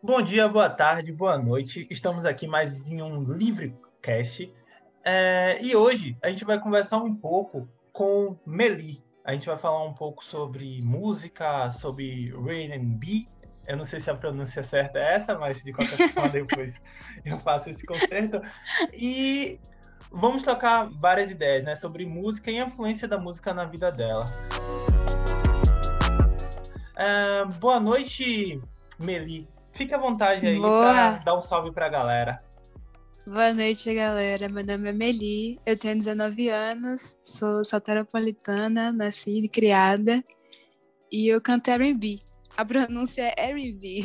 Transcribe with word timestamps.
Bom 0.00 0.22
dia, 0.22 0.46
boa 0.46 0.70
tarde, 0.70 1.10
boa 1.10 1.36
noite. 1.36 1.84
Estamos 1.90 2.24
aqui 2.24 2.46
mais 2.46 2.88
em 2.88 3.02
um 3.02 3.24
Livrecast. 3.32 4.54
É, 5.04 5.58
e 5.60 5.74
hoje 5.74 6.16
a 6.22 6.28
gente 6.28 6.44
vai 6.44 6.56
conversar 6.60 6.98
um 6.98 7.12
pouco 7.12 7.68
com 7.92 8.38
Meli. 8.46 9.02
A 9.24 9.32
gente 9.32 9.46
vai 9.46 9.58
falar 9.58 9.84
um 9.84 9.92
pouco 9.92 10.24
sobre 10.24 10.78
música, 10.84 11.68
sobre 11.72 12.32
R&B. 12.32 13.26
Eu 13.66 13.76
não 13.76 13.84
sei 13.84 13.98
se 14.00 14.08
a 14.08 14.14
pronúncia 14.14 14.62
certa 14.62 15.00
é 15.00 15.14
essa, 15.14 15.36
mas 15.36 15.64
de 15.64 15.72
qualquer 15.72 15.98
forma 16.14 16.28
depois 16.28 16.80
eu 17.24 17.36
faço 17.36 17.68
esse 17.68 17.84
conserto. 17.84 18.40
E 18.92 19.58
vamos 20.12 20.44
trocar 20.44 20.88
várias 20.88 21.32
ideias 21.32 21.64
né, 21.64 21.74
sobre 21.74 22.06
música 22.06 22.52
e 22.52 22.60
a 22.60 22.66
influência 22.66 23.08
da 23.08 23.18
música 23.18 23.52
na 23.52 23.64
vida 23.64 23.90
dela. 23.90 24.26
É, 26.94 27.44
boa 27.58 27.80
noite, 27.80 28.62
Meli. 28.96 29.57
Fique 29.78 29.94
à 29.94 29.98
vontade 29.98 30.44
aí 30.44 30.60
para 30.60 31.18
dar 31.24 31.36
um 31.36 31.40
salve 31.40 31.70
para 31.70 31.86
a 31.86 31.88
galera. 31.88 32.42
Boa 33.24 33.54
noite, 33.54 33.94
galera. 33.94 34.48
Meu 34.48 34.66
nome 34.66 34.88
é 34.88 34.92
Meli, 34.92 35.60
eu 35.64 35.78
tenho 35.78 35.94
19 35.94 36.48
anos, 36.48 37.16
sou 37.22 37.62
soteropolitana, 37.62 38.90
nasci 38.90 39.38
e 39.38 39.48
criada, 39.48 40.24
e 41.12 41.28
eu 41.28 41.40
canto 41.40 41.70
R&B. 41.70 42.18
A 42.56 42.64
pronúncia 42.64 43.22
é 43.22 43.50
R&B. 43.50 44.02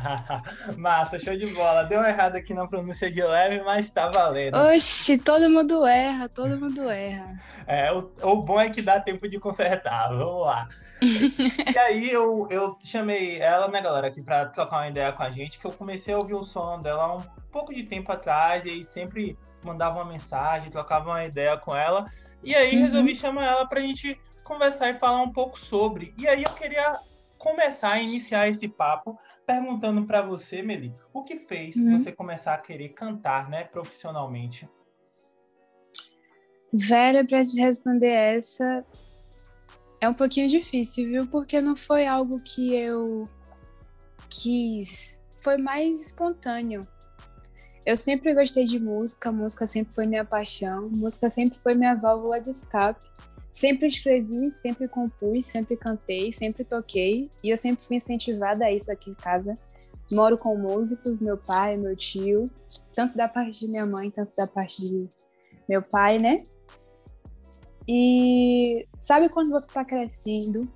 Massa, 0.78 1.18
show 1.18 1.36
de 1.36 1.46
bola. 1.48 1.82
Deu 1.82 2.00
errado 2.00 2.36
aqui 2.36 2.54
na 2.54 2.66
pronúncia 2.66 3.10
de 3.10 3.22
leve, 3.22 3.62
mas 3.64 3.90
tá 3.90 4.08
valendo. 4.08 4.56
Oxi, 4.56 5.18
todo 5.18 5.50
mundo 5.50 5.86
erra, 5.86 6.26
todo 6.26 6.58
mundo 6.58 6.88
erra. 6.88 7.38
É, 7.66 7.92
o, 7.92 8.10
o 8.22 8.36
bom 8.36 8.58
é 8.58 8.70
que 8.70 8.80
dá 8.80 8.98
tempo 8.98 9.28
de 9.28 9.38
consertar. 9.38 10.08
Vamos 10.08 10.46
lá 10.46 10.66
e 11.74 11.78
aí 11.78 12.10
eu, 12.10 12.48
eu 12.50 12.78
chamei 12.82 13.38
ela, 13.38 13.68
né, 13.68 13.80
galera, 13.80 14.06
aqui 14.08 14.22
pra 14.22 14.46
trocar 14.46 14.78
uma 14.78 14.88
ideia 14.88 15.12
com 15.12 15.22
a 15.22 15.30
gente, 15.30 15.58
que 15.58 15.66
eu 15.66 15.72
comecei 15.72 16.14
a 16.14 16.18
ouvir 16.18 16.34
o 16.34 16.42
som 16.42 16.80
dela 16.80 17.16
um 17.16 17.22
pouco 17.50 17.74
de 17.74 17.82
tempo 17.82 18.10
atrás, 18.10 18.64
e 18.64 18.70
aí 18.70 18.84
sempre 18.84 19.38
mandava 19.62 19.96
uma 19.96 20.10
mensagem, 20.10 20.70
trocava 20.70 21.10
uma 21.10 21.24
ideia 21.24 21.56
com 21.56 21.74
ela. 21.74 22.10
E 22.42 22.54
aí 22.54 22.76
uhum. 22.76 22.82
resolvi 22.82 23.14
chamar 23.14 23.46
ela 23.46 23.66
pra 23.66 23.80
gente 23.80 24.18
conversar 24.44 24.90
e 24.90 24.98
falar 24.98 25.22
um 25.22 25.32
pouco 25.32 25.58
sobre. 25.58 26.14
E 26.16 26.26
aí 26.28 26.44
eu 26.44 26.52
queria 26.54 27.00
começar 27.36 27.92
a 27.92 28.00
iniciar 28.00 28.48
esse 28.48 28.68
papo 28.68 29.18
perguntando 29.46 30.04
para 30.04 30.22
você, 30.22 30.62
Meli, 30.62 30.94
o 31.12 31.22
que 31.22 31.38
fez 31.38 31.76
uhum. 31.76 31.96
você 31.96 32.10
começar 32.10 32.54
a 32.54 32.58
querer 32.58 32.90
cantar, 32.90 33.48
né, 33.48 33.64
profissionalmente? 33.64 34.68
Velha, 36.72 37.26
para 37.26 37.42
te 37.42 37.60
responder 37.60 38.10
essa, 38.10 38.84
é 40.06 40.08
um 40.08 40.14
pouquinho 40.14 40.48
difícil, 40.48 41.06
viu? 41.06 41.26
Porque 41.26 41.60
não 41.60 41.76
foi 41.76 42.06
algo 42.06 42.40
que 42.40 42.74
eu 42.74 43.28
quis. 44.30 45.20
Foi 45.42 45.56
mais 45.56 46.00
espontâneo. 46.00 46.86
Eu 47.84 47.96
sempre 47.96 48.32
gostei 48.32 48.64
de 48.64 48.78
música, 48.78 49.32
música 49.32 49.66
sempre 49.66 49.92
foi 49.94 50.06
minha 50.06 50.24
paixão, 50.24 50.88
música 50.88 51.28
sempre 51.28 51.58
foi 51.58 51.74
minha 51.74 51.94
válvula 51.94 52.40
de 52.40 52.50
escape. 52.50 53.00
Sempre 53.50 53.88
escrevi, 53.88 54.50
sempre 54.52 54.86
compus, 54.86 55.46
sempre 55.46 55.76
cantei, 55.76 56.32
sempre 56.32 56.62
toquei 56.62 57.30
e 57.42 57.50
eu 57.50 57.56
sempre 57.56 57.84
fui 57.84 57.96
incentivada 57.96 58.66
a 58.66 58.72
isso 58.72 58.92
aqui 58.92 59.10
em 59.10 59.14
casa. 59.14 59.58
Moro 60.12 60.38
com 60.38 60.56
músicos, 60.56 61.18
meu 61.18 61.36
pai, 61.36 61.76
meu 61.76 61.96
tio, 61.96 62.48
tanto 62.94 63.16
da 63.16 63.26
parte 63.26 63.60
de 63.60 63.68
minha 63.68 63.86
mãe, 63.86 64.10
tanto 64.10 64.36
da 64.36 64.46
parte 64.46 64.82
de 64.82 65.08
meu 65.68 65.82
pai, 65.82 66.18
né? 66.18 66.44
E 67.88 68.86
sabe 68.98 69.28
quando 69.28 69.50
você 69.50 69.66
está 69.66 69.84
crescendo 69.84 70.68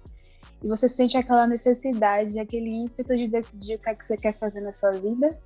e 0.63 0.69
você 0.69 0.89
sente 0.89 1.17
aquela 1.17 1.47
necessidade, 1.47 2.39
aquele 2.39 2.71
ímpeto 2.71 3.17
de 3.17 3.27
decidir 3.27 3.77
o 3.77 3.79
que, 3.79 3.89
é 3.89 3.95
que 3.95 4.05
você 4.05 4.17
quer 4.17 4.39
fazer 4.39 4.61
na 4.61 4.73
sua 4.73 4.93
vida? 4.93 5.39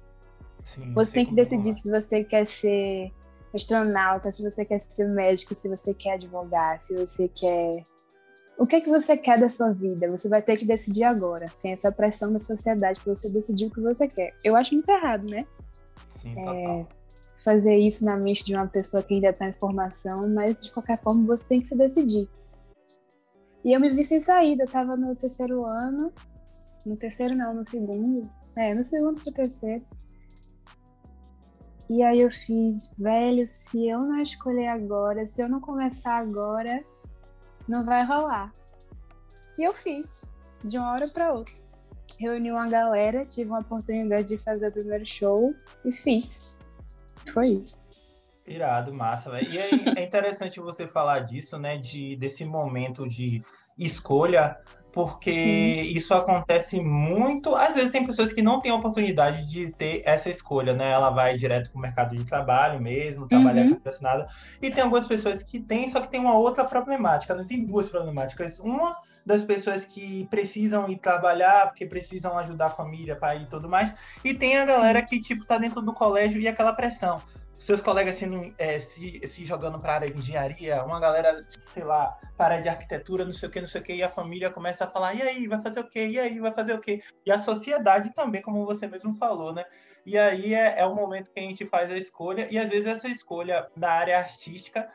Sim, 0.64 0.92
você 0.92 1.12
tem 1.12 1.26
que 1.26 1.34
decidir 1.34 1.72
se 1.74 1.90
você 1.90 2.24
quer 2.24 2.46
ser 2.46 3.12
astronauta, 3.54 4.30
se 4.30 4.42
você 4.42 4.64
quer 4.64 4.80
ser 4.80 5.08
médico, 5.08 5.54
se 5.54 5.68
você 5.68 5.94
quer 5.94 6.14
advogar, 6.14 6.80
se 6.80 6.94
você 6.94 7.28
quer. 7.28 7.84
O 8.58 8.66
que 8.66 8.76
é 8.76 8.80
que 8.80 8.88
você 8.88 9.16
quer 9.16 9.38
da 9.38 9.48
sua 9.48 9.72
vida? 9.72 10.10
Você 10.10 10.28
vai 10.28 10.42
ter 10.42 10.56
que 10.56 10.64
decidir 10.64 11.04
agora. 11.04 11.46
Tem 11.62 11.72
essa 11.72 11.90
pressão 11.90 12.32
da 12.32 12.38
sociedade 12.38 13.00
para 13.00 13.14
você 13.14 13.30
decidir 13.30 13.66
o 13.66 13.70
que 13.70 13.80
você 13.80 14.06
quer. 14.06 14.32
Eu 14.44 14.54
acho 14.54 14.74
muito 14.74 14.88
errado, 14.88 15.28
né? 15.28 15.46
Sim, 16.10 16.34
total. 16.34 16.88
É 16.90 17.03
fazer 17.44 17.76
isso 17.76 18.04
na 18.04 18.16
mente 18.16 18.42
de 18.42 18.54
uma 18.54 18.66
pessoa 18.66 19.02
que 19.02 19.14
ainda 19.14 19.28
está 19.28 19.48
em 19.48 19.52
formação, 19.52 20.28
mas 20.28 20.58
de 20.60 20.72
qualquer 20.72 21.00
forma 21.00 21.26
você 21.26 21.44
tem 21.46 21.60
que 21.60 21.68
se 21.68 21.76
decidir. 21.76 22.28
E 23.62 23.72
eu 23.72 23.80
me 23.80 23.90
vi 23.90 24.04
sem 24.04 24.18
saída, 24.18 24.62
eu 24.62 24.66
estava 24.66 24.96
no 24.96 25.14
terceiro 25.14 25.64
ano, 25.64 26.12
no 26.84 26.96
terceiro 26.96 27.34
não, 27.34 27.54
no 27.54 27.64
segundo, 27.64 28.28
é, 28.56 28.74
no 28.74 28.84
segundo 28.84 29.20
pro 29.20 29.32
terceiro. 29.32 29.84
E 31.88 32.02
aí 32.02 32.20
eu 32.20 32.30
fiz, 32.30 32.94
velho, 32.98 33.46
se 33.46 33.86
eu 33.86 34.00
não 34.00 34.22
escolher 34.22 34.68
agora, 34.68 35.28
se 35.28 35.42
eu 35.42 35.48
não 35.48 35.60
começar 35.60 36.16
agora, 36.16 36.82
não 37.68 37.84
vai 37.84 38.04
rolar. 38.04 38.54
E 39.58 39.62
eu 39.62 39.74
fiz, 39.74 40.24
de 40.64 40.78
uma 40.78 40.92
hora 40.92 41.06
para 41.08 41.32
outra. 41.32 41.54
Reuni 42.18 42.50
uma 42.50 42.68
galera, 42.68 43.26
tive 43.26 43.50
uma 43.50 43.60
oportunidade 43.60 44.28
de 44.28 44.38
fazer 44.38 44.68
o 44.68 44.72
primeiro 44.72 45.04
show 45.04 45.54
e 45.84 45.92
fiz. 45.92 46.53
Foi 47.32 47.46
isso. 47.46 47.84
Irado, 48.46 48.92
massa, 48.92 49.30
velho. 49.30 49.48
E 49.50 49.58
é, 49.58 49.70
é 50.00 50.02
interessante 50.04 50.60
você 50.60 50.86
falar 50.86 51.20
disso, 51.20 51.58
né? 51.58 51.78
De, 51.78 52.14
desse 52.16 52.44
momento 52.44 53.08
de 53.08 53.42
escolha, 53.78 54.58
porque 54.92 55.32
Sim. 55.32 55.80
isso 55.80 56.12
acontece 56.12 56.78
muito. 56.78 57.54
Às 57.54 57.74
vezes 57.74 57.90
tem 57.90 58.04
pessoas 58.04 58.32
que 58.32 58.42
não 58.42 58.60
têm 58.60 58.70
a 58.70 58.76
oportunidade 58.76 59.50
de 59.50 59.72
ter 59.72 60.02
essa 60.04 60.28
escolha, 60.28 60.74
né? 60.74 60.90
Ela 60.90 61.08
vai 61.08 61.36
direto 61.36 61.70
para 61.70 61.78
o 61.78 61.82
mercado 61.82 62.14
de 62.14 62.24
trabalho 62.24 62.80
mesmo, 62.80 63.26
trabalhar 63.26 63.64
uhum. 63.64 63.76
com 63.76 63.88
assinada. 63.88 64.28
E 64.60 64.70
tem 64.70 64.84
algumas 64.84 65.06
pessoas 65.06 65.42
que 65.42 65.58
têm, 65.58 65.88
só 65.88 66.00
que 66.00 66.10
tem 66.10 66.20
uma 66.20 66.36
outra 66.36 66.64
problemática, 66.64 67.34
né? 67.34 67.46
Tem 67.48 67.64
duas 67.64 67.88
problemáticas. 67.88 68.60
Uma 68.60 68.94
das 69.24 69.42
pessoas 69.42 69.84
que 69.84 70.26
precisam 70.30 70.88
ir 70.88 70.98
trabalhar, 70.98 71.68
porque 71.68 71.86
precisam 71.86 72.36
ajudar 72.38 72.66
a 72.66 72.70
família, 72.70 73.16
pai 73.16 73.42
e 73.42 73.46
tudo 73.46 73.68
mais. 73.68 73.92
E 74.22 74.34
tem 74.34 74.58
a 74.58 74.64
galera 74.64 75.00
Sim. 75.00 75.06
que, 75.06 75.20
tipo, 75.20 75.44
tá 75.44 75.58
dentro 75.58 75.80
do 75.80 75.92
colégio 75.92 76.40
e 76.40 76.48
aquela 76.48 76.72
pressão. 76.72 77.20
Seus 77.58 77.80
colegas 77.80 78.16
sendo, 78.16 78.54
é, 78.58 78.78
se, 78.78 79.26
se 79.26 79.44
jogando 79.44 79.78
para 79.78 79.92
a 79.92 79.94
área 79.94 80.10
de 80.10 80.18
engenharia, 80.18 80.84
uma 80.84 81.00
galera, 81.00 81.40
sei 81.72 81.82
lá, 81.82 82.18
para 82.36 82.54
a 82.54 82.58
área 82.58 82.62
de 82.62 82.68
arquitetura, 82.68 83.24
não 83.24 83.32
sei 83.32 83.48
o 83.48 83.52
que, 83.52 83.60
não 83.60 83.66
sei 83.66 83.80
o 83.80 83.84
que, 83.84 83.94
e 83.94 84.02
a 84.02 84.10
família 84.10 84.50
começa 84.50 84.84
a 84.84 84.90
falar, 84.90 85.14
e 85.14 85.22
aí, 85.22 85.48
vai 85.48 85.62
fazer 85.62 85.80
o 85.80 85.88
quê? 85.88 86.06
E 86.08 86.18
aí, 86.18 86.38
vai 86.38 86.52
fazer 86.52 86.74
o 86.74 86.80
quê? 86.80 87.02
E 87.24 87.32
a 87.32 87.38
sociedade 87.38 88.12
também, 88.12 88.42
como 88.42 88.66
você 88.66 88.86
mesmo 88.86 89.14
falou, 89.16 89.54
né? 89.54 89.64
E 90.06 90.18
aí 90.18 90.54
é, 90.54 90.80
é 90.80 90.86
o 90.86 90.94
momento 90.94 91.30
que 91.30 91.40
a 91.40 91.42
gente 91.42 91.64
faz 91.66 91.90
a 91.90 91.96
escolha, 91.96 92.46
e 92.50 92.58
às 92.58 92.68
vezes 92.68 92.86
essa 92.86 93.08
escolha 93.08 93.68
da 93.76 93.90
área 93.90 94.18
artística, 94.18 94.88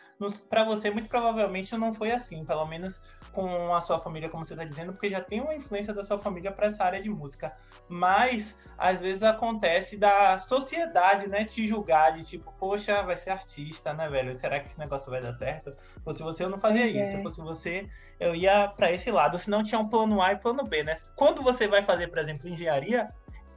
para 0.49 0.63
você, 0.63 0.91
muito 0.91 1.07
provavelmente 1.07 1.75
não 1.77 1.93
foi 1.93 2.11
assim, 2.11 2.43
pelo 2.43 2.65
menos 2.65 2.99
com 3.31 3.73
a 3.73 3.79
sua 3.79 3.99
família, 3.99 4.29
como 4.29 4.43
você 4.45 4.53
está 4.53 4.65
dizendo, 4.65 4.91
porque 4.91 5.09
já 5.09 5.21
tem 5.21 5.39
uma 5.39 5.55
influência 5.55 5.93
da 5.93 6.03
sua 6.03 6.19
família 6.19 6.51
para 6.51 6.67
essa 6.67 6.83
área 6.83 7.01
de 7.01 7.09
música. 7.09 7.55
Mas 7.87 8.55
às 8.77 8.99
vezes 8.99 9.23
acontece 9.23 9.97
da 9.97 10.37
sociedade, 10.39 11.27
né, 11.27 11.45
te 11.45 11.65
julgar 11.65 12.13
de 12.17 12.25
tipo, 12.25 12.53
poxa, 12.59 13.01
vai 13.01 13.15
ser 13.15 13.29
artista, 13.29 13.93
né, 13.93 14.09
velho? 14.09 14.35
Será 14.35 14.59
que 14.59 14.67
esse 14.67 14.77
negócio 14.77 15.09
vai 15.09 15.21
dar 15.21 15.33
certo? 15.33 15.71
Se 15.71 16.03
fosse 16.03 16.21
você, 16.21 16.43
eu 16.43 16.49
não 16.49 16.59
fazia 16.59 16.81
pois 16.81 16.95
isso. 16.95 17.17
É. 17.17 17.29
Se 17.29 17.41
você, 17.41 17.89
eu 18.19 18.35
ia 18.35 18.67
para 18.67 18.91
esse 18.91 19.09
lado. 19.09 19.39
Se 19.39 19.49
não 19.49 19.63
tinha 19.63 19.79
um 19.79 19.87
plano 19.87 20.21
A 20.21 20.33
e 20.33 20.37
plano 20.37 20.63
B, 20.63 20.83
né? 20.83 20.97
Quando 21.15 21.41
você 21.41 21.67
vai 21.67 21.81
fazer, 21.81 22.07
por 22.07 22.17
exemplo, 22.17 22.49
engenharia, 22.49 23.09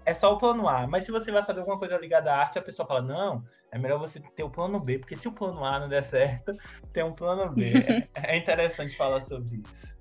é 0.04 0.14
só 0.14 0.32
o 0.32 0.38
plano 0.38 0.68
A. 0.68 0.86
Mas 0.86 1.04
se 1.04 1.12
você 1.12 1.30
vai 1.30 1.44
fazer 1.44 1.60
alguma 1.60 1.78
coisa 1.78 1.96
ligada 1.96 2.32
à 2.32 2.38
arte, 2.38 2.58
a 2.58 2.62
pessoa 2.62 2.86
fala, 2.86 3.02
não, 3.02 3.44
é 3.70 3.78
melhor 3.78 3.98
você 3.98 4.20
ter 4.20 4.42
o 4.42 4.50
plano 4.50 4.78
B, 4.78 4.98
porque 4.98 5.16
se 5.16 5.28
o 5.28 5.32
plano 5.32 5.64
A 5.64 5.80
não 5.80 5.88
der 5.88 6.04
certo, 6.04 6.56
tem 6.92 7.02
um 7.02 7.12
plano 7.12 7.50
B. 7.52 7.72
é, 8.14 8.36
interessante 8.36 8.96
falar 8.96 9.20
sobre 9.20 9.62
isso. 9.64 9.92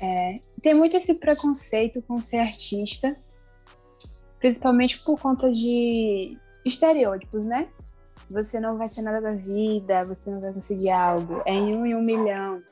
É, 0.00 0.40
tem 0.62 0.74
muito 0.74 0.96
esse 0.96 1.14
preconceito 1.14 2.02
com 2.02 2.20
ser 2.20 2.38
artista, 2.38 3.16
principalmente 4.38 5.02
por 5.04 5.18
conta 5.18 5.50
de 5.52 6.36
estereótipos, 6.64 7.44
né? 7.46 7.68
Você 8.28 8.58
não 8.58 8.76
vai 8.76 8.88
ser 8.88 9.02
nada 9.02 9.20
da 9.20 9.30
vida, 9.30 10.04
você 10.04 10.30
não 10.30 10.40
vai 10.40 10.52
conseguir 10.52 10.90
algo, 10.90 11.42
é 11.44 11.52
em 11.52 11.76
um 11.76 11.86
em 11.86 11.94
um 11.94 12.02
milhão 12.02 12.62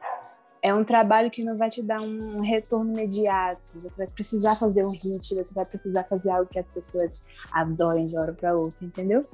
é 0.63 0.73
um 0.73 0.85
trabalho 0.85 1.31
que 1.31 1.43
não 1.43 1.57
vai 1.57 1.69
te 1.69 1.83
dar 1.83 2.01
um 2.01 2.41
retorno 2.41 2.93
imediato. 2.93 3.61
Você 3.75 3.97
vai 3.97 4.07
precisar 4.07 4.55
fazer 4.55 4.87
um 4.87 4.91
hit, 4.91 5.35
você 5.35 5.53
vai 5.53 5.67
precisar 5.67 6.05
fazer 6.05 6.31
algo 6.31 6.49
que 6.49 6.59
as 6.59 6.69
pessoas 6.69 7.27
adorem 7.51 8.07
de 8.07 8.17
hora 8.17 8.33
para 8.33 8.57
outra, 8.57 8.87
entendeu? 8.87 9.27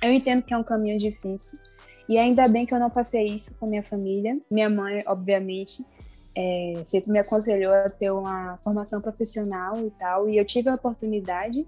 Eu 0.00 0.12
entendo 0.12 0.42
que 0.42 0.54
é 0.54 0.56
um 0.56 0.62
caminho 0.62 0.98
difícil. 0.98 1.58
E 2.08 2.16
ainda 2.16 2.46
bem 2.46 2.64
que 2.64 2.72
eu 2.72 2.78
não 2.78 2.88
passei 2.88 3.26
isso 3.26 3.58
com 3.58 3.66
minha 3.66 3.82
família. 3.82 4.38
Minha 4.48 4.70
mãe, 4.70 5.02
obviamente, 5.08 5.84
é, 6.32 6.80
sempre 6.84 7.10
me 7.10 7.18
aconselhou 7.18 7.74
a 7.74 7.90
ter 7.90 8.12
uma 8.12 8.56
formação 8.62 9.00
profissional 9.00 9.76
e 9.84 9.90
tal. 9.90 10.28
E 10.28 10.36
eu 10.36 10.44
tive 10.44 10.68
a 10.68 10.74
oportunidade 10.74 11.66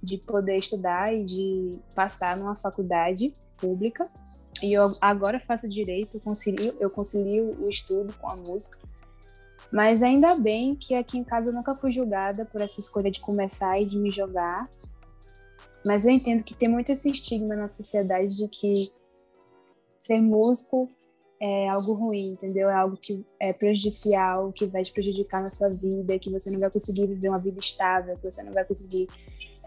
de 0.00 0.18
poder 0.18 0.56
estudar 0.56 1.12
e 1.12 1.24
de 1.24 1.78
passar 1.96 2.36
numa 2.36 2.54
faculdade 2.54 3.34
pública 3.58 4.08
e 4.62 4.72
eu 4.72 4.92
agora 5.00 5.40
faço 5.40 5.68
direito, 5.68 6.16
eu 6.16 6.20
concilio, 6.20 6.76
eu 6.78 6.90
concilio 6.90 7.56
o 7.60 7.68
estudo 7.68 8.12
com 8.14 8.28
a 8.28 8.36
música. 8.36 8.78
Mas 9.72 10.02
ainda 10.02 10.34
bem 10.34 10.74
que 10.74 10.94
aqui 10.94 11.18
em 11.18 11.24
casa 11.24 11.50
eu 11.50 11.54
nunca 11.54 11.74
fui 11.74 11.90
julgada 11.90 12.44
por 12.44 12.60
essa 12.60 12.80
escolha 12.80 13.10
de 13.10 13.20
começar 13.20 13.80
e 13.80 13.86
de 13.86 13.96
me 13.96 14.10
jogar. 14.10 14.68
Mas 15.84 16.04
eu 16.04 16.10
entendo 16.10 16.42
que 16.42 16.54
tem 16.54 16.68
muito 16.68 16.90
esse 16.90 17.10
estigma 17.10 17.54
na 17.54 17.68
sociedade 17.68 18.36
de 18.36 18.48
que 18.48 18.90
ser 19.98 20.20
músico 20.20 20.90
é 21.40 21.68
algo 21.68 21.94
ruim, 21.94 22.32
entendeu? 22.32 22.68
É 22.68 22.74
algo 22.74 22.96
que 22.96 23.24
é 23.38 23.52
prejudicial, 23.52 24.52
que 24.52 24.66
vai 24.66 24.82
te 24.82 24.92
prejudicar 24.92 25.42
na 25.42 25.48
sua 25.48 25.70
vida, 25.70 26.18
que 26.18 26.30
você 26.30 26.50
não 26.50 26.60
vai 26.60 26.68
conseguir 26.68 27.06
viver 27.06 27.28
uma 27.28 27.38
vida 27.38 27.58
estável, 27.58 28.16
que 28.16 28.30
você 28.30 28.42
não 28.42 28.52
vai 28.52 28.64
conseguir 28.64 29.08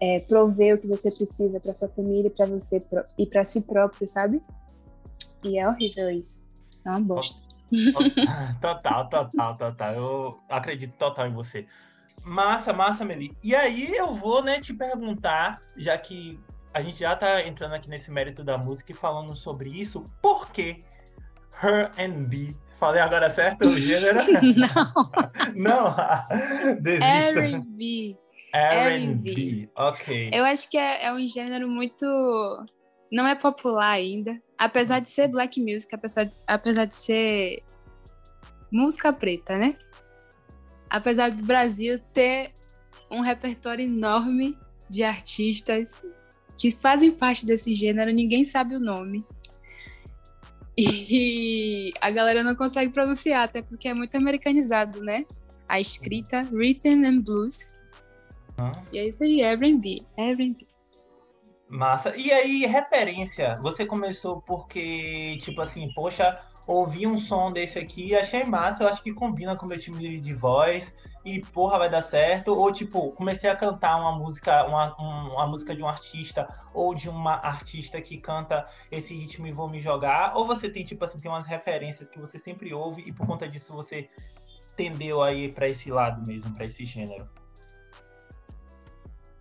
é, 0.00 0.20
prover 0.20 0.76
o 0.76 0.78
que 0.78 0.86
você 0.86 1.10
precisa 1.10 1.58
para 1.58 1.74
sua 1.74 1.88
família, 1.88 2.30
para 2.30 2.46
você 2.46 2.80
e 3.18 3.26
para 3.26 3.42
si 3.42 3.62
próprio, 3.62 4.06
sabe? 4.06 4.40
E 5.44 5.58
é 5.58 5.68
horrível 5.68 6.10
isso. 6.10 6.46
É 6.84 6.90
uma 6.90 7.00
bosta. 7.00 7.38
Total, 8.60 9.08
total, 9.08 9.56
total. 9.56 9.94
Eu 9.94 10.38
acredito 10.48 10.92
total 10.96 11.26
em 11.26 11.32
você. 11.32 11.66
Massa, 12.22 12.72
massa, 12.72 13.04
Meli. 13.04 13.36
E 13.42 13.54
aí 13.54 13.94
eu 13.94 14.14
vou, 14.14 14.42
né, 14.42 14.60
te 14.60 14.72
perguntar, 14.72 15.60
já 15.76 15.98
que 15.98 16.38
a 16.72 16.80
gente 16.80 16.98
já 16.98 17.14
tá 17.16 17.42
entrando 17.46 17.74
aqui 17.74 17.88
nesse 17.88 18.10
mérito 18.10 18.42
da 18.44 18.56
música 18.56 18.92
e 18.92 18.94
falando 18.94 19.34
sobre 19.34 19.70
isso, 19.70 20.08
por 20.22 20.50
que 20.50 20.82
Her 21.62 21.90
and 21.98 22.24
B. 22.24 22.54
Falei 22.76 23.00
agora 23.00 23.30
certo 23.30 23.68
o 23.68 23.78
gênero? 23.78 24.18
Não. 25.54 25.94
Não. 25.94 25.96
R&B. 27.00 28.18
R&B. 28.52 29.68
Ok. 29.76 30.30
Eu 30.32 30.44
acho 30.44 30.70
que 30.70 30.76
é, 30.76 31.06
é, 31.06 31.12
um 31.12 31.26
gênero 31.26 31.68
muito... 31.68 32.04
Não 33.14 33.28
é 33.28 33.36
popular 33.36 33.90
ainda. 33.90 34.42
Apesar 34.58 34.98
de 34.98 35.08
ser 35.08 35.28
black 35.28 35.60
music, 35.60 35.94
apesar 35.94 36.24
de, 36.24 36.32
apesar 36.48 36.84
de 36.84 36.96
ser 36.96 37.62
música 38.72 39.12
preta, 39.12 39.56
né? 39.56 39.78
Apesar 40.90 41.30
do 41.30 41.44
Brasil 41.44 42.00
ter 42.12 42.50
um 43.08 43.20
repertório 43.20 43.84
enorme 43.84 44.58
de 44.90 45.04
artistas 45.04 46.02
que 46.58 46.72
fazem 46.72 47.12
parte 47.12 47.46
desse 47.46 47.72
gênero, 47.72 48.10
ninguém 48.10 48.44
sabe 48.44 48.74
o 48.74 48.80
nome. 48.80 49.24
E 50.76 51.92
a 52.00 52.10
galera 52.10 52.42
não 52.42 52.56
consegue 52.56 52.92
pronunciar, 52.92 53.44
até 53.44 53.62
porque 53.62 53.86
é 53.86 53.94
muito 53.94 54.16
americanizado, 54.16 55.00
né? 55.00 55.24
A 55.68 55.80
escrita 55.80 56.48
Written 56.50 57.06
and 57.06 57.20
Blues. 57.20 57.72
Ah. 58.58 58.72
E 58.92 58.98
é 58.98 59.06
isso 59.06 59.22
aí, 59.22 59.40
R&B, 59.40 60.02
R&B. 60.16 60.73
Massa. 61.68 62.14
E 62.16 62.30
aí, 62.30 62.66
referência, 62.66 63.56
você 63.60 63.86
começou 63.86 64.40
porque, 64.42 65.38
tipo 65.40 65.60
assim, 65.60 65.92
poxa, 65.94 66.38
ouvi 66.66 67.06
um 67.06 67.16
som 67.16 67.52
desse 67.52 67.78
aqui 67.78 68.08
e 68.08 68.16
achei 68.16 68.44
massa, 68.44 68.84
eu 68.84 68.88
acho 68.88 69.02
que 69.02 69.12
combina 69.12 69.56
com 69.56 69.66
o 69.66 69.68
meu 69.68 69.78
time 69.78 70.18
de 70.18 70.34
voz 70.34 70.94
e 71.24 71.40
porra, 71.40 71.78
vai 71.78 71.90
dar 71.90 72.02
certo. 72.02 72.48
Ou 72.48 72.70
tipo, 72.70 73.12
comecei 73.12 73.48
a 73.48 73.56
cantar 73.56 73.96
uma 73.96 74.12
música, 74.12 74.64
uma, 74.66 74.94
uma 74.96 75.46
música 75.46 75.74
de 75.74 75.82
um 75.82 75.88
artista 75.88 76.48
ou 76.72 76.94
de 76.94 77.08
uma 77.08 77.34
artista 77.34 78.00
que 78.00 78.18
canta 78.18 78.66
esse 78.90 79.14
ritmo 79.14 79.46
e 79.46 79.52
vou 79.52 79.68
me 79.68 79.80
jogar. 79.80 80.36
Ou 80.36 80.46
você 80.46 80.68
tem, 80.68 80.84
tipo 80.84 81.04
assim, 81.04 81.20
tem 81.20 81.30
umas 81.30 81.46
referências 81.46 82.08
que 82.08 82.18
você 82.18 82.38
sempre 82.38 82.72
ouve 82.72 83.02
e 83.06 83.12
por 83.12 83.26
conta 83.26 83.48
disso 83.48 83.72
você 83.72 84.08
tendeu 84.76 85.22
aí 85.22 85.50
para 85.50 85.68
esse 85.68 85.90
lado 85.90 86.22
mesmo, 86.22 86.54
para 86.54 86.66
esse 86.66 86.84
gênero. 86.84 87.28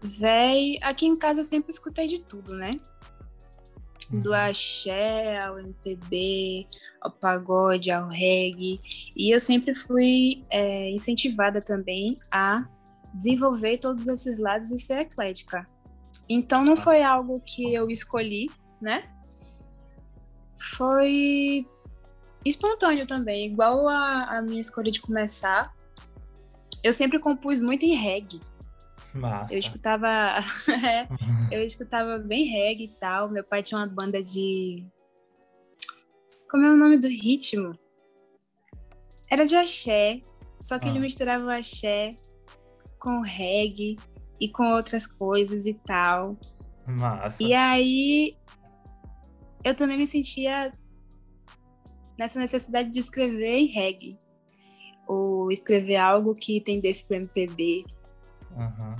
Véi, 0.03 0.77
aqui 0.81 1.05
em 1.05 1.15
casa 1.15 1.39
eu 1.39 1.45
sempre 1.45 1.71
escutei 1.71 2.07
de 2.07 2.21
tudo, 2.21 2.53
né? 2.53 2.79
do 4.09 4.29
uhum. 4.29 4.35
axé 4.35 5.41
ao 5.41 5.59
MPB, 5.59 6.67
ao 7.01 7.11
pagode, 7.11 7.91
ao 7.91 8.07
reggae. 8.07 8.79
E 9.15 9.33
eu 9.33 9.39
sempre 9.39 9.73
fui 9.73 10.44
é, 10.50 10.89
incentivada 10.91 11.61
também 11.61 12.17
a 12.31 12.67
desenvolver 13.13 13.77
todos 13.77 14.07
esses 14.07 14.39
lados 14.39 14.71
e 14.71 14.77
ser 14.77 15.00
eclética. 15.00 15.67
Então 16.29 16.63
não 16.63 16.77
foi 16.77 17.03
algo 17.03 17.41
que 17.45 17.73
eu 17.73 17.89
escolhi, 17.89 18.50
né? 18.81 19.09
Foi 20.75 21.65
espontâneo 22.45 23.07
também, 23.07 23.47
igual 23.47 23.88
a, 23.88 24.38
a 24.38 24.41
minha 24.41 24.61
escolha 24.61 24.91
de 24.91 25.01
começar. 25.01 25.73
Eu 26.83 26.94
sempre 26.94 27.19
compus 27.19 27.61
muito 27.61 27.83
em 27.83 27.95
reggae. 27.95 28.41
Massa. 29.13 29.54
Eu 29.54 29.60
escutava. 29.60 30.07
É, 30.83 31.07
eu 31.51 31.63
escutava 31.63 32.18
bem 32.18 32.45
reggae 32.45 32.86
e 32.86 32.95
tal. 33.00 33.30
Meu 33.30 33.44
pai 33.44 33.62
tinha 33.62 33.80
uma 33.80 33.88
banda 33.88 34.24
de. 34.24 34.86
Como 36.50 36.65
é 36.65 36.71
o 36.71 36.77
nome 36.77 36.98
do 36.98 37.07
ritmo? 37.07 37.77
Era 39.30 39.45
de 39.45 39.56
axé. 39.56 40.21
Só 40.62 40.80
que 40.80 40.88
ah. 40.88 40.89
ele 40.89 41.00
misturava 41.00 41.44
o 41.45 41.50
axé 41.50 42.15
com 43.00 43.21
reggae 43.21 43.98
e 44.39 44.50
com 44.50 44.63
outras 44.71 45.06
coisas 45.06 45.65
e 45.65 45.74
tal. 45.74 46.38
Massa. 46.88 47.42
E 47.42 47.54
aí 47.54 48.38
eu 49.63 49.75
também 49.75 49.98
me 49.98 50.07
sentia 50.07 50.74
nessa 52.18 52.39
necessidade 52.39 52.89
de 52.89 53.00
escrever 53.00 53.57
em 53.57 53.68
reggae. 53.68 54.19
Ou 55.07 55.51
escrever 55.51 55.98
algo 55.98 56.33
que 56.33 56.62
tendesse 56.62 57.06
para 57.07 57.18
MPB 57.18 57.86
Uhum. 58.55 58.95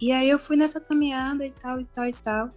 E 0.00 0.12
aí 0.12 0.28
eu 0.28 0.38
fui 0.38 0.56
nessa 0.56 0.80
caminhada 0.80 1.44
e 1.44 1.50
tal, 1.50 1.80
e 1.80 1.84
tal, 1.86 2.06
e 2.06 2.12
tal, 2.12 2.50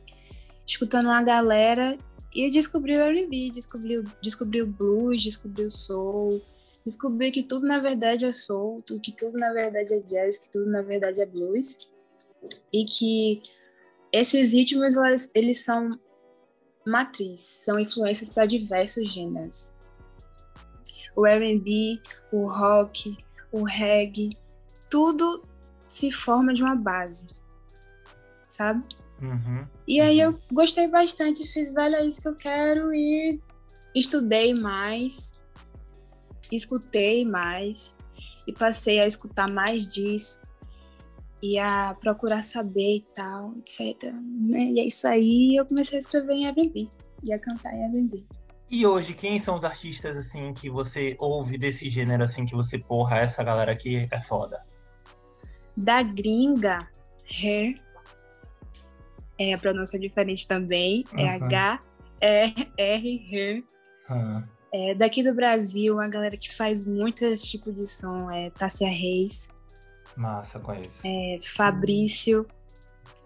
escutando 0.66 1.08
uma 1.08 1.24
galera 1.24 1.98
e 2.34 2.50
descobri 2.50 2.96
o 2.96 3.02
R&B, 3.02 3.52
descobri, 3.52 4.04
descobri 4.22 4.62
o 4.62 4.68
blues, 4.68 5.24
descobri 5.24 5.66
o 5.66 5.72
soul, 5.72 6.42
descobri 6.86 7.32
que 7.32 7.44
tudo 7.44 7.68
na 7.68 7.80
verdade 7.80 8.26
é 8.26 8.32
soul, 8.32 8.84
que 8.84 9.12
tudo 9.12 9.38
na 9.38 9.52
verdade 9.52 9.94
é 9.94 10.00
jazz, 10.00 10.38
que 10.38 10.52
tudo 10.52 10.70
na 10.70 10.82
verdade 10.82 11.22
é 11.22 11.26
blues 11.26 11.80
e 12.72 12.86
que 12.86 13.42
esses 14.12 14.54
ritmos 14.54 14.96
eles, 15.34 15.64
são 15.64 16.00
matriz, 16.86 17.42
são 17.42 17.80
influências 17.80 18.30
para 18.30 18.46
diversos 18.46 19.12
gêneros. 19.12 19.70
O 21.16 21.26
R&B, 21.26 22.00
o 22.32 22.48
rock, 22.48 23.18
o 23.52 23.64
reggae, 23.64 24.38
tudo 24.90 25.46
se 25.92 26.10
forma 26.10 26.54
de 26.54 26.64
uma 26.64 26.74
base, 26.74 27.28
sabe? 28.48 28.82
Uhum, 29.22 29.68
e 29.86 30.00
aí 30.00 30.26
uhum. 30.26 30.32
eu 30.32 30.40
gostei 30.52 30.88
bastante, 30.88 31.46
fiz, 31.46 31.74
velho, 31.74 31.96
é 31.96 32.06
isso 32.06 32.22
que 32.22 32.28
eu 32.30 32.36
quero 32.36 32.96
e 32.96 33.40
estudei 33.94 34.54
mais, 34.54 35.38
escutei 36.50 37.26
mais 37.26 37.98
e 38.48 38.54
passei 38.54 39.02
a 39.02 39.06
escutar 39.06 39.50
mais 39.50 39.86
disso 39.86 40.42
e 41.44 41.60
a 41.60 41.94
procurar 42.00 42.42
saber 42.42 42.98
e 42.98 43.06
tal, 43.14 43.54
etc. 43.58 44.14
Né? 44.14 44.72
E 44.72 44.80
é 44.80 44.86
isso 44.86 45.06
aí, 45.06 45.58
eu 45.58 45.66
comecei 45.66 45.98
a 45.98 46.00
escrever 46.00 46.34
em 46.34 46.46
Airbnb 46.46 46.90
e 47.22 47.34
a 47.34 47.38
cantar 47.38 47.74
em 47.76 47.84
Airbnb. 47.84 48.26
E 48.70 48.88
hoje, 48.88 49.14
quem 49.14 49.38
são 49.38 49.56
os 49.56 49.66
artistas, 49.66 50.16
assim, 50.16 50.54
que 50.54 50.70
você 50.70 51.18
ouve 51.20 51.58
desse 51.58 51.90
gênero, 51.90 52.24
assim, 52.24 52.46
que 52.46 52.56
você, 52.56 52.80
porra, 52.80 53.18
essa 53.18 53.44
galera 53.44 53.74
aqui 53.74 54.08
é 54.10 54.22
foda? 54.22 54.71
Da 55.76 56.04
gringa, 56.04 56.88
Her, 57.42 57.80
é 59.40 59.54
a 59.54 59.58
pronúncia 59.58 60.00
diferente 60.00 60.48
também, 60.48 61.04
é 61.18 61.30
H-E-R, 61.30 61.76
Her. 63.32 63.64
Uhum. 64.10 64.44
É, 64.74 64.96
daqui 64.96 65.22
do 65.24 65.34
Brasil, 65.34 66.00
a 66.00 66.08
galera 66.08 66.38
que 66.38 66.54
faz 66.54 66.86
muito 66.86 67.26
esse 67.26 67.50
tipo 67.50 67.72
de 67.72 67.86
som 67.86 68.32
é 68.32 68.50
Tássia 68.52 68.88
Reis. 68.88 69.50
Massa, 70.16 70.60
conheço. 70.60 71.02
É, 71.04 71.40
Fabrício. 71.42 72.48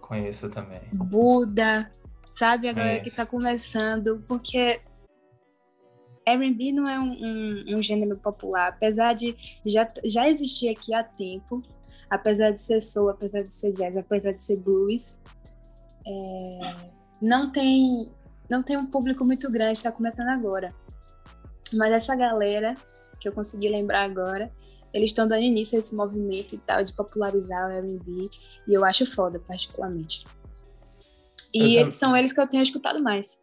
Conheço 0.01 0.49
também. 0.49 0.81
Buda, 0.91 1.91
sabe? 2.31 2.69
A 2.69 2.73
galera 2.73 2.99
que 2.99 3.11
tá 3.11 3.25
começando, 3.25 4.23
porque 4.27 4.81
R&B 6.25 6.71
não 6.71 6.87
é 6.87 6.99
um, 6.99 7.11
um, 7.11 7.75
um, 7.75 7.83
gênero 7.83 8.17
popular, 8.17 8.69
apesar 8.69 9.13
de 9.13 9.35
já, 9.63 9.91
já 10.03 10.27
existir 10.27 10.69
aqui 10.69 10.93
há 10.93 11.03
tempo, 11.03 11.61
apesar 12.09 12.51
de 12.51 12.59
ser 12.59 12.79
soul, 12.79 13.09
apesar 13.09 13.41
de 13.41 13.51
ser 13.51 13.71
jazz, 13.71 13.97
apesar 13.97 14.31
de 14.31 14.43
ser 14.43 14.57
blues, 14.57 15.15
é, 16.05 16.75
não 17.21 17.51
tem 17.51 18.11
não 18.49 18.61
tem 18.61 18.77
um 18.77 18.85
público 18.85 19.25
muito 19.25 19.51
grande, 19.51 19.77
está 19.77 19.91
começando 19.91 20.27
agora. 20.27 20.73
Mas 21.73 21.91
essa 21.91 22.15
galera 22.15 22.75
que 23.19 23.27
eu 23.27 23.33
consegui 23.33 23.67
lembrar 23.69 24.03
agora, 24.03 24.51
eles 24.93 25.09
estão 25.09 25.27
dando 25.27 25.41
início 25.41 25.75
a 25.75 25.79
esse 25.79 25.95
movimento 25.95 26.53
e 26.53 26.57
tal 26.59 26.83
de 26.83 26.93
popularizar 26.93 27.67
o 27.67 27.71
R&B 27.71 28.29
e 28.67 28.73
eu 28.73 28.85
acho 28.85 29.05
foda 29.11 29.39
particularmente. 29.39 30.25
E 31.53 31.89
são 31.89 32.15
eles 32.15 32.33
que 32.33 32.39
eu 32.39 32.47
tenho 32.47 32.61
escutado 32.61 33.01
mais. 33.01 33.41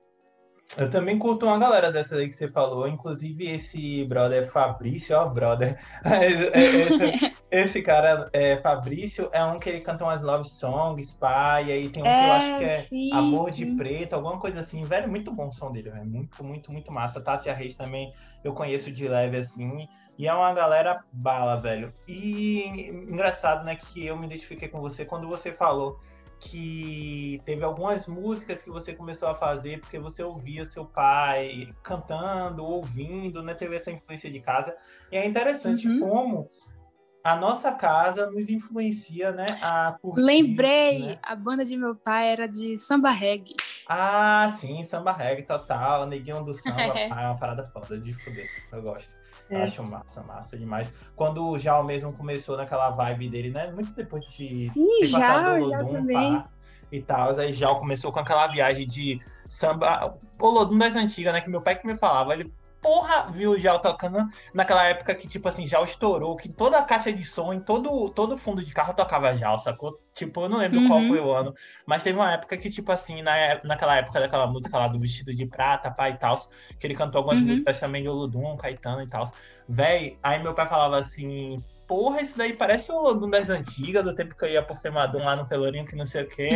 Eu 0.77 0.89
também 0.89 1.19
curto 1.19 1.45
uma 1.45 1.59
galera 1.59 1.93
dessa 1.93 2.17
aí 2.17 2.29
que 2.29 2.35
você 2.35 2.49
falou, 2.49 2.89
inclusive 2.89 3.47
esse 3.47 4.05
brother 4.05 4.51
Fabrício, 4.51 5.17
ó, 5.17 5.29
brother. 5.29 5.79
Esse, 6.03 7.35
esse, 7.51 7.83
cara, 7.83 8.31
é, 8.33 8.57
Fabrício, 8.57 9.29
é 9.33 9.45
um 9.45 9.59
que 9.59 9.69
ele 9.69 9.81
canta 9.81 10.05
umas 10.05 10.23
love 10.23 10.49
songs, 10.49 11.15
pá, 11.15 11.61
e 11.61 11.71
aí 11.71 11.89
tem 11.91 12.03
um 12.03 12.07
é, 12.07 12.17
que 12.17 12.25
eu 12.25 12.33
acho 12.33 12.59
que 12.59 12.65
é 12.65 12.79
sim, 12.79 13.13
Amor 13.13 13.53
sim. 13.53 13.67
de 13.67 13.77
Preto, 13.77 14.15
alguma 14.15 14.39
coisa 14.39 14.61
assim. 14.61 14.83
Velho, 14.83 15.09
muito 15.11 15.31
bom 15.31 15.49
o 15.49 15.53
som 15.53 15.71
dele, 15.71 15.91
velho. 15.91 16.07
Muito, 16.07 16.43
muito, 16.43 16.73
muito 16.73 16.91
massa. 16.91 17.21
Tássia 17.21 17.53
Reis 17.53 17.75
também 17.75 18.13
eu 18.43 18.55
conheço 18.55 18.91
de 18.91 19.07
leve 19.07 19.37
assim. 19.37 19.87
E 20.19 20.27
é 20.27 20.33
uma 20.33 20.53
galera 20.55 21.05
bala, 21.13 21.57
velho. 21.57 21.93
E 22.09 22.89
engraçado, 22.89 23.65
né, 23.65 23.77
que 23.77 24.07
eu 24.07 24.17
me 24.17 24.27
identifiquei 24.27 24.69
com 24.69 24.81
você 24.81 25.05
quando 25.05 25.29
você 25.29 25.53
falou 25.53 26.01
que 26.43 27.41
teve 27.45 27.63
algumas 27.63 28.07
músicas 28.07 28.63
que 28.63 28.71
você 28.71 28.93
começou 28.93 29.29
a 29.29 29.35
fazer 29.35 29.81
porque 29.81 29.99
você 29.99 30.23
ouvia 30.23 30.65
seu 30.65 30.85
pai 30.85 31.73
cantando, 31.83 32.65
ouvindo, 32.65 33.43
né? 33.43 33.55
Teve 33.55 33.77
essa 33.77 33.93
influência 33.93 34.31
de 34.31 34.41
casa. 34.41 34.77
E 35.11 35.17
é 35.17 35.25
interessante 35.25 35.87
uhum. 35.89 36.01
como 36.01 36.51
a 37.23 37.37
nossa 37.37 37.71
casa 37.73 38.29
nos 38.29 38.51
influencia, 38.51 39.31
né? 39.31 39.47
A 39.63 39.97
curtir, 40.03 40.23
Lembrei, 40.23 41.07
né? 41.07 41.19
a 41.23 41.37
banda 41.37 41.65
de 41.65 41.77
meu 41.77 41.95
pai 41.95 42.29
era 42.29 42.49
de 42.49 42.77
samba 42.77 43.11
reggae. 43.11 43.55
Ah, 43.89 44.53
sim, 44.59 44.83
samba 44.83 45.13
reggae 45.13 45.45
total, 45.45 46.07
neguinho 46.07 46.45
do 46.45 46.53
samba, 46.53 46.81
é 46.99 47.07
uma 47.09 47.39
parada 47.39 47.69
foda 47.69 48.01
de 48.01 48.13
fuder, 48.13 48.49
eu 48.73 48.83
gosto. 48.83 49.22
É. 49.51 49.63
Acho 49.63 49.83
massa, 49.83 50.23
massa 50.23 50.57
demais. 50.57 50.93
Quando 51.15 51.49
o 51.49 51.59
Jal 51.59 51.85
mesmo 51.85 52.13
começou 52.13 52.57
naquela 52.57 52.91
vibe 52.91 53.29
dele, 53.29 53.51
né? 53.51 53.71
Muito 53.71 53.93
depois 53.93 54.25
de 54.27 54.55
Sim, 54.55 55.01
ter 55.01 55.07
já, 55.07 55.55
Olodum, 55.55 55.93
também. 55.93 56.45
e 56.91 57.03
tal. 57.03 57.39
Aí 57.39 57.53
Jal 57.53 57.79
começou 57.79 58.13
com 58.13 58.21
aquela 58.21 58.47
viagem 58.47 58.87
de 58.87 59.21
samba. 59.49 60.15
Olodum 60.41 60.79
das 60.79 60.97
antigas, 60.97 61.33
né? 61.33 61.41
Que 61.41 61.51
meu 61.51 61.61
pai 61.61 61.79
que 61.79 61.87
me 61.87 61.95
falava. 61.95 62.33
Ele, 62.33 62.53
porra, 62.83 63.31
viu 63.31 63.53
o 63.53 63.59
Jal 63.59 63.79
tocando 63.79 64.29
naquela 64.53 64.85
época 64.85 65.15
que, 65.15 65.29
tipo 65.29 65.49
assim, 65.49 65.67
Jal 65.67 65.85
estourou, 65.85 66.37
que 66.37 66.49
toda 66.49 66.77
a 66.79 66.83
caixa 66.83 67.13
de 67.13 67.25
som, 67.25 67.53
em 67.53 67.61
todo, 67.61 68.11
todo 68.11 68.37
fundo 68.37 68.63
de 68.63 68.75
carro 68.75 68.93
tocava 68.93 69.35
Jal, 69.37 69.57
sacou? 69.57 70.01
Tipo, 70.13 70.43
eu 70.43 70.49
não 70.49 70.59
lembro 70.59 70.81
uhum. 70.81 70.89
qual 70.89 71.01
foi 71.03 71.21
o 71.21 71.33
ano, 71.33 71.55
mas 71.87 72.03
teve 72.03 72.19
uma 72.19 72.33
época 72.33 72.57
que, 72.57 72.69
tipo 72.69 72.91
assim, 72.91 73.23
na, 73.23 73.61
naquela 73.63 73.97
época 73.97 74.19
daquela 74.19 74.49
música 74.49 74.77
lá 74.77 74.89
do 74.89 74.99
Vestido 74.99 75.33
de 75.33 75.47
Prata, 75.47 75.93
pai 75.93 76.11
e 76.11 76.17
tal, 76.17 76.37
que 76.79 76.87
ele 76.87 76.95
cantou 76.95 77.21
algumas 77.21 77.39
uhum. 77.39 77.47
músicas 77.47 77.79
também 77.79 78.03
de 78.03 78.09
Olodum, 78.09 78.57
Caetano 78.57 79.03
e 79.03 79.07
tal. 79.07 79.25
Véi, 79.69 80.19
aí 80.21 80.43
meu 80.43 80.53
pai 80.53 80.69
falava 80.69 80.99
assim, 80.99 81.63
porra, 81.87 82.21
isso 82.21 82.37
daí 82.37 82.53
parece 82.53 82.91
o 82.91 82.97
Olodum 82.97 83.31
das 83.31 83.49
antigas, 83.49 84.03
do 84.03 84.15
tempo 84.15 84.35
que 84.35 84.45
eu 84.45 84.51
ia 84.51 84.63
pro 84.63 84.75
Femadum 84.75 85.25
lá 85.25 85.37
no 85.37 85.47
Pelourinho, 85.47 85.87
que 85.87 85.95
não 85.95 86.05
sei 86.05 86.25
o 86.25 86.29
quê. 86.29 86.49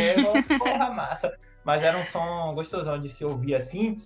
porra, 0.59 0.89
massa. 0.91 1.33
Mas 1.63 1.83
era 1.83 1.97
um 1.97 2.03
som 2.03 2.53
gostosão 2.53 2.99
de 2.99 3.07
se 3.07 3.23
ouvir 3.23 3.55
assim. 3.55 4.01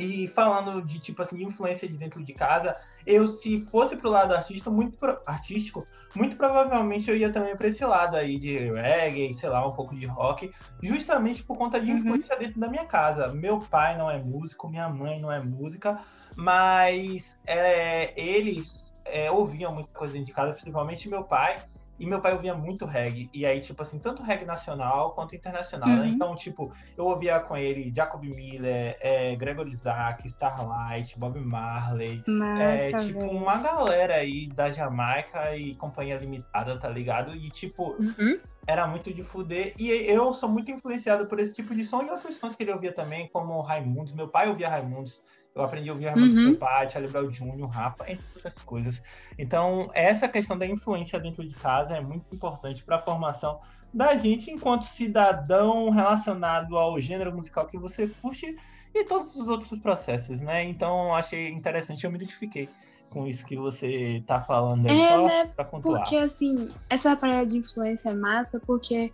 E 0.00 0.28
falando 0.28 0.82
de 0.82 0.98
tipo 0.98 1.20
assim, 1.22 1.42
influência 1.42 1.86
de 1.86 1.98
dentro 1.98 2.24
de 2.24 2.32
casa, 2.32 2.76
eu 3.06 3.28
se 3.28 3.60
fosse 3.66 3.96
pro 3.96 4.10
lado 4.10 4.34
artista, 4.34 4.70
muito 4.70 4.96
pro... 4.96 5.20
artístico, 5.26 5.86
muito 6.14 6.36
provavelmente 6.36 7.10
eu 7.10 7.16
ia 7.16 7.30
também 7.30 7.56
para 7.56 7.68
esse 7.68 7.84
lado 7.84 8.16
aí 8.16 8.38
de 8.38 8.72
reggae, 8.72 9.34
sei 9.34 9.48
lá, 9.48 9.66
um 9.66 9.72
pouco 9.72 9.94
de 9.94 10.06
rock, 10.06 10.50
justamente 10.82 11.42
por 11.42 11.56
conta 11.56 11.80
de 11.80 11.90
uhum. 11.90 11.98
influência 11.98 12.34
uhum. 12.34 12.42
dentro 12.42 12.60
da 12.60 12.68
minha 12.68 12.86
casa. 12.86 13.28
Meu 13.28 13.60
pai 13.60 13.96
não 13.96 14.10
é 14.10 14.18
músico, 14.18 14.68
minha 14.68 14.88
mãe 14.88 15.20
não 15.20 15.30
é 15.30 15.40
música, 15.40 16.00
mas 16.34 17.36
é, 17.46 18.18
eles 18.20 18.96
é, 19.04 19.30
ouviam 19.30 19.72
muita 19.72 19.92
coisa 19.92 20.14
dentro 20.14 20.26
de 20.26 20.32
casa, 20.32 20.52
principalmente 20.52 21.08
meu 21.08 21.24
pai. 21.24 21.58
E 22.00 22.06
meu 22.06 22.18
pai 22.18 22.32
ouvia 22.32 22.54
muito 22.54 22.86
reggae. 22.86 23.28
E 23.32 23.44
aí, 23.44 23.60
tipo 23.60 23.82
assim, 23.82 23.98
tanto 23.98 24.22
reggae 24.22 24.46
nacional 24.46 25.12
quanto 25.12 25.36
internacional, 25.36 25.86
né? 25.86 25.96
uhum. 25.96 26.02
né? 26.04 26.08
Então, 26.08 26.34
tipo, 26.34 26.72
eu 26.96 27.04
ouvia 27.04 27.38
com 27.40 27.54
ele 27.54 27.92
Jacob 27.94 28.24
Miller, 28.24 28.96
é, 29.00 29.36
Gregory 29.36 29.70
Isaac, 29.70 30.26
Starlight, 30.26 31.18
Bob 31.18 31.38
Marley. 31.38 32.24
Massa, 32.26 32.62
é, 32.62 32.92
tipo, 32.94 33.20
véio. 33.20 33.30
uma 33.30 33.58
galera 33.58 34.14
aí 34.14 34.48
da 34.48 34.70
Jamaica 34.70 35.54
e 35.54 35.74
Companhia 35.74 36.16
Limitada, 36.16 36.78
tá 36.78 36.88
ligado? 36.88 37.34
E, 37.36 37.50
tipo, 37.50 37.94
uhum. 38.00 38.40
era 38.66 38.86
muito 38.86 39.12
de 39.12 39.22
fuder. 39.22 39.74
E 39.78 39.90
eu 39.90 40.32
sou 40.32 40.48
muito 40.48 40.70
influenciado 40.70 41.26
por 41.26 41.38
esse 41.38 41.52
tipo 41.52 41.74
de 41.74 41.84
som 41.84 42.02
e 42.02 42.10
outros 42.10 42.36
sons 42.36 42.54
que 42.54 42.62
ele 42.62 42.72
ouvia 42.72 42.92
também, 42.92 43.28
como 43.28 43.60
Raimundos. 43.60 44.14
Meu 44.14 44.26
pai 44.26 44.48
ouvia 44.48 44.70
Raimundos. 44.70 45.22
Eu 45.54 45.62
aprendi 45.62 45.90
a 45.90 45.92
ouvir 45.92 46.06
Raimundo 46.06 46.52
uhum. 46.52 46.90
Charlie 46.90 47.10
Brown 47.10 47.28
Jr., 47.28 47.66
Rafa, 47.66 48.10
entre 48.10 48.24
outras 48.34 48.62
coisas. 48.62 49.02
Então, 49.38 49.90
essa 49.94 50.28
questão 50.28 50.56
da 50.56 50.66
influência 50.66 51.18
dentro 51.18 51.46
de 51.46 51.54
casa 51.54 51.96
é 51.96 52.00
muito 52.00 52.32
importante 52.34 52.84
para 52.84 52.96
a 52.96 53.02
formação 53.02 53.60
da 53.92 54.14
gente 54.14 54.50
enquanto 54.50 54.84
cidadão 54.84 55.90
relacionado 55.90 56.78
ao 56.78 57.00
gênero 57.00 57.34
musical 57.34 57.66
que 57.66 57.76
você 57.76 58.08
curte 58.22 58.56
e 58.94 59.04
todos 59.04 59.34
os 59.36 59.48
outros 59.48 59.76
processos, 59.80 60.40
né? 60.40 60.62
Então, 60.62 61.14
achei 61.14 61.48
interessante, 61.48 62.04
eu 62.04 62.10
me 62.10 62.16
identifiquei 62.16 62.68
com 63.10 63.26
isso 63.26 63.44
que 63.44 63.56
você 63.56 64.18
está 64.18 64.40
falando 64.40 64.88
aí, 64.88 65.00
é, 65.00 65.18
né? 65.18 65.46
pra 65.46 65.64
pontuar. 65.64 66.02
Porque, 66.02 66.16
assim, 66.16 66.68
essa 66.88 67.16
parada 67.16 67.46
de 67.46 67.58
influência 67.58 68.10
é 68.10 68.14
massa, 68.14 68.60
porque 68.60 69.12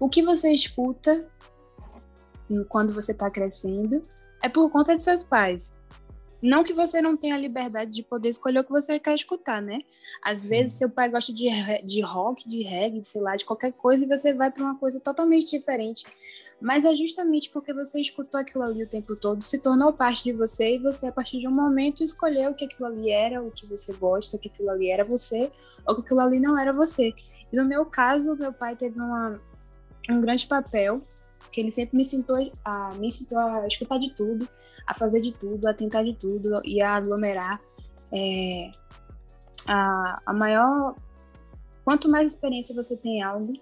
o 0.00 0.08
que 0.08 0.22
você 0.22 0.50
escuta 0.50 1.26
quando 2.68 2.92
você 2.92 3.12
está 3.12 3.30
crescendo 3.30 4.02
é 4.44 4.48
por 4.50 4.70
conta 4.70 4.94
de 4.94 5.02
seus 5.02 5.24
pais. 5.24 5.74
Não 6.42 6.62
que 6.62 6.74
você 6.74 7.00
não 7.00 7.16
tenha 7.16 7.34
a 7.34 7.38
liberdade 7.38 7.90
de 7.90 8.02
poder 8.02 8.28
escolher 8.28 8.58
o 8.58 8.64
que 8.64 8.70
você 8.70 8.98
quer 8.98 9.14
escutar, 9.14 9.62
né? 9.62 9.78
Às 10.22 10.44
vezes 10.44 10.74
seu 10.74 10.90
pai 10.90 11.08
gosta 11.08 11.32
de, 11.32 11.48
de 11.82 12.02
rock, 12.02 12.46
de 12.46 12.62
reggae, 12.62 13.00
de, 13.00 13.08
sei 13.08 13.22
lá, 13.22 13.34
de 13.34 13.46
qualquer 13.46 13.72
coisa 13.72 14.04
e 14.04 14.08
você 14.08 14.34
vai 14.34 14.50
para 14.50 14.62
uma 14.62 14.78
coisa 14.78 15.00
totalmente 15.00 15.48
diferente. 15.48 16.04
Mas 16.60 16.84
é 16.84 16.94
justamente 16.94 17.48
porque 17.48 17.72
você 17.72 17.98
escutou 17.98 18.38
aquilo 18.38 18.64
ali 18.64 18.82
o 18.82 18.86
tempo 18.86 19.16
todo, 19.16 19.42
se 19.42 19.58
tornou 19.58 19.94
parte 19.94 20.24
de 20.24 20.32
você 20.32 20.74
e 20.74 20.78
você, 20.78 21.06
a 21.06 21.12
partir 21.12 21.38
de 21.38 21.48
um 21.48 21.50
momento, 21.50 22.04
escolheu 22.04 22.52
que 22.52 22.66
aquilo 22.66 22.84
ali 22.84 23.10
era 23.10 23.42
o 23.42 23.50
que 23.50 23.64
você 23.64 23.94
gosta, 23.94 24.36
que 24.36 24.48
aquilo 24.48 24.68
ali 24.68 24.90
era 24.90 25.04
você 25.04 25.50
ou 25.86 25.94
que 25.94 26.02
aquilo 26.02 26.20
ali 26.20 26.38
não 26.38 26.58
era 26.58 26.70
você. 26.70 27.14
E 27.50 27.56
no 27.56 27.64
meu 27.64 27.86
caso, 27.86 28.36
meu 28.36 28.52
pai 28.52 28.76
teve 28.76 29.00
uma, 29.00 29.40
um 30.10 30.20
grande 30.20 30.46
papel 30.46 31.00
porque 31.44 31.60
ele 31.60 31.70
sempre 31.70 31.96
me 31.96 32.02
ensinou 32.02 32.52
a, 32.64 32.92
me 32.94 33.08
ensinou 33.08 33.40
a 33.40 33.66
escutar 33.66 33.98
de 33.98 34.14
tudo, 34.14 34.48
a 34.86 34.94
fazer 34.94 35.20
de 35.20 35.32
tudo, 35.32 35.68
a 35.68 35.74
tentar 35.74 36.02
de 36.02 36.14
tudo 36.14 36.60
e 36.64 36.82
a 36.82 36.96
aglomerar. 36.96 37.60
É, 38.12 38.70
a, 39.66 40.20
a 40.26 40.32
maior. 40.32 40.94
Quanto 41.84 42.08
mais 42.08 42.30
experiência 42.30 42.74
você 42.74 42.96
tem 42.96 43.18
em 43.18 43.22
algo, 43.22 43.52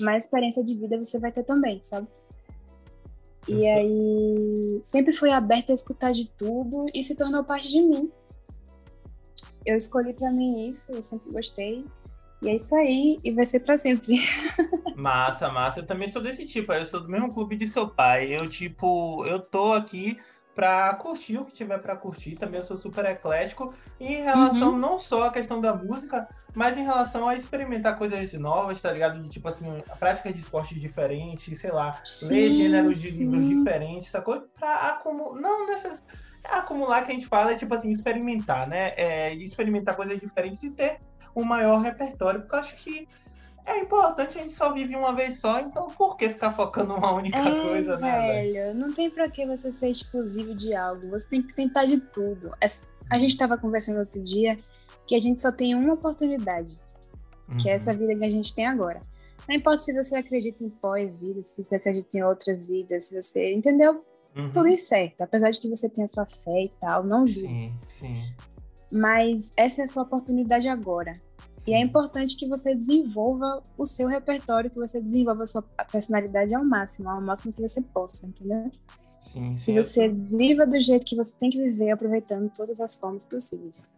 mais 0.00 0.24
experiência 0.24 0.64
de 0.64 0.74
vida 0.74 0.96
você 0.96 1.18
vai 1.18 1.30
ter 1.32 1.44
também, 1.44 1.82
sabe? 1.82 2.08
E 3.48 3.66
aí 3.66 4.80
sempre 4.82 5.12
fui 5.12 5.30
aberta 5.30 5.72
a 5.72 5.74
escutar 5.74 6.12
de 6.12 6.26
tudo 6.26 6.86
e 6.92 7.02
se 7.02 7.14
tornou 7.14 7.44
parte 7.44 7.70
de 7.70 7.80
mim. 7.80 8.10
Eu 9.64 9.76
escolhi 9.76 10.12
para 10.14 10.30
mim 10.30 10.68
isso, 10.68 10.92
eu 10.92 11.02
sempre 11.02 11.30
gostei. 11.30 11.84
E 12.42 12.48
é 12.48 12.56
isso 12.56 12.74
aí, 12.76 13.18
e 13.24 13.32
vai 13.32 13.44
ser 13.44 13.60
para 13.60 13.78
sempre. 13.78 14.16
Massa, 14.94 15.50
massa. 15.50 15.80
Eu 15.80 15.86
também 15.86 16.08
sou 16.08 16.22
desse 16.22 16.46
tipo, 16.46 16.72
eu 16.72 16.86
sou 16.86 17.00
do 17.00 17.08
mesmo 17.08 17.32
clube 17.32 17.54
de 17.54 17.68
seu 17.68 17.86
pai. 17.86 18.34
Eu, 18.34 18.48
tipo, 18.48 19.24
eu 19.26 19.40
tô 19.40 19.74
aqui 19.74 20.18
pra 20.54 20.94
curtir 20.94 21.36
o 21.36 21.44
que 21.44 21.52
tiver 21.52 21.78
para 21.78 21.94
curtir. 21.94 22.34
Também 22.34 22.58
eu 22.58 22.64
sou 22.64 22.78
super 22.78 23.04
eclético. 23.04 23.74
E 24.00 24.14
em 24.14 24.22
relação 24.22 24.70
uhum. 24.70 24.78
não 24.78 24.98
só 24.98 25.26
à 25.26 25.30
questão 25.30 25.60
da 25.60 25.74
música, 25.74 26.26
mas 26.54 26.78
em 26.78 26.82
relação 26.82 27.28
a 27.28 27.34
experimentar 27.34 27.98
coisas 27.98 28.32
novas, 28.32 28.80
tá 28.80 28.90
ligado? 28.90 29.22
De 29.22 29.28
tipo 29.28 29.46
assim, 29.46 29.82
práticas 29.98 30.32
de 30.32 30.40
esporte 30.40 30.80
diferentes, 30.80 31.60
sei 31.60 31.70
lá, 31.70 32.00
sim, 32.02 32.34
ler 32.34 32.52
gêneros 32.52 33.02
de 33.02 33.18
livros 33.18 33.46
diferentes, 33.46 34.08
sacou? 34.08 34.48
Pra 34.58 34.74
acumular. 34.88 35.38
Não. 35.38 35.66
Acumular 36.44 37.02
que 37.02 37.10
a 37.10 37.14
gente 37.14 37.26
fala 37.26 37.52
é 37.52 37.56
tipo 37.56 37.74
assim, 37.74 37.90
experimentar, 37.90 38.66
né? 38.66 38.94
É, 38.96 39.34
experimentar 39.34 39.94
coisas 39.94 40.18
diferentes 40.18 40.62
e 40.62 40.70
ter 40.70 41.00
um 41.36 41.44
maior 41.44 41.80
repertório, 41.80 42.40
porque 42.40 42.54
eu 42.54 42.60
acho 42.60 42.76
que 42.76 43.08
é 43.66 43.80
importante, 43.80 44.38
a 44.38 44.42
gente 44.42 44.52
só 44.52 44.72
vive 44.72 44.94
uma 44.94 45.12
vez 45.12 45.40
só, 45.40 45.60
então 45.60 45.88
por 45.88 46.16
que 46.16 46.28
ficar 46.28 46.52
focando 46.52 46.94
uma 46.94 47.12
única 47.12 47.38
é, 47.38 47.62
coisa, 47.62 47.96
né? 47.96 48.20
Velho, 48.20 48.74
não 48.74 48.92
tem 48.92 49.10
pra 49.10 49.28
que 49.28 49.44
você 49.44 49.72
ser 49.72 49.90
exclusivo 49.90 50.54
de 50.54 50.74
algo, 50.74 51.10
você 51.10 51.28
tem 51.28 51.42
que 51.42 51.54
tentar 51.54 51.84
de 51.84 51.98
tudo. 51.98 52.52
A 53.10 53.18
gente 53.18 53.36
tava 53.36 53.58
conversando 53.58 53.98
outro 53.98 54.22
dia 54.22 54.56
que 55.06 55.14
a 55.14 55.20
gente 55.20 55.40
só 55.40 55.50
tem 55.50 55.74
uma 55.74 55.94
oportunidade, 55.94 56.78
uhum. 57.48 57.56
que 57.56 57.68
é 57.68 57.72
essa 57.72 57.90
uhum. 57.90 57.98
vida 57.98 58.14
que 58.14 58.24
a 58.24 58.30
gente 58.30 58.54
tem 58.54 58.66
agora. 58.66 59.02
Não 59.48 59.54
importa 59.54 59.78
se 59.78 59.92
você 59.92 60.16
acredita 60.16 60.64
em 60.64 60.70
pós-vida, 60.70 61.42
se 61.42 61.62
você 61.62 61.76
acredita 61.76 62.18
em 62.18 62.22
outras 62.22 62.68
vidas, 62.68 63.04
se 63.04 63.20
você. 63.20 63.52
Entendeu? 63.52 64.04
Uhum. 64.34 64.50
Tudo 64.52 64.68
incerto. 64.68 65.22
Apesar 65.22 65.50
de 65.50 65.60
que 65.60 65.68
você 65.68 65.88
tenha 65.88 66.06
sua 66.08 66.26
fé 66.26 66.64
e 66.64 66.72
tal, 66.80 67.04
não 67.04 67.26
julgo. 67.26 67.48
Sim, 67.48 67.72
sim. 67.88 68.22
Mas 68.90 69.52
essa 69.56 69.82
é 69.82 69.84
a 69.84 69.88
sua 69.88 70.02
oportunidade 70.02 70.68
agora. 70.68 71.20
E 71.66 71.74
é 71.74 71.80
importante 71.80 72.36
que 72.36 72.46
você 72.46 72.74
desenvolva 72.74 73.62
o 73.76 73.84
seu 73.84 74.06
repertório, 74.06 74.70
que 74.70 74.78
você 74.78 75.00
desenvolva 75.00 75.42
a 75.42 75.46
sua 75.46 75.62
personalidade 75.90 76.54
ao 76.54 76.64
máximo, 76.64 77.10
ao 77.10 77.20
máximo 77.20 77.52
que 77.52 77.60
você 77.60 77.82
possa, 77.82 78.26
entendeu? 78.26 78.70
Sim, 79.20 79.58
sim, 79.58 79.64
que 79.64 79.82
você 79.82 80.08
viva 80.08 80.64
do 80.64 80.78
jeito 80.78 81.04
que 81.04 81.16
você 81.16 81.36
tem 81.36 81.50
que 81.50 81.58
viver, 81.58 81.90
aproveitando 81.90 82.48
todas 82.56 82.80
as 82.80 82.96
formas 82.96 83.24
possíveis. 83.24 83.92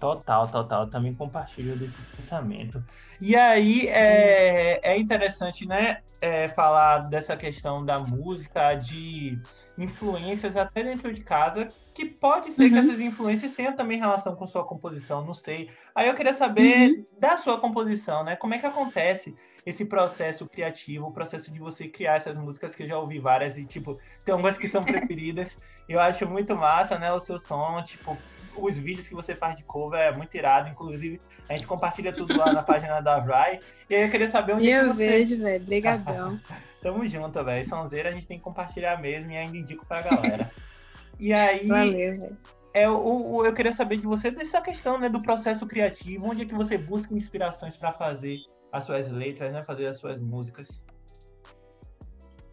Total, 0.00 0.48
total. 0.48 0.90
Também 0.90 1.14
compartilho 1.14 1.78
desse 1.78 2.02
pensamento. 2.16 2.84
E 3.20 3.36
aí 3.36 3.86
é, 3.86 4.80
é 4.82 4.98
interessante, 4.98 5.64
né, 5.64 6.00
é, 6.20 6.48
falar 6.48 7.08
dessa 7.08 7.36
questão 7.36 7.84
da 7.84 8.00
música, 8.00 8.74
de 8.74 9.40
influências 9.78 10.56
até 10.56 10.82
dentro 10.82 11.12
de 11.12 11.20
casa, 11.20 11.72
que 11.94 12.06
pode 12.06 12.50
ser 12.52 12.64
uhum. 12.64 12.70
que 12.70 12.78
essas 12.78 13.00
influências 13.00 13.52
tenham 13.52 13.74
também 13.74 13.98
relação 13.98 14.34
com 14.34 14.46
sua 14.46 14.64
composição, 14.64 15.24
não 15.24 15.34
sei. 15.34 15.70
Aí 15.94 16.08
eu 16.08 16.14
queria 16.14 16.34
saber 16.34 16.90
uhum. 16.90 17.06
da 17.18 17.36
sua 17.36 17.58
composição, 17.58 18.24
né? 18.24 18.36
Como 18.36 18.54
é 18.54 18.58
que 18.58 18.66
acontece 18.66 19.34
esse 19.64 19.84
processo 19.84 20.48
criativo, 20.48 21.06
o 21.06 21.12
processo 21.12 21.52
de 21.52 21.60
você 21.60 21.86
criar 21.86 22.16
essas 22.16 22.36
músicas 22.36 22.74
que 22.74 22.82
eu 22.82 22.86
já 22.86 22.98
ouvi 22.98 23.18
várias 23.18 23.56
e, 23.58 23.64
tipo, 23.64 23.98
tem 24.24 24.32
algumas 24.32 24.58
que 24.58 24.68
são 24.68 24.82
preferidas. 24.84 25.56
eu 25.88 26.00
acho 26.00 26.26
muito 26.26 26.56
massa, 26.56 26.98
né, 26.98 27.12
o 27.12 27.20
seu 27.20 27.38
som, 27.38 27.80
tipo, 27.82 28.16
os 28.56 28.76
vídeos 28.76 29.08
que 29.08 29.14
você 29.14 29.34
faz 29.34 29.56
de 29.56 29.62
cover 29.62 30.00
é 30.00 30.12
muito 30.12 30.36
irado, 30.36 30.68
inclusive 30.68 31.20
a 31.48 31.54
gente 31.54 31.66
compartilha 31.66 32.12
tudo 32.12 32.36
lá 32.36 32.52
na 32.52 32.62
página 32.62 33.00
da 33.00 33.18
Vry. 33.18 33.60
E 33.88 33.94
aí 33.94 34.02
eu 34.02 34.10
queria 34.10 34.28
saber 34.28 34.54
onde 34.54 34.68
eu 34.68 34.88
que 34.88 34.94
você... 34.94 35.08
vejo, 35.08 35.38
velho, 35.38 35.64
brigadão. 35.64 36.40
Tamo 36.80 37.06
junto, 37.06 37.44
velho. 37.44 37.68
Sonzeira 37.68 38.08
a 38.08 38.12
gente 38.12 38.26
tem 38.26 38.38
que 38.38 38.44
compartilhar 38.44 39.00
mesmo 39.00 39.30
e 39.30 39.36
ainda 39.36 39.56
indico 39.56 39.86
pra 39.86 40.02
galera. 40.02 40.50
E 41.18 41.32
aí... 41.32 41.66
Valeu. 41.66 42.36
É, 42.74 42.88
o, 42.88 43.34
o, 43.34 43.44
eu 43.44 43.52
queria 43.52 43.72
saber 43.72 43.98
de 43.98 44.06
você 44.06 44.30
dessa 44.30 44.60
questão 44.60 44.98
né, 44.98 45.08
do 45.08 45.20
processo 45.20 45.66
criativo, 45.66 46.26
onde 46.26 46.42
é 46.42 46.46
que 46.46 46.54
você 46.54 46.78
busca 46.78 47.14
inspirações 47.14 47.76
para 47.76 47.92
fazer 47.92 48.38
as 48.72 48.84
suas 48.84 49.10
letras, 49.10 49.52
né, 49.52 49.62
fazer 49.62 49.86
as 49.86 49.98
suas 49.98 50.22
músicas. 50.22 50.82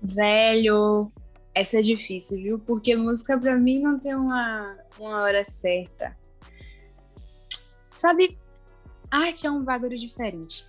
Velho, 0.02 1.10
essa 1.54 1.78
é 1.80 1.82
difícil, 1.82 2.38
viu? 2.38 2.60
Porque 2.60 2.96
música 2.96 3.38
para 3.40 3.56
mim 3.58 3.80
não 3.80 3.98
tem 3.98 4.14
uma, 4.14 4.78
uma 5.00 5.22
hora 5.22 5.44
certa. 5.46 6.18
Sabe, 7.90 8.38
arte 9.10 9.48
é 9.48 9.52
um 9.52 9.64
bagulho 9.64 9.98
diferente. 9.98 10.66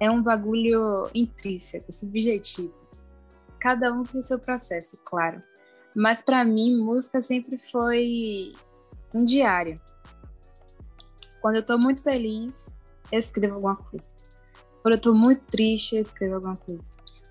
É 0.00 0.10
um 0.10 0.20
bagulho 0.20 1.08
intrínseco, 1.14 1.90
subjetivo. 1.92 2.74
Cada 3.60 3.92
um 3.92 4.02
tem 4.02 4.20
seu 4.20 4.40
processo, 4.40 4.98
claro. 5.04 5.40
Mas 5.94 6.22
para 6.22 6.44
mim, 6.44 6.76
música 6.76 7.20
sempre 7.20 7.58
foi 7.58 8.54
um 9.12 9.24
diário. 9.24 9.80
Quando 11.40 11.56
eu 11.56 11.62
tô 11.62 11.76
muito 11.76 12.02
feliz, 12.02 12.78
eu 13.10 13.18
escrevo 13.18 13.54
alguma 13.56 13.76
coisa. 13.76 14.14
Quando 14.80 14.94
eu 14.94 15.00
tô 15.00 15.14
muito 15.14 15.42
triste, 15.50 15.96
eu 15.96 16.00
escrevo 16.00 16.36
alguma 16.36 16.56
coisa. 16.56 16.82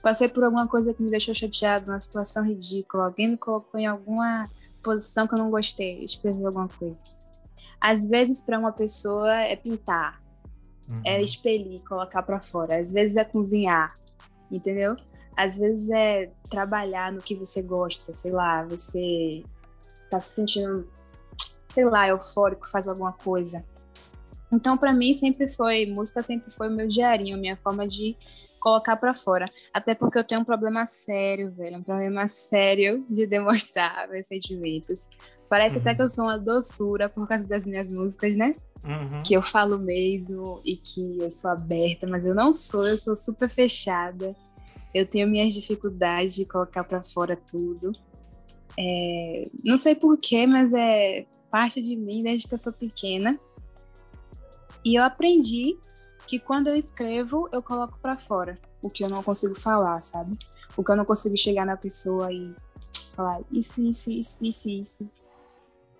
Passei 0.01 0.27
por 0.27 0.43
alguma 0.43 0.67
coisa 0.67 0.93
que 0.93 1.01
me 1.01 1.11
deixou 1.11 1.33
chateado, 1.33 1.91
uma 1.91 1.99
situação 1.99 2.43
ridícula, 2.43 3.05
alguém 3.05 3.29
me 3.29 3.37
colocou 3.37 3.79
em 3.79 3.85
alguma 3.85 4.49
posição 4.81 5.27
que 5.27 5.33
eu 5.33 5.37
não 5.37 5.51
gostei, 5.51 6.03
escrevi 6.03 6.43
alguma 6.43 6.67
coisa. 6.67 7.03
Às 7.79 8.07
vezes, 8.07 8.41
para 8.41 8.57
uma 8.57 8.71
pessoa, 8.71 9.33
é 9.33 9.55
pintar, 9.55 10.21
uhum. 10.89 11.01
é 11.05 11.21
expelir, 11.21 11.81
colocar 11.83 12.23
para 12.23 12.41
fora. 12.41 12.79
Às 12.79 12.91
vezes, 12.91 13.15
é 13.15 13.23
cozinhar, 13.23 13.95
entendeu? 14.51 14.95
Às 15.37 15.57
vezes, 15.57 15.89
é 15.91 16.31
trabalhar 16.51 17.13
no 17.13 17.21
que 17.21 17.33
você 17.33 17.61
gosta, 17.61 18.13
sei 18.13 18.31
lá, 18.31 18.63
você 18.65 19.41
tá 20.09 20.19
se 20.19 20.35
sentindo, 20.35 20.85
sei 21.65 21.85
lá, 21.85 22.09
eufórico, 22.09 22.69
faz 22.69 22.89
alguma 22.89 23.13
coisa. 23.13 23.63
Então, 24.51 24.77
para 24.77 24.91
mim, 24.91 25.13
sempre 25.13 25.47
foi, 25.47 25.85
música 25.85 26.21
sempre 26.21 26.51
foi 26.51 26.67
o 26.67 26.71
meu 26.71 26.85
diarinho, 26.85 27.37
minha 27.37 27.55
forma 27.55 27.87
de 27.87 28.17
colocar 28.59 28.97
para 28.97 29.13
fora. 29.13 29.49
Até 29.73 29.95
porque 29.95 30.19
eu 30.19 30.23
tenho 30.25 30.41
um 30.41 30.45
problema 30.45 30.85
sério, 30.85 31.49
velho, 31.51 31.77
um 31.77 31.83
problema 31.83 32.27
sério 32.27 33.05
de 33.09 33.25
demonstrar 33.25 34.07
meus 34.11 34.27
sentimentos. 34.27 35.09
Parece 35.49 35.77
uhum. 35.77 35.81
até 35.81 35.95
que 35.95 36.01
eu 36.01 36.09
sou 36.09 36.25
uma 36.25 36.37
doçura 36.37 37.07
por 37.07 37.25
causa 37.27 37.47
das 37.47 37.65
minhas 37.65 37.89
músicas, 37.89 38.35
né? 38.35 38.55
Uhum. 38.83 39.23
Que 39.23 39.33
eu 39.33 39.41
falo 39.41 39.79
mesmo 39.79 40.61
e 40.65 40.75
que 40.75 41.19
eu 41.19 41.31
sou 41.31 41.49
aberta, 41.49 42.05
mas 42.05 42.25
eu 42.25 42.35
não 42.35 42.51
sou, 42.51 42.85
eu 42.85 42.97
sou 42.97 43.15
super 43.15 43.49
fechada. 43.49 44.35
Eu 44.93 45.05
tenho 45.05 45.27
minhas 45.27 45.53
dificuldades 45.53 46.35
de 46.35 46.45
colocar 46.45 46.83
para 46.83 47.03
fora 47.03 47.35
tudo. 47.49 47.91
É, 48.77 49.49
não 49.63 49.77
sei 49.77 49.95
porquê, 49.95 50.45
mas 50.45 50.73
é 50.73 51.25
parte 51.49 51.81
de 51.81 51.95
mim 51.95 52.23
desde 52.23 52.47
que 52.47 52.53
eu 52.53 52.57
sou 52.57 52.73
pequena. 52.73 53.39
E 54.83 54.95
eu 54.97 55.03
aprendi 55.03 55.77
que 56.25 56.39
quando 56.39 56.67
eu 56.67 56.75
escrevo, 56.75 57.47
eu 57.51 57.61
coloco 57.61 57.99
para 57.99 58.17
fora 58.17 58.57
o 58.81 58.89
que 58.89 59.03
eu 59.03 59.09
não 59.09 59.21
consigo 59.21 59.59
falar, 59.59 60.01
sabe? 60.01 60.37
O 60.75 60.83
que 60.83 60.91
eu 60.91 60.95
não 60.95 61.05
consigo 61.05 61.37
chegar 61.37 61.65
na 61.65 61.77
pessoa 61.77 62.31
e 62.31 62.53
falar 63.15 63.39
isso, 63.51 63.85
isso, 63.85 64.09
isso, 64.09 64.39
isso, 64.41 64.69
isso. 64.69 65.09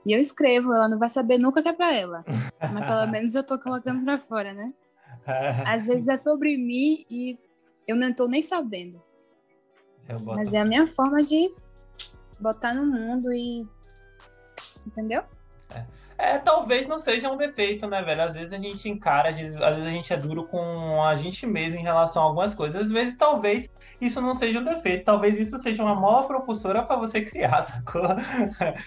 E 0.06 0.14
eu 0.14 0.20
escrevo, 0.20 0.74
ela 0.74 0.90
não 0.90 0.98
vai 0.98 1.10
saber 1.10 1.38
nunca 1.38 1.62
que 1.62 1.70
é 1.70 1.74
pra 1.74 1.94
ela. 1.94 2.26
Mas 2.60 2.86
pelo 2.86 3.08
menos 3.12 3.36
eu 3.36 3.44
tô 3.44 3.60
colocando 3.60 4.04
pra 4.04 4.18
fora, 4.18 4.54
né? 4.54 4.74
Às 5.68 5.86
vezes 5.86 6.08
é 6.08 6.16
sobre 6.16 6.58
mim 6.58 7.06
e 7.10 7.38
eu 7.88 7.96
não 7.96 8.14
tô 8.14 8.28
nem 8.28 8.42
sabendo. 8.42 9.02
Mas 10.26 10.54
é 10.54 10.60
a 10.60 10.66
minha 10.66 10.88
forma 10.88 11.22
de 11.22 11.54
botar 12.40 12.74
no 12.74 12.86
mundo 12.86 13.32
e. 13.32 13.66
Entendeu? 14.86 15.24
É. 15.70 15.86
É, 16.22 16.38
talvez 16.38 16.86
não 16.86 17.00
seja 17.00 17.32
um 17.32 17.36
defeito, 17.36 17.88
né, 17.88 18.00
velho? 18.04 18.22
Às 18.22 18.34
vezes 18.34 18.54
a 18.54 18.58
gente 18.58 18.88
encara, 18.88 19.30
às 19.30 19.38
vezes, 19.38 19.56
às 19.56 19.76
vezes, 19.76 19.88
a 19.88 19.92
gente 19.92 20.14
é 20.14 20.18
duro 20.18 20.44
com 20.44 21.04
a 21.04 21.16
gente 21.16 21.48
mesmo 21.48 21.80
em 21.80 21.82
relação 21.82 22.22
a 22.22 22.26
algumas 22.26 22.54
coisas. 22.54 22.80
Às 22.80 22.92
vezes, 22.92 23.16
talvez 23.16 23.68
isso 24.00 24.22
não 24.22 24.36
seja 24.36 24.60
um 24.60 24.64
defeito, 24.64 25.04
talvez 25.04 25.40
isso 25.40 25.58
seja 25.58 25.82
uma 25.82 25.96
mola 25.96 26.28
propulsora 26.28 26.84
para 26.84 26.96
você 26.96 27.22
criar, 27.26 27.64
sacou? 27.64 28.04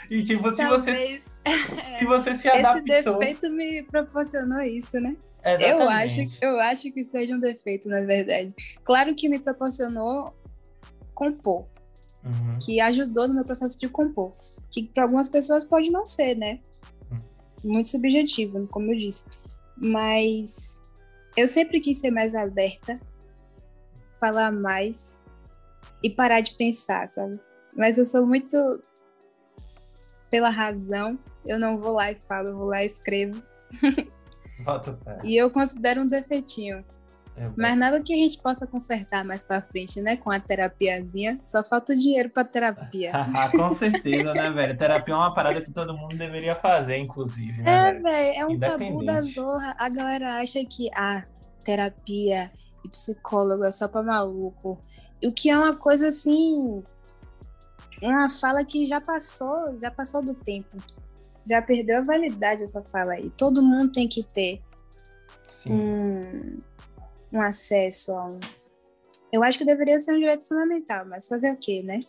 E 0.09 0.23
tipo, 0.23 0.49
se 0.51 0.57
talvez... 0.59 1.29
você 1.45 1.99
se 1.99 2.05
você 2.05 2.35
se 2.35 2.47
adaptou. 2.51 2.95
Esse 2.95 3.03
defeito 3.03 3.51
me 3.51 3.83
proporcionou 3.83 4.61
isso, 4.61 5.01
né? 5.01 5.17
Eu 5.45 5.89
acho, 5.89 6.21
eu 6.41 6.61
acho 6.61 6.91
que 6.91 7.05
seja 7.05 7.35
um 7.35 7.41
defeito, 7.41 7.89
na 7.89 8.01
verdade. 8.01 8.55
Claro 8.83 9.15
que 9.15 9.29
me 9.29 9.39
proporcionou 9.39 10.35
compor, 11.15 11.67
uhum. 12.25 12.59
que 12.61 12.81
ajudou 12.81 13.29
no 13.29 13.35
meu 13.35 13.45
processo 13.45 13.79
de 13.79 13.89
compor, 13.89 14.33
que 14.71 14.89
para 14.89 15.05
algumas 15.05 15.29
pessoas 15.29 15.65
pode 15.65 15.91
não 15.91 16.07
ser, 16.07 16.35
né? 16.35 16.61
muito 17.65 17.89
subjetivo, 17.89 18.67
como 18.69 18.93
eu 18.93 18.97
disse. 18.97 19.25
Mas 19.77 20.81
eu 21.37 21.49
sempre 21.49 21.81
quis 21.81 21.99
ser 21.99 22.11
mais 22.11 22.35
aberta, 22.35 23.01
falar 24.21 24.53
mais 24.53 25.23
e 26.03 26.11
parar 26.11 26.41
de 26.41 26.55
pensar, 26.55 27.09
sabe? 27.09 27.41
Mas 27.75 27.99
eu 27.99 28.05
sou 28.05 28.27
muito 28.27 28.57
pela 30.31 30.51
razão, 30.51 31.19
eu 31.45 31.59
não 31.59 31.79
vou 31.79 31.95
lá 31.95 32.13
e 32.13 32.17
falo, 32.29 32.49
eu 32.49 32.57
vou 32.57 32.67
lá 32.67 32.83
e 32.83 32.87
escrevo. 32.87 33.43
e 35.23 35.37
eu 35.37 35.51
considero 35.51 36.03
um 36.03 36.09
defeitinho. 36.09 36.85
É 37.37 37.51
Mas 37.57 37.77
nada 37.77 38.01
que 38.01 38.13
a 38.13 38.17
gente 38.17 38.39
possa 38.39 38.67
consertar 38.67 39.25
mais 39.25 39.43
para 39.43 39.61
frente, 39.61 40.01
né? 40.01 40.17
Com 40.17 40.31
a 40.31 40.39
terapiazinha. 40.39 41.41
Só 41.43 41.65
falta 41.65 41.95
dinheiro 41.95 42.31
para 42.31 42.45
terapia. 42.45 43.11
Com 43.51 43.75
certeza, 43.75 44.33
né, 44.33 44.51
velho? 44.51 44.79
Terapia 44.79 45.15
é 45.15 45.17
uma 45.17 45.35
parada 45.35 45.61
que 45.61 45.73
todo 45.73 45.97
mundo 45.97 46.17
deveria 46.17 46.55
fazer, 46.55 46.97
inclusive. 46.99 47.61
Né, 47.61 47.91
é, 47.91 47.93
velho, 47.95 48.39
é 48.39 48.47
um 48.47 48.59
tabu 48.59 49.05
da 49.05 49.21
zorra. 49.23 49.75
A 49.79 49.89
galera 49.89 50.37
acha 50.37 50.65
que 50.65 50.89
a 50.95 51.19
ah, 51.19 51.25
terapia 51.65 52.53
e 52.85 52.89
psicólogo 52.89 53.65
é 53.65 53.71
só 53.71 53.89
para 53.89 54.03
maluco. 54.03 54.79
O 55.25 55.33
que 55.33 55.51
é 55.51 55.59
uma 55.59 55.75
coisa 55.75 56.09
assim. 56.09 56.85
Uma 58.01 58.31
fala 58.31 58.65
que 58.65 58.85
já 58.85 59.01
passou, 59.01 59.77
já 59.81 59.91
passou 59.91 60.23
do 60.23 60.35
tempo. 60.35 60.77
Já 61.47 61.61
perdeu 61.61 61.99
a 61.99 62.05
validade 62.05 62.63
essa 62.63 62.83
fala 62.83 63.15
aí. 63.15 63.31
Todo 63.31 63.63
mundo 63.63 63.93
tem 63.93 64.09
que 64.09 64.23
ter 64.23 64.63
Sim. 65.49 65.73
um 65.73 66.63
um 67.35 67.41
acesso 67.41 68.13
a 68.13 68.27
um. 68.27 68.41
Eu 69.33 69.43
acho 69.43 69.59
que 69.59 69.65
deveria 69.65 69.99
ser 69.99 70.13
um 70.13 70.19
direito 70.19 70.47
fundamental, 70.47 71.05
mas 71.05 71.27
fazer 71.27 71.51
o 71.53 71.57
quê, 71.57 71.83
né? 71.83 72.03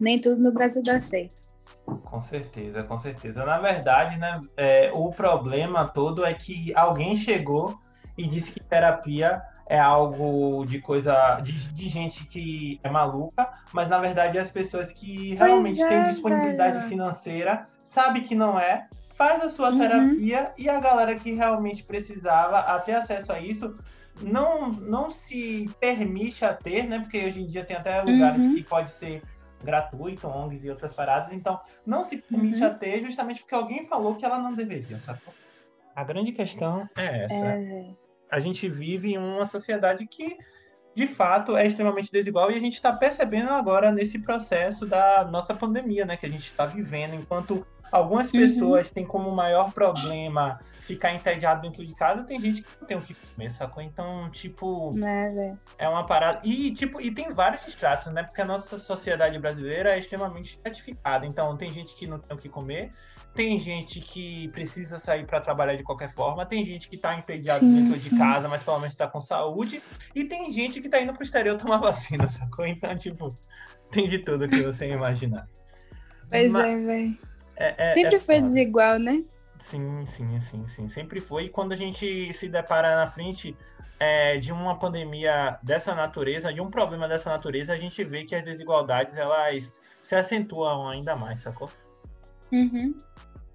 Nem 0.00 0.18
tudo 0.18 0.40
no 0.40 0.50
Brasil 0.50 0.82
dá 0.82 0.98
certo. 0.98 1.42
Com 1.84 2.22
certeza, 2.22 2.82
com 2.82 2.98
certeza. 2.98 3.44
Na 3.44 3.58
verdade, 3.58 4.18
né, 4.18 4.40
é, 4.56 4.90
o 4.94 5.10
problema 5.10 5.86
todo 5.86 6.24
é 6.24 6.32
que 6.32 6.74
alguém 6.74 7.14
chegou 7.16 7.78
e 8.16 8.26
disse 8.26 8.52
que 8.52 8.60
terapia 8.60 9.42
é 9.66 9.78
algo 9.78 10.64
de 10.64 10.80
coisa 10.80 11.40
de, 11.40 11.68
de 11.68 11.88
gente 11.88 12.24
que 12.24 12.80
é 12.82 12.90
maluca, 12.90 13.48
mas 13.72 13.88
na 13.88 13.98
verdade 13.98 14.38
as 14.38 14.50
pessoas 14.50 14.92
que 14.92 15.34
realmente 15.34 15.80
é, 15.82 15.88
têm 15.88 16.02
disponibilidade 16.04 16.78
velho. 16.78 16.88
financeira 16.88 17.66
sabem 17.92 18.22
que 18.22 18.34
não 18.34 18.58
é, 18.58 18.88
faz 19.14 19.44
a 19.44 19.50
sua 19.50 19.70
uhum. 19.70 19.78
terapia 19.78 20.52
e 20.56 20.66
a 20.66 20.80
galera 20.80 21.14
que 21.14 21.32
realmente 21.32 21.84
precisava 21.84 22.58
a 22.60 22.80
ter 22.80 22.94
acesso 22.94 23.30
a 23.30 23.38
isso 23.38 23.76
não, 24.22 24.72
não 24.72 25.10
se 25.10 25.70
permite 25.78 26.42
a 26.42 26.54
ter, 26.54 26.84
né? 26.84 27.00
Porque 27.00 27.18
hoje 27.18 27.42
em 27.42 27.46
dia 27.46 27.64
tem 27.64 27.76
até 27.76 28.00
lugares 28.00 28.46
uhum. 28.46 28.54
que 28.54 28.62
pode 28.62 28.90
ser 28.90 29.22
gratuito, 29.62 30.26
ONGs 30.26 30.64
e 30.64 30.70
outras 30.70 30.94
paradas, 30.94 31.32
então 31.32 31.60
não 31.86 32.02
se 32.02 32.16
permite 32.16 32.62
uhum. 32.62 32.66
a 32.66 32.70
ter 32.70 33.04
justamente 33.04 33.40
porque 33.40 33.54
alguém 33.54 33.86
falou 33.86 34.14
que 34.16 34.24
ela 34.24 34.38
não 34.38 34.54
deveria, 34.54 34.98
sacou? 34.98 35.34
A 35.94 36.02
grande 36.02 36.32
questão 36.32 36.88
é 36.96 37.24
essa. 37.24 37.34
É... 37.34 37.90
A 38.30 38.40
gente 38.40 38.68
vive 38.70 39.12
em 39.12 39.18
uma 39.18 39.44
sociedade 39.44 40.06
que, 40.06 40.38
de 40.94 41.06
fato, 41.06 41.54
é 41.58 41.66
extremamente 41.66 42.10
desigual 42.10 42.50
e 42.50 42.54
a 42.54 42.60
gente 42.60 42.74
está 42.74 42.90
percebendo 42.90 43.50
agora 43.50 43.92
nesse 43.92 44.18
processo 44.18 44.86
da 44.86 45.24
nossa 45.30 45.54
pandemia, 45.54 46.06
né? 46.06 46.16
Que 46.16 46.24
a 46.24 46.30
gente 46.30 46.46
está 46.46 46.64
vivendo, 46.64 47.14
enquanto 47.14 47.66
algumas 47.92 48.26
uhum. 48.28 48.40
pessoas 48.40 48.88
uhum. 48.88 48.94
têm 48.94 49.06
como 49.06 49.30
maior 49.30 49.72
problema 49.72 50.58
ficar 50.82 51.14
entediado 51.14 51.62
dentro 51.62 51.86
de 51.86 51.94
casa, 51.94 52.24
tem 52.24 52.40
gente 52.40 52.62
que 52.62 52.68
não 52.80 52.86
tem 52.86 52.96
o 52.96 53.00
que 53.00 53.14
comer, 53.14 53.50
sacou? 53.50 53.82
Então, 53.82 54.28
tipo, 54.30 54.94
é, 55.04 55.56
é 55.78 55.88
uma 55.88 56.04
parada. 56.04 56.40
E, 56.42 56.72
tipo, 56.72 57.00
e 57.00 57.10
tem 57.10 57.32
vários 57.32 57.66
estratos, 57.68 58.12
né? 58.12 58.24
Porque 58.24 58.40
a 58.40 58.44
nossa 58.44 58.78
sociedade 58.78 59.38
brasileira 59.38 59.94
é 59.94 59.98
extremamente 59.98 60.50
estratificada. 60.50 61.24
Então, 61.24 61.56
tem 61.56 61.70
gente 61.70 61.94
que 61.94 62.06
não 62.06 62.18
tem 62.18 62.36
o 62.36 62.40
que 62.40 62.48
comer, 62.48 62.92
tem 63.32 63.60
gente 63.60 64.00
que 64.00 64.48
precisa 64.48 64.98
sair 64.98 65.24
para 65.24 65.40
trabalhar 65.40 65.76
de 65.76 65.84
qualquer 65.84 66.12
forma, 66.12 66.44
tem 66.44 66.64
gente 66.64 66.88
que 66.88 66.98
tá 66.98 67.16
entediado 67.16 67.60
sim, 67.60 67.74
dentro 67.74 67.94
sim. 67.94 68.10
de 68.10 68.18
casa, 68.18 68.48
mas 68.48 68.64
pelo 68.64 68.78
menos 68.80 68.96
tá 68.96 69.06
com 69.06 69.20
saúde, 69.20 69.80
e 70.14 70.24
tem 70.24 70.50
gente 70.50 70.80
que 70.80 70.88
tá 70.88 71.00
indo 71.00 71.14
pro 71.14 71.22
exterior 71.22 71.56
tomar 71.56 71.76
vacina, 71.80 72.26
sacou? 72.28 72.66
Então, 72.66 72.96
tipo, 72.96 73.32
tem 73.90 74.06
de 74.06 74.18
tudo 74.18 74.48
que 74.48 74.62
você 74.62 74.88
imaginar. 74.88 75.48
Pois 76.28 76.52
mas, 76.52 76.66
é, 76.66 76.76
velho. 76.78 77.31
É, 77.56 77.84
é, 77.84 77.88
Sempre 77.88 78.16
é 78.16 78.20
foi 78.20 78.36
foda. 78.36 78.46
desigual, 78.46 78.98
né? 78.98 79.24
Sim, 79.58 80.04
sim, 80.06 80.40
sim, 80.40 80.66
sim. 80.66 80.88
Sempre 80.88 81.20
foi. 81.20 81.44
E 81.44 81.48
quando 81.48 81.72
a 81.72 81.76
gente 81.76 82.32
se 82.32 82.48
depara 82.48 82.96
na 82.96 83.06
frente 83.06 83.56
é, 84.00 84.36
de 84.36 84.52
uma 84.52 84.78
pandemia 84.78 85.58
dessa 85.62 85.94
natureza, 85.94 86.52
de 86.52 86.60
um 86.60 86.70
problema 86.70 87.06
dessa 87.06 87.30
natureza, 87.30 87.72
a 87.72 87.76
gente 87.76 88.02
vê 88.02 88.24
que 88.24 88.34
as 88.34 88.42
desigualdades 88.42 89.16
elas 89.16 89.80
se 90.00 90.14
acentuam 90.16 90.88
ainda 90.88 91.14
mais, 91.14 91.40
sacou? 91.40 91.70
Uhum. 92.50 92.94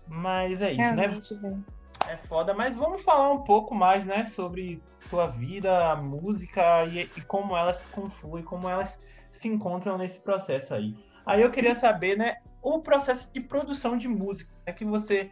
Mas 0.08 0.62
é 0.62 0.72
isso, 0.72 0.96
né? 0.96 1.02
Realmente, 1.02 1.34
né? 1.34 1.40
Véio. 1.42 1.66
É 2.08 2.16
foda, 2.16 2.54
mas 2.54 2.74
vamos 2.76 3.02
falar 3.02 3.34
um 3.34 3.44
pouco 3.44 3.76
mais, 3.76 4.06
né, 4.06 4.26
sobre 4.26 4.82
tua 5.10 5.28
vida, 5.28 5.94
música 5.98 6.86
e, 6.86 7.02
e 7.02 7.22
como 7.22 7.56
elas 7.56 7.78
se 7.78 7.88
confluem, 7.90 8.44
como 8.44 8.70
elas 8.70 8.98
se 9.32 9.50
encontram 9.50 9.98
nesse 9.98 10.20
processo 10.22 10.74
aí. 10.74 10.96
Aí 11.28 11.42
eu 11.42 11.52
queria 11.52 11.76
saber, 11.76 12.18
né, 12.18 12.38
o 12.62 12.80
processo 12.80 13.32
de 13.32 13.42
produção 13.42 13.98
de 13.98 14.08
música, 14.08 14.50
é 14.66 14.72
que 14.72 14.86
você 14.86 15.30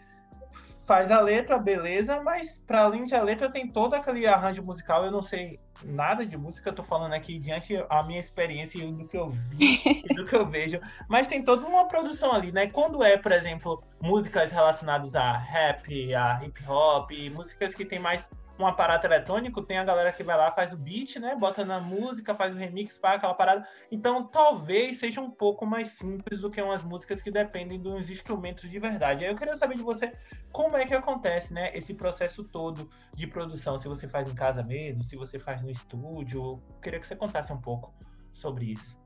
faz 0.85 1.09
a 1.09 1.19
letra, 1.19 1.57
beleza, 1.57 2.21
mas 2.21 2.63
para 2.67 2.83
além 2.83 3.05
de 3.05 3.15
a 3.15 3.21
letra 3.21 3.49
tem 3.49 3.67
todo 3.67 3.95
aquele 3.95 4.27
arranjo 4.27 4.61
musical. 4.61 5.03
Eu 5.03 5.11
não 5.11 5.21
sei 5.21 5.59
nada 5.83 6.25
de 6.25 6.37
música, 6.37 6.69
eu 6.69 6.73
tô 6.73 6.83
falando 6.83 7.13
aqui 7.13 7.39
diante 7.39 7.75
a 7.89 8.03
minha 8.03 8.19
experiência 8.19 8.83
e 8.83 8.91
do 8.91 9.07
que 9.07 9.17
eu 9.17 9.29
vi 9.29 10.03
do 10.15 10.25
que 10.25 10.35
eu 10.35 10.45
vejo, 10.45 10.79
mas 11.09 11.27
tem 11.27 11.43
toda 11.43 11.65
uma 11.65 11.87
produção 11.87 12.31
ali, 12.31 12.51
né? 12.51 12.67
Quando 12.67 13.03
é, 13.03 13.17
por 13.17 13.31
exemplo, 13.31 13.83
músicas 13.99 14.51
relacionadas 14.51 15.15
a 15.15 15.37
rap, 15.37 16.13
a 16.13 16.45
hip 16.45 16.63
hop, 16.67 17.11
músicas 17.33 17.73
que 17.73 17.83
tem 17.83 17.99
mais 17.99 18.29
um 18.57 18.65
aparato 18.65 19.05
eletrônico, 19.05 19.61
tem 19.61 19.77
a 19.77 19.83
galera 19.83 20.11
que 20.11 20.23
vai 20.23 20.37
lá, 20.37 20.51
faz 20.51 20.71
o 20.71 20.77
beat, 20.77 21.17
né? 21.17 21.35
Bota 21.35 21.65
na 21.65 21.79
música, 21.79 22.33
faz 22.33 22.53
o 22.53 22.57
remix, 22.57 22.97
faz 22.97 23.17
aquela 23.17 23.33
parada. 23.33 23.67
Então, 23.91 24.25
talvez 24.25 24.99
seja 24.99 25.19
um 25.19 25.29
pouco 25.29 25.65
mais 25.65 25.89
simples 25.89 26.41
do 26.41 26.49
que 26.49 26.61
umas 26.61 26.83
músicas 26.83 27.21
que 27.21 27.29
dependem 27.29 27.79
dos 27.79 28.09
instrumentos 28.09 28.69
de 28.69 28.79
verdade. 28.79 29.25
Aí 29.25 29.31
eu 29.31 29.35
queria 29.35 29.57
saber 29.57 29.75
de 29.75 29.83
você 29.83 30.13
como 30.51 30.77
é 30.77 30.85
que 30.85 30.93
acontece, 30.93 31.53
né? 31.53 31.75
Esse 31.75 31.93
processo 31.93 32.43
todo 32.43 32.89
de 33.13 33.27
produção. 33.27 33.77
Se 33.77 33.87
você 33.87 34.07
faz 34.07 34.31
em 34.31 34.35
casa 34.35 34.63
mesmo, 34.63 35.03
se 35.03 35.15
você 35.17 35.37
faz 35.37 35.61
no 35.61 35.69
estúdio. 35.69 36.41
Eu 36.41 36.61
queria 36.81 36.99
que 36.99 37.05
você 37.05 37.15
contasse 37.15 37.51
um 37.51 37.59
pouco 37.59 37.93
sobre 38.31 38.71
isso. 38.71 38.97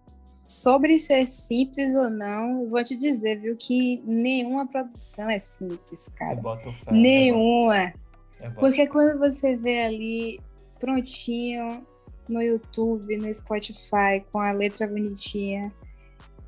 Sobre 0.46 0.98
ser 0.98 1.28
simples 1.28 1.96
ou 1.96 2.10
não, 2.10 2.64
eu 2.64 2.70
vou 2.70 2.84
te 2.84 2.96
dizer, 2.96 3.40
viu, 3.40 3.56
que 3.56 4.02
nenhuma 4.04 4.68
produção 4.68 5.30
é 5.30 5.38
simples, 5.38 6.10
cara. 6.10 6.42
Fé, 6.42 6.92
nenhuma. 6.92 7.94
É 8.40 8.50
Porque 8.50 8.88
quando 8.88 9.20
você 9.20 9.56
vê 9.56 9.82
ali 9.82 10.40
prontinho 10.80 11.86
no 12.28 12.42
YouTube, 12.42 13.18
no 13.18 13.34
Spotify, 13.34 14.24
com 14.32 14.40
a 14.40 14.52
letra 14.52 14.88
bonitinha 14.88 15.74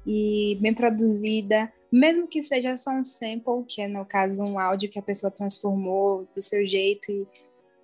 e 0.06 0.58
bem 0.62 0.74
produzida, 0.74 1.72
mesmo 1.92 2.28
que 2.28 2.42
seja 2.42 2.78
só 2.78 2.92
um 2.92 3.04
sample, 3.04 3.66
que 3.68 3.82
é 3.82 3.88
no 3.88 4.06
caso 4.06 4.44
um 4.44 4.58
áudio 4.58 4.90
que 4.90 5.00
a 5.00 5.02
pessoa 5.02 5.32
transformou 5.32 6.28
do 6.34 6.42
seu 6.42 6.66
jeito 6.66 7.12
e 7.12 7.28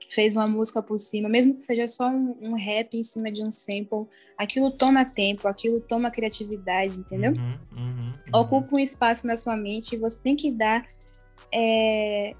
fez 0.09 0.33
uma 0.33 0.47
música 0.47 0.81
por 0.81 0.99
cima, 0.99 1.27
mesmo 1.27 1.55
que 1.55 1.61
seja 1.61 1.87
só 1.87 2.07
um, 2.07 2.37
um 2.41 2.53
rap 2.53 2.95
em 2.95 3.03
cima 3.03 3.29
de 3.31 3.43
um 3.43 3.51
sample, 3.51 4.07
aquilo 4.37 4.71
toma 4.71 5.03
tempo, 5.03 5.47
aquilo 5.47 5.81
toma 5.81 6.09
criatividade, 6.09 6.99
entendeu? 6.99 7.33
Uhum, 7.33 7.57
uhum, 7.75 8.13
uhum. 8.33 8.39
Ocupa 8.39 8.75
um 8.75 8.79
espaço 8.79 9.27
na 9.27 9.35
sua 9.35 9.57
mente 9.57 9.95
e 9.95 9.99
você 9.99 10.21
tem 10.21 10.35
que 10.35 10.51
dar 10.51 10.87
é, 11.53 12.33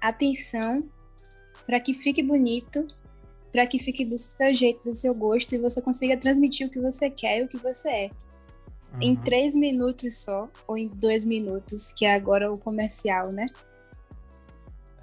atenção 0.00 0.86
para 1.66 1.80
que 1.80 1.94
fique 1.94 2.22
bonito, 2.22 2.86
para 3.52 3.66
que 3.66 3.78
fique 3.78 4.04
do 4.04 4.16
seu 4.18 4.52
jeito, 4.52 4.82
do 4.84 4.92
seu 4.92 5.14
gosto 5.14 5.54
e 5.54 5.58
você 5.58 5.80
consiga 5.80 6.16
transmitir 6.16 6.66
o 6.66 6.70
que 6.70 6.80
você 6.80 7.08
quer 7.08 7.40
e 7.40 7.44
o 7.44 7.48
que 7.48 7.56
você 7.56 7.88
é. 7.88 8.10
Uhum. 8.94 8.98
Em 9.00 9.16
três 9.16 9.54
minutos 9.54 10.18
só, 10.18 10.48
ou 10.66 10.76
em 10.76 10.88
dois 10.88 11.24
minutos, 11.24 11.92
que 11.92 12.04
é 12.04 12.14
agora 12.14 12.52
o 12.52 12.58
comercial, 12.58 13.30
né? 13.32 13.46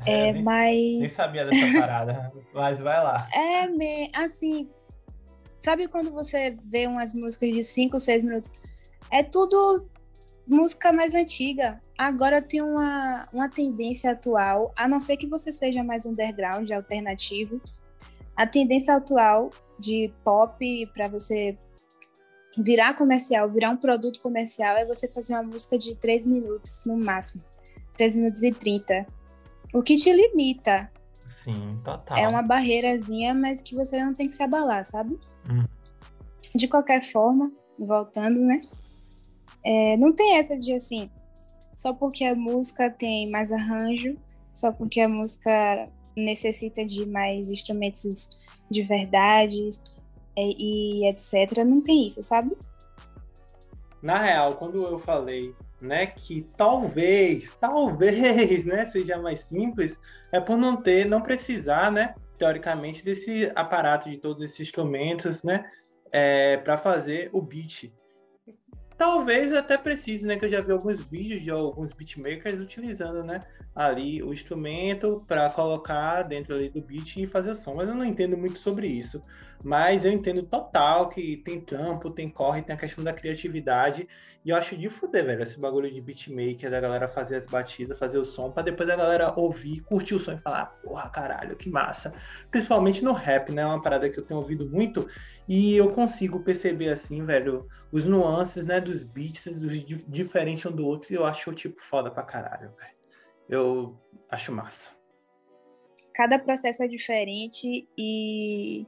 É, 0.05 0.29
é 0.29 0.33
nem, 0.33 0.43
mas. 0.43 0.75
Nem 0.75 1.07
sabia 1.07 1.45
dessa 1.45 1.71
parada, 1.79 2.31
mas 2.53 2.79
vai 2.79 3.03
lá. 3.03 3.15
É, 3.33 3.67
me, 3.67 4.09
assim. 4.15 4.69
Sabe 5.59 5.87
quando 5.87 6.11
você 6.11 6.57
vê 6.65 6.87
umas 6.87 7.13
músicas 7.13 7.53
de 7.53 7.63
cinco, 7.63 7.99
seis 7.99 8.23
minutos? 8.23 8.51
É 9.11 9.21
tudo 9.21 9.87
música 10.51 10.91
mais 10.91 11.15
antiga. 11.15 11.81
Agora 11.97 12.41
tem 12.41 12.61
uma, 12.61 13.25
uma 13.31 13.49
tendência 13.49 14.11
atual, 14.11 14.73
a 14.75 14.87
não 14.87 14.99
ser 14.99 15.15
que 15.15 15.25
você 15.25 15.51
seja 15.51 15.81
mais 15.83 16.05
underground, 16.05 16.69
alternativo. 16.69 17.61
A 18.35 18.45
tendência 18.45 18.95
atual 18.95 19.51
de 19.79 20.13
pop 20.23 20.85
para 20.93 21.07
você 21.07 21.57
virar 22.57 22.95
comercial, 22.95 23.49
virar 23.49 23.69
um 23.69 23.77
produto 23.77 24.19
comercial, 24.19 24.75
é 24.75 24.85
você 24.85 25.07
fazer 25.07 25.33
uma 25.33 25.43
música 25.43 25.77
de 25.77 25.95
3 25.95 26.25
minutos 26.25 26.83
no 26.85 26.97
máximo. 26.97 27.41
3 27.93 28.17
minutos 28.17 28.43
e 28.43 28.51
30. 28.51 29.07
O 29.73 29.81
que 29.81 29.95
te 29.95 30.11
limita. 30.11 30.91
Sim, 31.29 31.79
total. 31.81 32.17
É 32.17 32.27
uma 32.27 32.41
barreirazinha, 32.41 33.33
mas 33.33 33.61
que 33.61 33.73
você 33.73 34.03
não 34.03 34.13
tem 34.13 34.27
que 34.27 34.35
se 34.35 34.43
abalar, 34.43 34.83
sabe? 34.83 35.17
Hum. 35.49 35.65
De 36.53 36.67
qualquer 36.67 37.01
forma, 37.01 37.49
voltando, 37.79 38.41
né? 38.41 38.61
É, 39.63 39.97
não 39.97 40.13
tem 40.13 40.37
essa 40.37 40.57
de 40.57 40.73
assim, 40.73 41.09
só 41.75 41.93
porque 41.93 42.23
a 42.23 42.35
música 42.35 42.89
tem 42.89 43.29
mais 43.29 43.51
arranjo, 43.51 44.17
só 44.53 44.71
porque 44.71 44.99
a 45.01 45.09
música 45.09 45.87
necessita 46.15 46.85
de 46.85 47.05
mais 47.05 47.49
instrumentos 47.49 48.29
de 48.69 48.83
verdade 48.83 49.69
e, 50.37 51.03
e 51.03 51.07
etc. 51.07 51.63
Não 51.65 51.81
tem 51.81 52.07
isso, 52.07 52.21
sabe? 52.21 52.55
Na 54.01 54.17
real, 54.17 54.55
quando 54.55 54.83
eu 54.83 54.97
falei 54.97 55.53
né, 55.81 56.05
que 56.05 56.47
talvez, 56.55 57.51
talvez, 57.59 58.63
né, 58.65 58.85
seja 58.91 59.17
mais 59.17 59.41
simples, 59.41 59.97
é 60.31 60.39
por 60.39 60.57
não 60.57 60.77
ter, 60.77 61.05
não 61.05 61.21
precisar, 61.21 61.91
né, 61.91 62.13
teoricamente, 62.37 63.03
desse 63.03 63.51
aparato 63.55 64.09
de 64.09 64.17
todos 64.17 64.43
esses 64.43 64.59
instrumentos, 64.59 65.43
né, 65.43 65.67
é, 66.11 66.57
para 66.57 66.77
fazer 66.77 67.29
o 67.33 67.41
beat. 67.41 67.91
Talvez 69.01 69.51
até 69.51 69.79
precise, 69.79 70.27
né? 70.27 70.37
Que 70.37 70.45
eu 70.45 70.49
já 70.49 70.61
vi 70.61 70.71
alguns 70.71 70.99
vídeos 70.99 71.41
de 71.41 71.49
alguns 71.49 71.91
beatmakers 71.91 72.61
utilizando, 72.61 73.23
né? 73.23 73.43
Ali 73.73 74.21
o 74.21 74.31
instrumento 74.31 75.25
para 75.27 75.49
colocar 75.49 76.21
dentro 76.21 76.53
ali 76.53 76.69
do 76.69 76.83
beat 76.83 77.17
e 77.17 77.25
fazer 77.25 77.49
o 77.49 77.55
som. 77.55 77.73
Mas 77.73 77.89
eu 77.89 77.95
não 77.95 78.05
entendo 78.05 78.37
muito 78.37 78.59
sobre 78.59 78.85
isso. 78.85 79.19
Mas 79.63 80.05
eu 80.05 80.11
entendo 80.11 80.43
total 80.43 81.09
que 81.09 81.37
tem 81.37 81.61
trampo, 81.61 82.09
tem 82.09 82.29
corre, 82.29 82.61
tem 82.61 82.75
a 82.75 82.79
questão 82.79 83.03
da 83.03 83.13
criatividade. 83.13 84.07
E 84.43 84.49
eu 84.49 84.55
acho 84.55 84.75
de 84.75 84.89
fuder, 84.89 85.25
velho, 85.25 85.43
esse 85.43 85.59
bagulho 85.59 85.91
de 85.91 86.01
beatmaker, 86.01 86.71
da 86.71 86.79
galera 86.79 87.07
fazer 87.07 87.35
as 87.35 87.45
batidas, 87.45 87.97
fazer 87.99 88.17
o 88.17 88.25
som, 88.25 88.51
para 88.51 88.63
depois 88.63 88.89
a 88.89 88.95
galera 88.95 89.33
ouvir, 89.37 89.81
curtir 89.81 90.15
o 90.15 90.19
som 90.19 90.33
e 90.33 90.37
falar, 90.39 90.65
porra, 90.83 91.09
caralho, 91.09 91.55
que 91.55 91.69
massa. 91.69 92.13
Principalmente 92.49 93.03
no 93.03 93.13
rap, 93.13 93.51
né? 93.51 93.61
É 93.61 93.65
uma 93.65 93.81
parada 93.81 94.09
que 94.09 94.19
eu 94.19 94.25
tenho 94.25 94.39
ouvido 94.39 94.67
muito. 94.67 95.07
E 95.47 95.75
eu 95.75 95.91
consigo 95.91 96.39
perceber, 96.43 96.89
assim, 96.89 97.23
velho, 97.23 97.67
os 97.91 98.03
nuances, 98.03 98.65
né, 98.65 98.79
dos 98.79 99.03
beats, 99.03 99.45
dos 99.59 99.79
diferentes 100.07 100.65
um 100.65 100.71
do 100.71 100.85
outro. 100.85 101.13
E 101.13 101.15
eu 101.15 101.25
acho, 101.25 101.53
tipo, 101.53 101.81
foda 101.81 102.09
pra 102.09 102.23
caralho, 102.23 102.73
velho. 102.77 102.95
Eu 103.47 103.99
acho 104.29 104.51
massa. 104.51 104.91
Cada 106.13 106.39
processo 106.39 106.83
é 106.83 106.87
diferente 106.87 107.87
e 107.97 108.85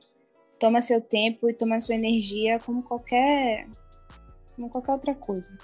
toma 0.63 0.79
seu 0.79 1.01
tempo 1.01 1.49
e 1.49 1.53
toma 1.53 1.77
sua 1.81 1.93
energia 1.93 2.57
como 2.57 2.81
qualquer 2.81 3.67
como 4.55 4.69
qualquer 4.69 4.93
outra 4.93 5.13
coisa. 5.13 5.59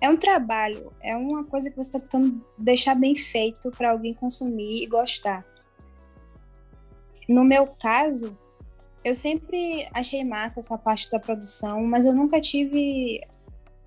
É 0.00 0.10
um 0.10 0.16
trabalho, 0.16 0.92
é 1.00 1.14
uma 1.14 1.44
coisa 1.44 1.70
que 1.70 1.76
você 1.76 1.90
está 1.90 2.00
tentando 2.00 2.44
deixar 2.58 2.96
bem 2.96 3.14
feito 3.14 3.70
para 3.70 3.92
alguém 3.92 4.12
consumir 4.12 4.82
e 4.82 4.88
gostar. 4.88 5.46
No 7.28 7.44
meu 7.44 7.68
caso, 7.68 8.36
eu 9.04 9.14
sempre 9.14 9.88
achei 9.94 10.24
massa 10.24 10.58
essa 10.58 10.76
parte 10.76 11.08
da 11.08 11.20
produção, 11.20 11.84
mas 11.84 12.04
eu 12.04 12.12
nunca 12.12 12.40
tive 12.40 13.24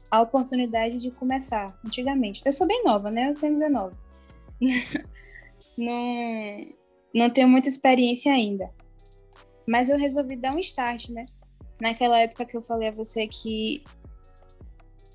a 0.09 0.21
oportunidade 0.21 0.99
de 0.99 1.11
começar 1.11 1.77
antigamente. 1.85 2.41
Eu 2.45 2.53
sou 2.53 2.65
bem 2.65 2.81
nova, 2.85 3.11
né? 3.11 3.29
Eu 3.29 3.35
tenho 3.35 3.51
19. 3.51 3.93
não, 5.77 6.67
não 7.13 7.29
tenho 7.29 7.49
muita 7.49 7.67
experiência 7.67 8.31
ainda. 8.31 8.78
Mas 9.69 9.87
eu 9.87 9.99
resolvi 9.99 10.35
dar 10.35 10.55
um 10.55 10.57
start, 10.57 11.09
né? 11.09 11.27
Naquela 11.79 12.19
época 12.19 12.43
que 12.43 12.57
eu 12.57 12.61
falei 12.63 12.87
a 12.87 12.91
você 12.91 13.27
que 13.27 13.83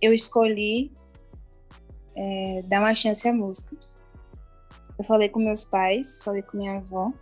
eu 0.01 0.15
escolhi 0.15 0.93
é, 2.15 2.63
dar 2.63 2.79
uma 2.79 2.95
chance 2.95 3.27
à 3.27 3.33
música. 3.33 3.77
Eu 4.97 5.03
falei 5.03 5.29
com 5.29 5.41
meus 5.41 5.65
pais, 5.65 6.23
falei 6.23 6.41
com 6.41 6.57
minha 6.57 6.77
avó. 6.77 7.13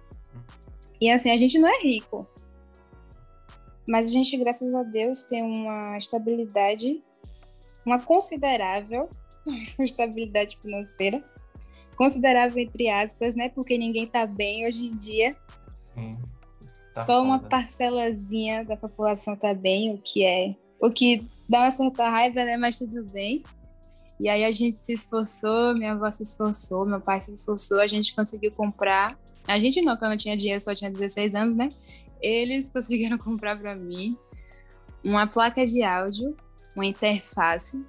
E 1.01 1.11
assim, 1.11 1.31
a 1.31 1.39
gente 1.39 1.59
não 1.59 1.71
é 1.71 1.83
rico. 1.83 2.23
Mas 3.89 4.09
a 4.09 4.11
gente, 4.11 4.37
graças 4.37 4.75
a 4.75 4.83
Deus, 4.83 5.23
tem 5.23 5.43
uma 5.43 5.97
estabilidade, 5.97 7.03
uma 7.83 7.99
considerável 7.99 9.09
estabilidade 9.81 10.59
financeira. 10.61 11.25
Considerável 11.97 12.63
entre 12.63 12.91
aspas, 12.91 13.35
né? 13.35 13.49
Porque 13.49 13.79
ninguém 13.79 14.07
tá 14.07 14.27
bem 14.27 14.67
hoje 14.67 14.85
em 14.85 14.95
dia. 14.95 15.35
Sim. 15.95 16.32
Tá 16.95 17.05
Só 17.05 17.17
foda. 17.17 17.21
uma 17.23 17.39
parcelazinha 17.39 18.65
da 18.65 18.77
população 18.77 19.35
tá 19.35 19.55
bem, 19.55 19.95
o 19.95 19.99
que 19.99 20.25
é. 20.25 20.55
O 20.81 20.91
que 20.91 21.27
dá 21.49 21.61
uma 21.61 21.71
certa 21.71 22.09
raiva, 22.09 22.45
né? 22.45 22.57
Mas 22.57 22.79
tudo 22.79 23.05
bem. 23.05 23.43
E 24.21 24.29
aí 24.29 24.45
a 24.45 24.53
gente 24.53 24.77
se 24.77 24.93
esforçou, 24.93 25.75
minha 25.75 25.93
avó 25.93 26.11
se 26.11 26.23
esforçou, 26.23 26.85
meu 26.85 27.01
pai 27.01 27.21
se 27.21 27.33
esforçou, 27.33 27.81
a 27.81 27.87
gente 27.87 28.15
conseguiu 28.15 28.53
comprar. 28.53 29.19
A 29.49 29.59
gente 29.59 29.81
não, 29.83 29.97
quando 29.97 30.13
eu 30.13 30.19
tinha 30.19 30.37
dinheiro, 30.37 30.61
só 30.61 30.75
tinha 30.75 30.91
16 30.91 31.35
anos, 31.35 31.57
né? 31.57 31.71
Eles 32.21 32.69
conseguiram 32.71 33.19
comprar 33.19 33.59
para 33.59 33.75
mim 33.75 34.17
uma 35.03 35.27
placa 35.27 35.65
de 35.65 35.83
áudio, 35.83 36.37
uma 36.77 36.87
interface 36.87 37.85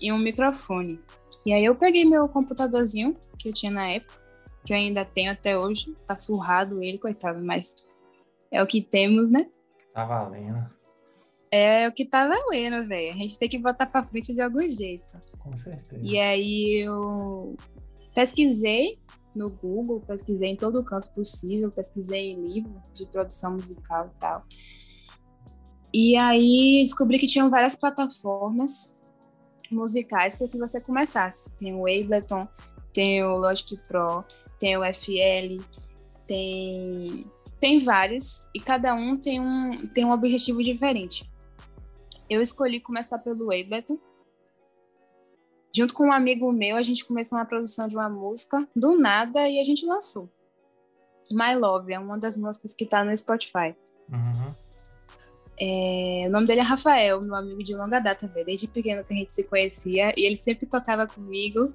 e 0.00 0.12
um 0.12 0.18
microfone. 0.18 1.00
E 1.44 1.52
aí 1.52 1.64
eu 1.64 1.74
peguei 1.74 2.04
meu 2.04 2.28
computadorzinho 2.28 3.16
que 3.38 3.48
eu 3.48 3.52
tinha 3.52 3.70
na 3.70 3.88
época, 3.88 4.14
que 4.64 4.72
eu 4.72 4.76
ainda 4.76 5.04
tenho 5.04 5.30
até 5.30 5.58
hoje, 5.58 5.94
tá 6.06 6.16
surrado 6.16 6.82
ele, 6.82 6.98
coitado, 6.98 7.44
mas 7.44 7.85
é 8.50 8.62
o 8.62 8.66
que 8.66 8.80
temos, 8.80 9.30
né? 9.30 9.48
Tá 9.92 10.04
valendo. 10.04 10.68
É 11.50 11.88
o 11.88 11.92
que 11.92 12.04
tá 12.04 12.26
valendo, 12.26 12.86
velho. 12.86 13.14
A 13.14 13.16
gente 13.16 13.38
tem 13.38 13.48
que 13.48 13.58
botar 13.58 13.86
pra 13.86 14.04
frente 14.04 14.34
de 14.34 14.40
algum 14.40 14.66
jeito. 14.68 15.20
Com 15.38 15.56
certeza. 15.56 16.00
E 16.02 16.18
aí 16.18 16.84
eu 16.84 17.56
pesquisei 18.14 18.98
no 19.34 19.50
Google, 19.50 20.00
pesquisei 20.00 20.50
em 20.50 20.56
todo 20.56 20.84
canto 20.84 21.08
possível, 21.12 21.70
pesquisei 21.70 22.32
em 22.32 22.46
livro 22.46 22.82
de 22.94 23.06
produção 23.06 23.54
musical 23.54 24.10
e 24.14 24.18
tal. 24.18 24.44
E 25.92 26.16
aí 26.16 26.82
descobri 26.84 27.18
que 27.18 27.26
tinham 27.26 27.48
várias 27.48 27.76
plataformas 27.76 28.96
musicais 29.70 30.34
para 30.34 30.48
que 30.48 30.58
você 30.58 30.80
começasse. 30.80 31.54
Tem 31.56 31.74
o 31.74 31.86
Ableton, 31.86 32.48
tem 32.92 33.22
o 33.22 33.36
Logic 33.36 33.76
Pro, 33.88 34.24
tem 34.58 34.76
o 34.76 34.82
FL, 34.94 35.62
tem 36.26 37.26
tem 37.58 37.80
vários 37.80 38.46
e 38.54 38.60
cada 38.60 38.94
um 38.94 39.16
tem 39.16 39.40
um, 39.40 39.86
tem 39.88 40.04
um 40.04 40.10
objetivo 40.10 40.62
diferente. 40.62 41.30
Eu 42.28 42.42
escolhi 42.42 42.80
começar 42.80 43.18
pelo 43.18 43.44
Ableton. 43.44 43.98
Junto 45.74 45.94
com 45.94 46.06
um 46.06 46.12
amigo 46.12 46.50
meu, 46.52 46.76
a 46.76 46.82
gente 46.82 47.04
começou 47.04 47.38
uma 47.38 47.44
produção 47.44 47.86
de 47.86 47.96
uma 47.96 48.08
música 48.08 48.66
do 48.74 48.98
nada 48.98 49.48
e 49.48 49.60
a 49.60 49.64
gente 49.64 49.84
lançou. 49.84 50.28
My 51.30 51.54
Love 51.54 51.92
é 51.92 51.98
uma 51.98 52.18
das 52.18 52.36
músicas 52.36 52.74
que 52.74 52.86
tá 52.86 53.04
no 53.04 53.14
Spotify. 53.16 53.74
Uhum. 54.10 54.54
É, 55.58 56.24
o 56.26 56.30
nome 56.30 56.46
dele 56.46 56.60
é 56.60 56.64
Rafael, 56.64 57.20
meu 57.20 57.34
amigo 57.34 57.62
de 57.62 57.74
longa 57.74 57.98
data. 57.98 58.26
Desde 58.28 58.68
pequeno 58.68 59.04
que 59.04 59.12
a 59.12 59.16
gente 59.16 59.32
se 59.32 59.44
conhecia 59.44 60.12
e 60.16 60.24
ele 60.24 60.36
sempre 60.36 60.66
tocava 60.66 61.06
comigo. 61.06 61.72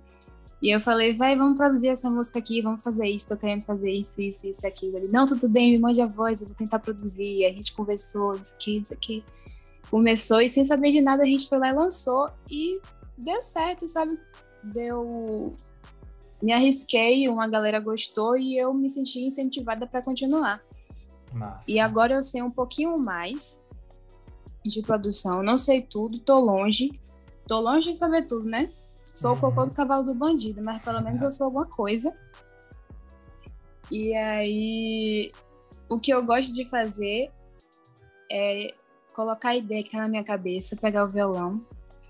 E 0.61 0.69
eu 0.69 0.79
falei, 0.79 1.15
vai, 1.15 1.35
vamos 1.35 1.57
produzir 1.57 1.87
essa 1.87 2.07
música 2.07 2.37
aqui, 2.37 2.61
vamos 2.61 2.83
fazer 2.83 3.07
isso, 3.07 3.27
tô 3.27 3.35
querendo 3.35 3.63
fazer 3.63 3.89
isso, 3.89 4.21
isso, 4.21 4.47
isso, 4.47 4.67
aquilo. 4.67 4.97
Ele, 4.97 5.07
não, 5.07 5.25
tudo 5.25 5.49
bem, 5.49 5.71
me 5.71 5.79
mande 5.79 5.99
a 5.99 6.05
voz, 6.05 6.41
eu 6.41 6.47
vou 6.47 6.55
tentar 6.55 6.77
produzir. 6.77 7.45
A 7.45 7.49
gente 7.51 7.73
conversou, 7.73 8.35
isso 8.35 8.53
aqui, 8.53 8.77
isso 8.77 8.93
aqui. 8.93 9.23
Começou 9.89 10.39
e 10.39 10.47
sem 10.47 10.63
saber 10.63 10.91
de 10.91 11.01
nada 11.01 11.23
a 11.23 11.25
gente 11.25 11.49
foi 11.49 11.57
lá 11.57 11.69
e 11.69 11.73
lançou. 11.73 12.29
E 12.49 12.79
deu 13.17 13.41
certo, 13.41 13.87
sabe? 13.87 14.19
Deu. 14.63 15.55
Me 16.41 16.53
arrisquei, 16.53 17.27
uma 17.27 17.47
galera 17.47 17.79
gostou 17.79 18.37
e 18.37 18.55
eu 18.55 18.71
me 18.71 18.87
senti 18.87 19.19
incentivada 19.19 19.87
para 19.87 20.01
continuar. 20.01 20.61
Massa. 21.33 21.71
E 21.71 21.79
agora 21.79 22.13
eu 22.13 22.21
sei 22.21 22.41
um 22.43 22.51
pouquinho 22.51 22.97
mais 22.99 23.65
de 24.63 24.81
produção. 24.83 25.41
Não 25.41 25.57
sei 25.57 25.81
tudo, 25.81 26.19
tô 26.19 26.39
longe. 26.39 26.99
Tô 27.47 27.59
longe 27.59 27.89
de 27.91 27.97
saber 27.97 28.27
tudo, 28.27 28.45
né? 28.45 28.71
Sou 29.13 29.31
uhum. 29.31 29.37
o 29.37 29.41
cocô 29.41 29.65
do 29.65 29.71
cavalo 29.71 30.03
do 30.03 30.15
bandido, 30.15 30.61
mas 30.61 30.81
pelo 30.83 31.01
menos 31.01 31.21
eu 31.21 31.31
sou 31.31 31.45
alguma 31.45 31.65
coisa. 31.65 32.15
E 33.89 34.15
aí, 34.15 35.31
o 35.89 35.99
que 35.99 36.13
eu 36.13 36.25
gosto 36.25 36.53
de 36.53 36.65
fazer 36.69 37.29
é 38.31 38.73
colocar 39.13 39.49
a 39.49 39.55
ideia 39.57 39.83
que 39.83 39.91
tá 39.91 39.97
na 39.97 40.07
minha 40.07 40.23
cabeça, 40.23 40.77
pegar 40.77 41.03
o 41.03 41.09
violão, 41.09 41.61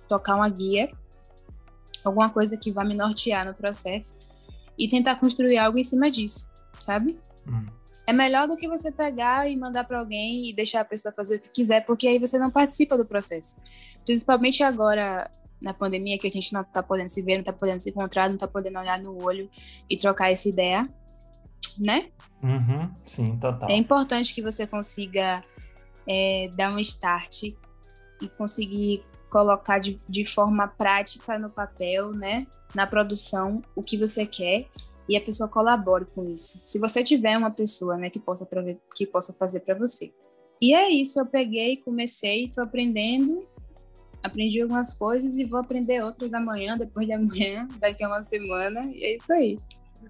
tocar 0.08 0.36
uma 0.36 0.48
guia, 0.48 0.92
alguma 2.04 2.30
coisa 2.30 2.56
que 2.56 2.72
vá 2.72 2.84
me 2.84 2.94
nortear 2.94 3.46
no 3.46 3.54
processo 3.54 4.18
e 4.78 4.88
tentar 4.88 5.16
construir 5.16 5.58
algo 5.58 5.78
em 5.78 5.84
cima 5.84 6.12
disso, 6.12 6.52
sabe? 6.80 7.20
Uhum. 7.48 7.66
É 8.06 8.14
melhor 8.14 8.48
do 8.48 8.56
que 8.56 8.68
você 8.68 8.92
pegar 8.92 9.50
e 9.50 9.56
mandar 9.56 9.84
para 9.84 10.00
alguém 10.00 10.50
e 10.50 10.54
deixar 10.54 10.82
a 10.82 10.86
pessoa 10.86 11.12
fazer 11.12 11.38
o 11.38 11.40
que 11.40 11.50
quiser, 11.50 11.86
porque 11.86 12.08
aí 12.08 12.20
você 12.20 12.38
não 12.38 12.52
participa 12.52 12.98
do 12.98 13.06
processo. 13.06 13.58
Principalmente 14.06 14.64
agora 14.64 15.30
na 15.62 15.74
pandemia, 15.74 16.18
que 16.18 16.28
a 16.28 16.32
gente 16.32 16.52
não 16.54 16.64
tá 16.64 16.82
podendo 16.82 17.10
se 17.10 17.22
ver, 17.22 17.38
não 17.38 17.44
tá 17.44 17.54
podendo 17.54 17.80
se 17.80 17.90
encontrar, 17.90 18.30
não 18.30 18.38
tá 18.38 18.48
podendo 18.48 18.80
olhar 18.80 19.00
no 19.00 19.24
olho 19.24 19.50
e 19.90 19.98
trocar 19.98 20.32
essa 20.32 20.50
ideia, 20.50 20.90
né? 21.78 22.10
Uhum, 22.42 22.90
sim, 23.06 23.38
total. 23.38 23.70
É 23.70 23.76
importante 23.76 24.34
que 24.34 24.42
você 24.42 24.66
consiga 24.66 25.44
é, 26.08 26.52
dar 26.56 26.74
um 26.74 26.80
start 26.80 27.44
e 27.44 28.30
conseguir 28.38 29.04
colocar 29.30 29.80
de, 29.80 30.00
de 30.10 30.26
forma 30.26 30.68
prática 30.68 31.38
no 31.38 31.50
papel, 31.50 32.12
né? 32.12 32.48
Na 32.74 32.88
produção, 32.88 33.62
o 33.76 33.84
que 33.84 33.98
você 33.98 34.26
quer 34.26 34.68
e 35.08 35.16
a 35.16 35.22
pessoa 35.22 35.50
colabore 35.50 36.06
com 36.06 36.30
isso. 36.30 36.60
Se 36.64 36.80
você 36.80 37.04
tiver 37.04 37.38
uma 37.38 37.52
pessoa, 37.52 37.98
né, 37.98 38.10
que 38.10 38.20
possa, 38.20 38.48
que 38.96 39.06
possa 39.06 39.34
fazer 39.34 39.60
para 39.60 39.76
você. 39.76 40.14
E 40.62 40.74
é 40.74 40.90
isso, 40.90 41.20
eu 41.20 41.26
peguei, 41.26 41.78
comecei, 41.78 42.46
estou 42.46 42.64
aprendendo 42.64 43.46
aprendi 44.24 44.62
algumas 44.62 44.94
coisas 44.94 45.38
e 45.38 45.46
vou 45.46 45.60
aprender 45.60 46.02
outras 46.02 46.34
amanhã, 46.34 46.78
depois 46.78 47.06
de 47.08 47.14
amanhã, 47.14 47.68
daqui 47.80 48.04
a 48.04 48.08
uma 48.08 48.24
semana, 48.24 48.86
e 48.94 49.04
é 49.04 49.16
isso 49.16 49.34
aí. 49.34 49.60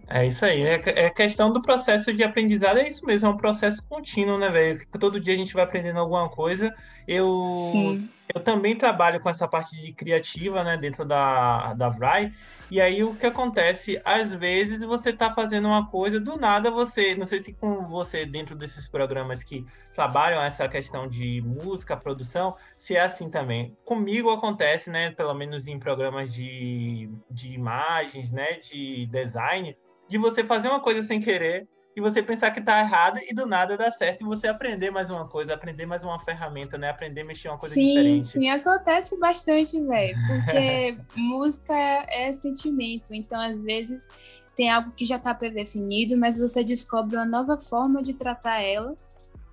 É 0.07 0.25
isso 0.25 0.43
aí, 0.43 0.61
é, 0.61 0.81
é 0.85 1.09
questão 1.09 1.51
do 1.51 1.61
processo 1.61 2.13
de 2.13 2.23
aprendizado, 2.23 2.79
é 2.79 2.87
isso 2.87 3.05
mesmo, 3.05 3.27
é 3.27 3.31
um 3.31 3.37
processo 3.37 3.83
contínuo, 3.87 4.37
né, 4.37 4.49
velho? 4.49 4.85
Todo 4.99 5.19
dia 5.19 5.33
a 5.33 5.37
gente 5.37 5.53
vai 5.53 5.63
aprendendo 5.63 5.99
alguma 5.99 6.29
coisa. 6.29 6.73
Eu, 7.07 7.53
Sim. 7.55 8.09
eu 8.33 8.41
também 8.41 8.75
trabalho 8.75 9.19
com 9.19 9.29
essa 9.29 9.47
parte 9.47 9.79
de 9.79 9.93
criativa, 9.93 10.63
né, 10.63 10.77
dentro 10.77 11.05
da, 11.05 11.73
da 11.73 11.89
Vry, 11.89 12.33
e 12.71 12.79
aí 12.79 13.03
o 13.03 13.13
que 13.13 13.25
acontece, 13.25 14.01
às 14.05 14.33
vezes 14.33 14.81
você 14.81 15.09
está 15.09 15.29
fazendo 15.29 15.67
uma 15.67 15.89
coisa, 15.89 16.21
do 16.21 16.37
nada 16.37 16.71
você, 16.71 17.13
não 17.15 17.25
sei 17.25 17.41
se 17.41 17.51
com 17.51 17.85
você 17.85 18.25
dentro 18.25 18.55
desses 18.55 18.87
programas 18.87 19.43
que 19.43 19.65
trabalham 19.93 20.41
essa 20.41 20.69
questão 20.69 21.05
de 21.05 21.41
música, 21.41 21.97
produção, 21.97 22.55
se 22.77 22.95
é 22.95 23.01
assim 23.01 23.29
também. 23.29 23.75
Comigo 23.83 24.29
acontece, 24.29 24.89
né, 24.89 25.11
pelo 25.11 25.33
menos 25.33 25.67
em 25.67 25.77
programas 25.77 26.33
de, 26.33 27.09
de 27.29 27.51
imagens, 27.51 28.31
né, 28.31 28.53
de 28.53 29.05
design, 29.07 29.77
de 30.07 30.17
você 30.17 30.41
fazer 30.41 30.69
uma 30.69 30.79
coisa 30.79 31.03
sem 31.03 31.19
querer 31.19 31.67
e 31.95 31.99
você 31.99 32.23
pensar 32.23 32.51
que 32.51 32.61
tá 32.61 32.79
errado 32.79 33.19
e 33.27 33.33
do 33.33 33.45
nada 33.45 33.75
dá 33.75 33.91
certo 33.91 34.21
e 34.21 34.25
você 34.25 34.47
aprender 34.47 34.91
mais 34.91 35.09
uma 35.09 35.27
coisa, 35.27 35.53
aprender 35.53 35.85
mais 35.85 36.03
uma 36.03 36.17
ferramenta, 36.19 36.77
né? 36.77 36.89
Aprender 36.89 37.21
a 37.21 37.25
mexer 37.25 37.49
uma 37.49 37.57
coisa 37.57 37.73
sim, 37.73 37.87
diferente. 37.87 38.25
Sim, 38.25 38.39
sim, 38.39 38.49
acontece 38.49 39.19
bastante, 39.19 39.79
velho, 39.79 40.17
porque 40.27 40.97
música 41.19 41.73
é 41.73 42.31
sentimento, 42.31 43.13
então 43.13 43.39
às 43.41 43.61
vezes 43.61 44.07
tem 44.55 44.69
algo 44.69 44.91
que 44.91 45.05
já 45.05 45.19
tá 45.19 45.33
predefinido, 45.33 46.17
mas 46.17 46.37
você 46.37 46.63
descobre 46.63 47.17
uma 47.17 47.25
nova 47.25 47.57
forma 47.57 48.01
de 48.01 48.13
tratar 48.13 48.61
ela 48.61 48.95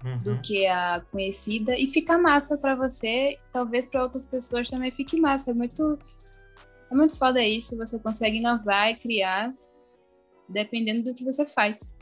uhum. 0.04 0.18
do 0.18 0.40
que 0.40 0.66
a 0.66 1.02
conhecida 1.10 1.76
e 1.76 1.88
fica 1.88 2.16
massa 2.16 2.56
para 2.56 2.76
você, 2.76 3.36
talvez 3.52 3.86
para 3.86 4.02
outras 4.02 4.26
pessoas 4.26 4.70
também 4.70 4.92
fique 4.92 5.20
massa, 5.20 5.50
é 5.50 5.54
muito 5.54 5.98
é 6.90 6.94
muito 6.94 7.18
foda 7.18 7.42
isso, 7.42 7.76
você 7.76 7.98
consegue 7.98 8.38
inovar 8.38 8.90
e 8.90 8.96
criar 8.96 9.52
dependendo 10.48 11.04
do 11.04 11.14
que 11.14 11.24
você 11.24 11.44
faz. 11.44 11.94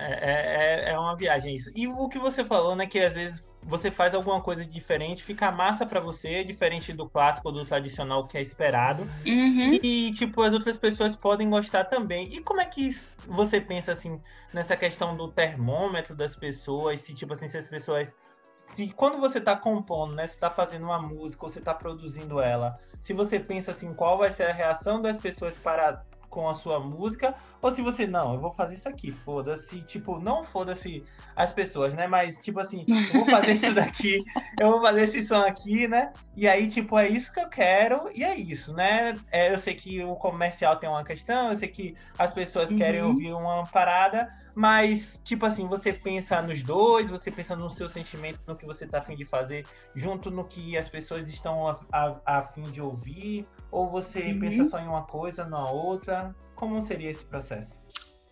É, 0.00 0.88
é, 0.88 0.92
é 0.92 0.98
uma 0.98 1.14
viagem 1.14 1.54
isso. 1.54 1.70
E 1.74 1.86
o 1.86 2.08
que 2.08 2.18
você 2.18 2.44
falou, 2.44 2.74
né, 2.74 2.86
que 2.86 2.98
às 2.98 3.12
vezes 3.12 3.50
você 3.62 3.90
faz 3.90 4.14
alguma 4.14 4.40
coisa 4.40 4.64
diferente, 4.64 5.22
fica 5.22 5.50
massa 5.50 5.84
para 5.84 6.00
você, 6.00 6.42
diferente 6.42 6.92
do 6.92 7.08
clássico, 7.08 7.52
do 7.52 7.64
tradicional 7.64 8.26
que 8.26 8.38
é 8.38 8.40
esperado. 8.40 9.02
Uhum. 9.26 9.78
E, 9.82 10.10
tipo, 10.12 10.42
as 10.42 10.52
outras 10.52 10.78
pessoas 10.78 11.14
podem 11.14 11.50
gostar 11.50 11.84
também. 11.84 12.32
E 12.32 12.40
como 12.40 12.60
é 12.60 12.64
que 12.64 12.90
você 13.26 13.60
pensa, 13.60 13.92
assim, 13.92 14.20
nessa 14.52 14.76
questão 14.76 15.14
do 15.14 15.28
termômetro 15.28 16.16
das 16.16 16.34
pessoas? 16.34 17.00
Se, 17.00 17.14
tipo 17.14 17.34
assim, 17.34 17.48
se 17.48 17.58
as 17.58 17.68
pessoas. 17.68 18.16
Se 18.56 18.88
quando 18.88 19.18
você 19.18 19.38
está 19.38 19.56
compondo, 19.56 20.14
né? 20.14 20.26
Você 20.26 20.34
está 20.34 20.50
fazendo 20.50 20.84
uma 20.84 21.00
música 21.00 21.44
ou 21.44 21.50
você 21.50 21.58
está 21.58 21.74
produzindo 21.74 22.40
ela, 22.40 22.78
se 23.00 23.12
você 23.12 23.38
pensa 23.38 23.70
assim, 23.70 23.92
qual 23.94 24.18
vai 24.18 24.32
ser 24.32 24.44
a 24.44 24.52
reação 24.52 25.00
das 25.00 25.18
pessoas 25.18 25.58
para 25.58 26.02
com 26.30 26.48
a 26.48 26.54
sua 26.54 26.78
música, 26.78 27.34
ou 27.60 27.72
se 27.72 27.82
você, 27.82 28.06
não, 28.06 28.34
eu 28.34 28.40
vou 28.40 28.52
fazer 28.52 28.74
isso 28.74 28.88
aqui, 28.88 29.12
foda-se, 29.12 29.82
tipo, 29.82 30.18
não 30.18 30.44
foda-se 30.44 31.04
as 31.36 31.52
pessoas, 31.52 31.92
né? 31.92 32.06
Mas, 32.06 32.38
tipo 32.38 32.60
assim, 32.60 32.86
eu 32.88 33.20
vou 33.20 33.26
fazer 33.26 33.52
isso 33.52 33.74
daqui, 33.74 34.24
eu 34.58 34.68
vou 34.70 34.80
fazer 34.80 35.02
esse 35.02 35.22
som 35.22 35.42
aqui, 35.42 35.88
né? 35.88 36.12
E 36.36 36.48
aí, 36.48 36.68
tipo, 36.68 36.96
é 36.96 37.08
isso 37.08 37.32
que 37.32 37.40
eu 37.40 37.48
quero, 37.48 38.08
e 38.14 38.22
é 38.22 38.34
isso, 38.34 38.72
né? 38.72 39.16
É, 39.30 39.52
eu 39.52 39.58
sei 39.58 39.74
que 39.74 40.02
o 40.02 40.14
comercial 40.14 40.76
tem 40.76 40.88
uma 40.88 41.04
questão, 41.04 41.50
eu 41.50 41.58
sei 41.58 41.68
que 41.68 41.96
as 42.16 42.30
pessoas 42.30 42.70
uhum. 42.70 42.76
querem 42.76 43.02
ouvir 43.02 43.32
uma 43.32 43.66
parada, 43.66 44.32
mas, 44.60 45.18
tipo 45.24 45.46
assim, 45.46 45.66
você 45.66 45.90
pensa 45.90 46.42
nos 46.42 46.62
dois, 46.62 47.08
você 47.08 47.30
pensa 47.30 47.56
no 47.56 47.70
seu 47.70 47.88
sentimento, 47.88 48.40
no 48.46 48.54
que 48.54 48.66
você 48.66 48.86
tá 48.86 48.98
afim 48.98 49.16
de 49.16 49.24
fazer, 49.24 49.64
junto 49.94 50.30
no 50.30 50.44
que 50.44 50.76
as 50.76 50.86
pessoas 50.86 51.30
estão 51.30 51.66
a, 51.66 51.80
a, 51.90 52.20
a 52.26 52.42
fim 52.42 52.64
de 52.64 52.78
ouvir, 52.78 53.48
ou 53.70 53.88
você 53.88 54.20
uhum. 54.20 54.38
pensa 54.38 54.66
só 54.66 54.78
em 54.78 54.86
uma 54.86 55.04
coisa, 55.04 55.46
na 55.46 55.64
outra? 55.64 56.36
Como 56.54 56.82
seria 56.82 57.10
esse 57.10 57.24
processo? 57.24 57.80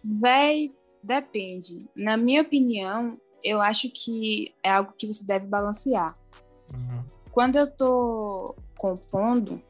Véi, 0.05 0.77
depende. 1.03 1.89
Na 1.97 2.19
minha 2.19 2.43
opinião, 2.43 3.19
eu 3.43 3.63
acho 3.63 3.89
que 3.89 4.55
é 4.63 4.71
algo 4.71 4.93
que 4.99 5.07
você 5.07 5.25
deve 5.25 5.47
balancear. 5.47 6.15
Uhum. 6.75 7.05
Quando 7.33 7.57
eu 7.57 7.75
tô 7.75 8.55
compondo, 8.77 9.63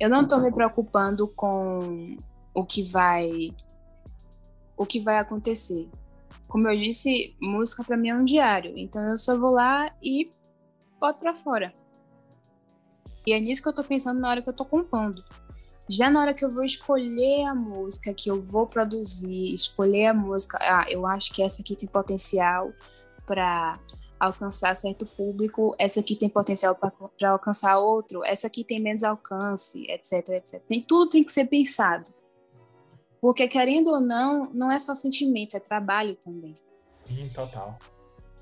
eu 0.00 0.08
não 0.08 0.26
tô 0.26 0.38
me 0.38 0.50
preocupando 0.50 1.28
com 1.28 2.16
o 2.54 2.64
que 2.64 2.82
vai 2.82 3.50
o 4.76 4.86
que 4.86 5.00
vai 5.00 5.18
acontecer. 5.18 5.88
Como 6.48 6.68
eu 6.68 6.76
disse, 6.78 7.34
música 7.40 7.82
para 7.82 7.96
mim 7.96 8.08
é 8.08 8.14
um 8.14 8.24
diário, 8.24 8.76
então 8.76 9.02
eu 9.08 9.16
só 9.16 9.36
vou 9.36 9.50
lá 9.50 9.90
e 10.02 10.30
boto 11.00 11.18
para 11.18 11.34
fora. 11.34 11.74
E 13.26 13.32
é 13.32 13.40
nisso 13.40 13.62
que 13.62 13.68
eu 13.68 13.72
tô 13.72 13.82
pensando 13.82 14.20
na 14.20 14.30
hora 14.30 14.42
que 14.42 14.48
eu 14.48 14.52
tô 14.52 14.64
compondo. 14.64 15.24
Já 15.88 16.10
na 16.10 16.20
hora 16.20 16.34
que 16.34 16.44
eu 16.44 16.50
vou 16.50 16.64
escolher 16.64 17.44
a 17.44 17.54
música 17.54 18.12
que 18.12 18.30
eu 18.30 18.42
vou 18.42 18.66
produzir, 18.66 19.54
escolher 19.54 20.06
a 20.06 20.14
música, 20.14 20.58
ah, 20.60 20.84
eu 20.88 21.06
acho 21.06 21.32
que 21.32 21.42
essa 21.42 21.62
aqui 21.62 21.76
tem 21.76 21.88
potencial 21.88 22.72
para 23.24 23.78
alcançar 24.18 24.76
certo 24.76 25.06
público, 25.06 25.74
essa 25.78 26.00
aqui 26.00 26.16
tem 26.16 26.28
potencial 26.28 26.74
para 26.74 27.30
alcançar 27.30 27.78
outro, 27.78 28.24
essa 28.24 28.46
aqui 28.46 28.64
tem 28.64 28.80
menos 28.80 29.04
alcance, 29.04 29.84
etc, 29.90 30.28
etc. 30.30 30.62
Nem 30.68 30.82
tudo 30.82 31.08
tem 31.08 31.22
que 31.22 31.30
ser 31.30 31.46
pensado. 31.46 32.10
Porque 33.26 33.48
querendo 33.48 33.88
ou 33.88 33.98
não, 34.00 34.48
não 34.54 34.70
é 34.70 34.78
só 34.78 34.94
sentimento, 34.94 35.56
é 35.56 35.58
trabalho 35.58 36.14
também. 36.14 36.56
Sim, 37.04 37.28
total. 37.34 37.76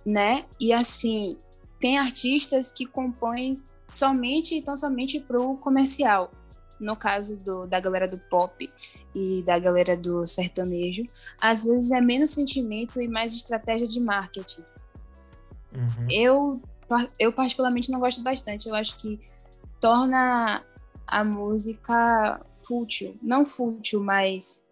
Né? 0.04 0.44
E 0.60 0.74
assim, 0.74 1.38
tem 1.80 1.96
artistas 1.96 2.70
que 2.70 2.84
compõem 2.84 3.54
somente 3.90 4.54
e 4.54 4.60
tão 4.60 4.76
somente 4.76 5.18
pro 5.18 5.56
comercial 5.56 6.30
no 6.78 6.94
caso 6.94 7.38
do, 7.38 7.66
da 7.66 7.80
galera 7.80 8.06
do 8.06 8.18
pop 8.18 8.70
e 9.14 9.42
da 9.46 9.58
galera 9.58 9.96
do 9.96 10.26
sertanejo, 10.26 11.06
às 11.40 11.64
vezes 11.64 11.90
é 11.90 12.00
menos 12.02 12.32
sentimento 12.32 13.00
e 13.00 13.08
mais 13.08 13.34
estratégia 13.34 13.88
de 13.88 13.98
marketing. 13.98 14.64
Uhum. 15.72 16.06
Eu, 16.10 16.62
eu 17.18 17.32
particularmente 17.32 17.90
não 17.90 18.00
gosto 18.00 18.22
bastante. 18.22 18.68
Eu 18.68 18.74
acho 18.74 18.98
que 18.98 19.18
torna 19.80 20.62
a 21.06 21.24
música 21.24 22.38
fútil. 22.56 23.16
Não 23.22 23.46
fútil, 23.46 24.04
mas 24.04 24.63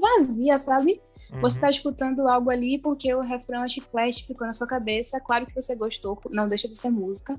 vazia, 0.00 0.58
sabe? 0.58 1.00
Uhum. 1.32 1.40
Você 1.40 1.60
tá 1.60 1.70
escutando 1.70 2.28
algo 2.28 2.50
ali 2.50 2.78
porque 2.78 3.12
o 3.14 3.20
refrão 3.20 3.64
é 3.64 3.68
chiclete, 3.68 4.26
ficou 4.26 4.46
na 4.46 4.52
sua 4.52 4.66
cabeça. 4.66 5.20
Claro 5.20 5.46
que 5.46 5.54
você 5.54 5.74
gostou, 5.74 6.20
não 6.30 6.48
deixa 6.48 6.68
de 6.68 6.74
ser 6.74 6.90
música. 6.90 7.38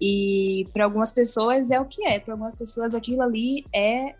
E 0.00 0.68
para 0.72 0.84
algumas 0.84 1.12
pessoas 1.12 1.70
é 1.70 1.80
o 1.80 1.84
que 1.84 2.06
é, 2.06 2.20
para 2.20 2.34
algumas 2.34 2.54
pessoas 2.54 2.94
aquilo 2.94 3.22
ali 3.22 3.64
é 3.74 4.14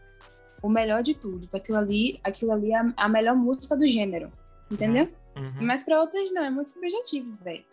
o 0.62 0.68
melhor 0.68 1.02
de 1.02 1.14
tudo, 1.14 1.46
para 1.48 1.58
aquilo 1.58 1.78
ali, 1.78 2.18
aquilo 2.24 2.50
ali 2.52 2.72
é 2.72 2.80
a 2.96 3.08
melhor 3.08 3.36
música 3.36 3.76
do 3.76 3.86
gênero, 3.86 4.32
entendeu? 4.70 5.08
Uhum. 5.36 5.44
uhum. 5.44 5.66
Mas 5.66 5.82
para 5.82 6.00
outras 6.00 6.32
não, 6.32 6.42
é 6.42 6.50
muito 6.50 6.70
subjetivo, 6.70 7.36
velho. 7.42 7.64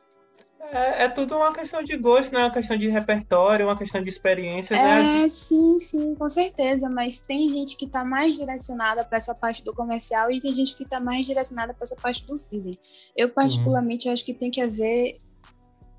É, 0.72 1.04
é, 1.04 1.10
tudo 1.10 1.36
uma 1.36 1.54
questão 1.54 1.84
de 1.84 1.96
gosto, 1.98 2.32
não 2.32 2.42
é 2.42 2.44
uma 2.46 2.52
questão 2.52 2.78
de 2.78 2.88
repertório, 2.88 3.66
uma 3.66 3.78
questão 3.78 4.02
de 4.02 4.10
experiência, 4.10 4.76
né? 4.76 5.24
É, 5.24 5.28
sim, 5.28 5.78
sim, 5.78 6.16
com 6.16 6.30
certeza. 6.30 6.90
Mas 6.90 7.20
tem 7.20 7.50
gente 7.50 7.76
que 7.76 7.88
tá 7.88 8.04
mais 8.04 8.36
direcionada 8.36 9.04
para 9.04 9.18
essa 9.18 9.36
parte 9.36 9.64
do 9.64 9.74
comercial 9.74 10.32
e 10.32 10.40
tem 10.40 10.54
gente 10.54 10.76
que 10.76 10.86
tá 10.86 11.00
mais 11.00 11.26
direcionada 11.26 11.74
para 11.74 11.84
essa 11.84 11.96
parte 11.96 12.26
do 12.26 12.40
feeling. 12.40 12.78
Eu, 13.16 13.30
particularmente, 13.30 14.08
uhum. 14.08 14.14
acho 14.14 14.26
que 14.26 14.34
tem 14.34 14.50
que 14.50 14.62
haver 14.62 15.18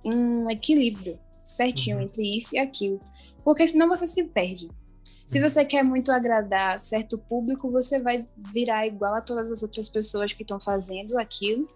um 0.05 0.51
equilíbrio 0.51 1.19
certinho 1.45 1.99
uhum. 1.99 2.03
entre 2.03 2.37
isso 2.37 2.55
e 2.55 2.59
aquilo. 2.59 3.01
Porque 3.45 3.67
senão 3.67 3.89
você 3.89 4.07
se 4.07 4.25
perde. 4.25 4.69
Se 5.27 5.39
uhum. 5.39 5.49
você 5.49 5.65
quer 5.65 5.83
muito 5.83 6.11
agradar 6.11 6.81
certo 6.81 7.19
público, 7.19 7.71
você 7.71 7.99
vai 7.99 8.27
virar 8.37 8.87
igual 8.87 9.15
a 9.15 9.21
todas 9.21 9.53
as 9.53 9.63
outras 9.63 9.89
pessoas 9.89 10.33
que 10.33 10.43
estão 10.43 10.59
fazendo 10.59 11.19
aquilo. 11.19 11.69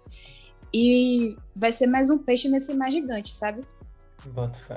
E 0.73 1.37
vai 1.55 1.73
ser 1.73 1.87
mais 1.87 2.11
um 2.11 2.19
peixe 2.19 2.49
nesse 2.49 2.75
mar 2.75 2.91
gigante, 2.91 3.35
sabe? 3.35 3.65
Boto 4.27 4.59
fé. 4.61 4.77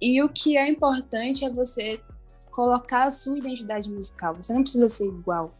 E 0.00 0.22
o 0.22 0.28
que 0.28 0.56
é 0.56 0.68
importante 0.68 1.44
é 1.44 1.50
você 1.50 2.00
colocar 2.50 3.04
a 3.04 3.10
sua 3.10 3.38
identidade 3.38 3.90
musical. 3.90 4.34
Você 4.36 4.52
não 4.52 4.62
precisa 4.62 4.88
ser 4.88 5.06
igual. 5.06 5.54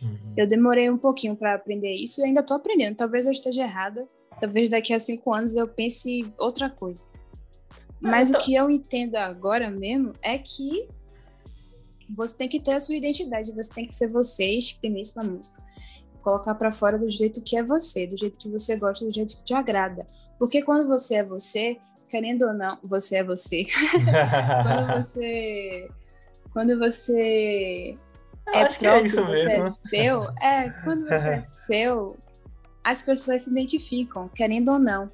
Uhum. 0.00 0.34
Eu 0.36 0.46
demorei 0.46 0.88
um 0.88 0.96
pouquinho 0.96 1.36
para 1.36 1.54
aprender 1.54 1.94
isso 1.94 2.20
e 2.20 2.24
ainda 2.24 2.40
estou 2.40 2.56
aprendendo. 2.56 2.96
Talvez 2.96 3.26
eu 3.26 3.32
esteja 3.32 3.62
errada. 3.62 4.06
Talvez 4.40 4.70
daqui 4.70 4.94
a 4.94 4.98
cinco 4.98 5.34
anos 5.34 5.56
eu 5.56 5.68
pense 5.68 6.32
outra 6.38 6.70
coisa. 6.70 7.04
Mas 8.00 8.28
então... 8.28 8.40
o 8.40 8.44
que 8.44 8.54
eu 8.54 8.70
entendo 8.70 9.16
agora 9.16 9.70
mesmo 9.70 10.14
é 10.22 10.38
que 10.38 10.88
você 12.08 12.36
tem 12.36 12.48
que 12.48 12.60
ter 12.60 12.72
a 12.72 12.80
sua 12.80 12.96
identidade, 12.96 13.52
você 13.52 13.72
tem 13.72 13.86
que 13.86 13.94
ser 13.94 14.08
você, 14.08 14.44
exprimir 14.50 15.02
isso 15.02 15.16
na 15.16 15.24
música. 15.24 15.62
Colocar 16.22 16.54
para 16.54 16.72
fora 16.72 16.98
do 16.98 17.10
jeito 17.10 17.42
que 17.42 17.56
é 17.56 17.62
você, 17.62 18.06
do 18.06 18.16
jeito 18.16 18.38
que 18.38 18.48
você 18.48 18.76
gosta, 18.76 19.04
do 19.04 19.12
jeito 19.12 19.36
que 19.36 19.44
te 19.44 19.54
agrada. 19.54 20.06
Porque 20.38 20.62
quando 20.62 20.86
você 20.86 21.16
é 21.16 21.24
você, 21.24 21.78
querendo 22.08 22.42
ou 22.42 22.52
não, 22.52 22.78
você 22.82 23.16
é 23.16 23.24
você. 23.24 23.64
quando 24.62 24.96
você. 25.02 25.88
Quando 26.52 26.78
você 26.78 27.96
é, 28.48 28.62
é 28.62 28.64
próprio, 28.66 29.20
é 29.20 29.26
você 29.26 29.44
mesmo. 29.46 29.64
é 29.64 29.70
seu. 29.70 30.22
É, 30.42 30.70
quando 30.84 31.04
você 31.04 31.28
é 31.28 31.42
seu, 31.42 32.16
as 32.84 33.00
pessoas 33.00 33.42
se 33.42 33.50
identificam, 33.50 34.28
querendo 34.28 34.72
ou 34.72 34.78
não. 34.78 35.10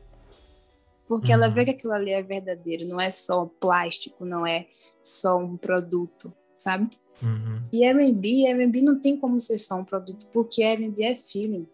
Porque 1.07 1.29
uhum. 1.29 1.35
ela 1.35 1.49
vê 1.49 1.65
que 1.65 1.71
aquilo 1.71 1.93
ali 1.93 2.11
é 2.11 2.23
verdadeiro, 2.23 2.89
não 2.89 3.01
é 3.01 3.11
só 3.11 3.47
plástico, 3.61 4.25
não 4.25 4.47
é 4.47 4.67
só 5.03 5.39
um 5.39 5.57
produto, 5.57 6.33
sabe? 6.55 6.99
Uhum. 7.23 7.63
E 7.73 7.85
R&B, 7.85 8.47
R&B 8.47 8.83
não 8.83 9.01
tem 9.01 9.17
como 9.17 9.41
ser 9.41 9.59
só 9.59 9.77
um 9.77 9.85
produto, 9.85 10.27
porque 10.33 10.63
R&B 10.63 11.03
é 11.03 11.15
feeling. 11.15 11.67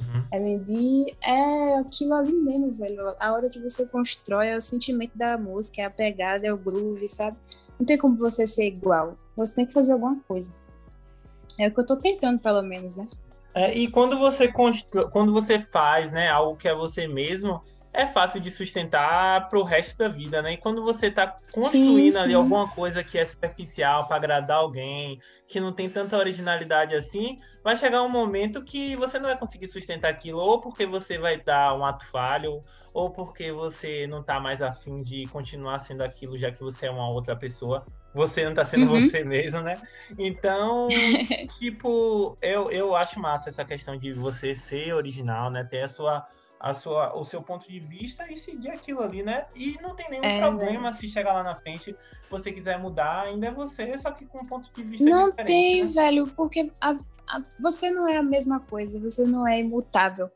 Uhum. 0.00 0.24
R&B 0.32 1.16
é 1.22 1.78
aquilo 1.78 2.14
ali 2.14 2.32
mesmo, 2.32 2.72
velho. 2.72 3.14
A 3.18 3.32
hora 3.32 3.48
que 3.48 3.60
você 3.60 3.86
constrói 3.86 4.48
é 4.48 4.56
o 4.56 4.60
sentimento 4.60 5.16
da 5.16 5.38
música, 5.38 5.82
é 5.82 5.84
a 5.84 5.90
pegada, 5.90 6.46
é 6.46 6.52
o 6.52 6.58
groove, 6.58 7.06
sabe? 7.08 7.36
Não 7.78 7.86
tem 7.86 7.98
como 7.98 8.16
você 8.16 8.46
ser 8.46 8.66
igual. 8.66 9.14
Você 9.36 9.54
tem 9.54 9.66
que 9.66 9.72
fazer 9.72 9.92
alguma 9.92 10.18
coisa. 10.28 10.54
É 11.58 11.68
o 11.68 11.72
que 11.72 11.80
eu 11.80 11.86
tô 11.86 11.96
tentando, 11.96 12.40
pelo 12.40 12.62
menos, 12.62 12.96
né? 12.96 13.06
É, 13.54 13.72
e 13.72 13.88
quando 13.88 14.18
você 14.18 14.50
quando 14.50 15.32
você 15.32 15.60
faz, 15.60 16.10
né, 16.10 16.28
algo 16.28 16.56
que 16.56 16.66
é 16.66 16.74
você 16.74 17.06
mesmo, 17.06 17.60
é 17.94 18.08
fácil 18.08 18.40
de 18.40 18.50
sustentar 18.50 19.48
para 19.48 19.56
o 19.56 19.62
resto 19.62 19.96
da 19.96 20.08
vida, 20.08 20.42
né? 20.42 20.54
E 20.54 20.56
quando 20.56 20.82
você 20.82 21.06
está 21.06 21.36
construindo 21.52 22.12
sim, 22.12 22.18
ali 22.18 22.30
sim. 22.30 22.34
alguma 22.34 22.68
coisa 22.68 23.04
que 23.04 23.16
é 23.16 23.24
superficial 23.24 24.08
para 24.08 24.16
agradar 24.16 24.56
alguém, 24.56 25.20
que 25.46 25.60
não 25.60 25.72
tem 25.72 25.88
tanta 25.88 26.18
originalidade 26.18 26.92
assim, 26.96 27.38
vai 27.62 27.76
chegar 27.76 28.02
um 28.02 28.08
momento 28.08 28.64
que 28.64 28.96
você 28.96 29.16
não 29.20 29.28
vai 29.28 29.38
conseguir 29.38 29.68
sustentar 29.68 30.10
aquilo, 30.10 30.40
ou 30.40 30.60
porque 30.60 30.84
você 30.84 31.18
vai 31.18 31.40
dar 31.40 31.72
um 31.78 31.84
ato 31.84 32.04
falho, 32.10 32.64
ou 32.92 33.10
porque 33.10 33.52
você 33.52 34.08
não 34.08 34.20
está 34.20 34.40
mais 34.40 34.60
afim 34.60 35.00
de 35.00 35.26
continuar 35.28 35.78
sendo 35.78 36.02
aquilo, 36.02 36.36
já 36.36 36.50
que 36.50 36.64
você 36.64 36.86
é 36.86 36.90
uma 36.90 37.08
outra 37.08 37.36
pessoa. 37.36 37.86
Você 38.12 38.42
não 38.42 38.50
está 38.50 38.64
sendo 38.64 38.92
uhum. 38.92 39.00
você 39.00 39.22
mesmo, 39.22 39.60
né? 39.60 39.80
Então, 40.18 40.88
tipo, 41.58 42.36
eu, 42.42 42.70
eu 42.72 42.94
acho 42.96 43.20
massa 43.20 43.50
essa 43.50 43.64
questão 43.64 43.96
de 43.96 44.12
você 44.12 44.54
ser 44.54 44.94
original, 44.94 45.48
né? 45.48 45.62
Ter 45.62 45.82
a 45.82 45.88
sua 45.88 46.26
a 46.64 46.72
sua, 46.72 47.14
o 47.14 47.22
seu 47.22 47.42
ponto 47.42 47.68
de 47.68 47.78
vista 47.78 48.26
e 48.32 48.38
seguir 48.38 48.70
aquilo 48.70 49.02
ali, 49.02 49.22
né? 49.22 49.44
E 49.54 49.76
não 49.82 49.94
tem 49.94 50.08
nenhum 50.08 50.24
é, 50.24 50.40
problema 50.40 50.84
né? 50.84 50.92
se 50.94 51.06
chegar 51.06 51.34
lá 51.34 51.42
na 51.42 51.54
frente, 51.54 51.94
você 52.30 52.50
quiser 52.50 52.78
mudar, 52.78 53.26
ainda 53.26 53.48
é 53.48 53.50
você, 53.50 53.98
só 53.98 54.10
que 54.10 54.24
com 54.24 54.38
um 54.38 54.46
ponto 54.46 54.72
de 54.72 54.82
vista 54.82 55.04
Não 55.04 55.30
tem, 55.30 55.84
né? 55.84 55.90
velho, 55.90 56.26
porque 56.28 56.72
a, 56.80 56.92
a, 57.28 57.42
você 57.60 57.90
não 57.90 58.08
é 58.08 58.16
a 58.16 58.22
mesma 58.22 58.60
coisa, 58.60 58.98
você 58.98 59.26
não 59.26 59.46
é 59.46 59.60
imutável 59.60 60.30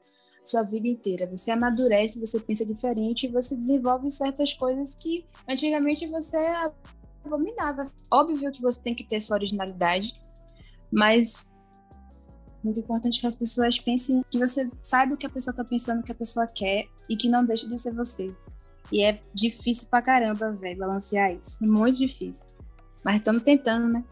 sua 0.45 0.63
vida 0.63 0.87
inteira. 0.87 1.27
Você 1.35 1.51
amadurece, 1.51 2.21
você 2.21 2.39
pensa 2.39 2.65
diferente 2.67 3.27
você 3.27 3.57
desenvolve 3.57 4.11
certas 4.11 4.53
coisas 4.53 4.95
que 4.95 5.25
antigamente 5.49 6.07
você 6.09 6.47
abominava. 7.25 7.85
Óbvio 8.13 8.51
que 8.51 8.61
você 8.61 8.83
tem 8.83 8.95
que 8.95 9.05
ter 9.05 9.19
sua 9.21 9.39
originalidade, 9.39 10.21
mas 10.93 11.55
muito 12.63 12.81
importante 12.81 13.21
que 13.21 13.27
as 13.27 13.37
pessoas 13.37 13.79
pensem 13.79 14.23
que 14.31 14.39
você 14.39 14.71
saiba 14.83 15.15
o 15.15 15.17
que 15.17 15.27
a 15.27 15.31
pessoa 15.31 15.55
tá 15.55 15.65
pensando, 15.65 16.01
o 16.01 16.03
que 16.03 16.13
a 16.13 16.15
pessoa 16.15 16.47
quer 16.47 16.87
e 17.09 17.17
que 17.17 17.29
não 17.29 17.45
deixe 17.45 17.69
de 17.69 17.79
ser 17.79 17.95
você. 17.95 18.35
E 18.91 19.03
é 19.03 19.21
difícil 19.35 19.89
pra 19.89 20.03
caramba, 20.03 20.53
velho, 20.53 20.79
balancear 20.79 21.33
isso. 21.33 21.63
Muito 21.65 21.99
difícil. 21.99 22.49
Mas 23.05 23.17
estamos 23.17 23.43
tentando, 23.43 23.89
né? 23.89 24.05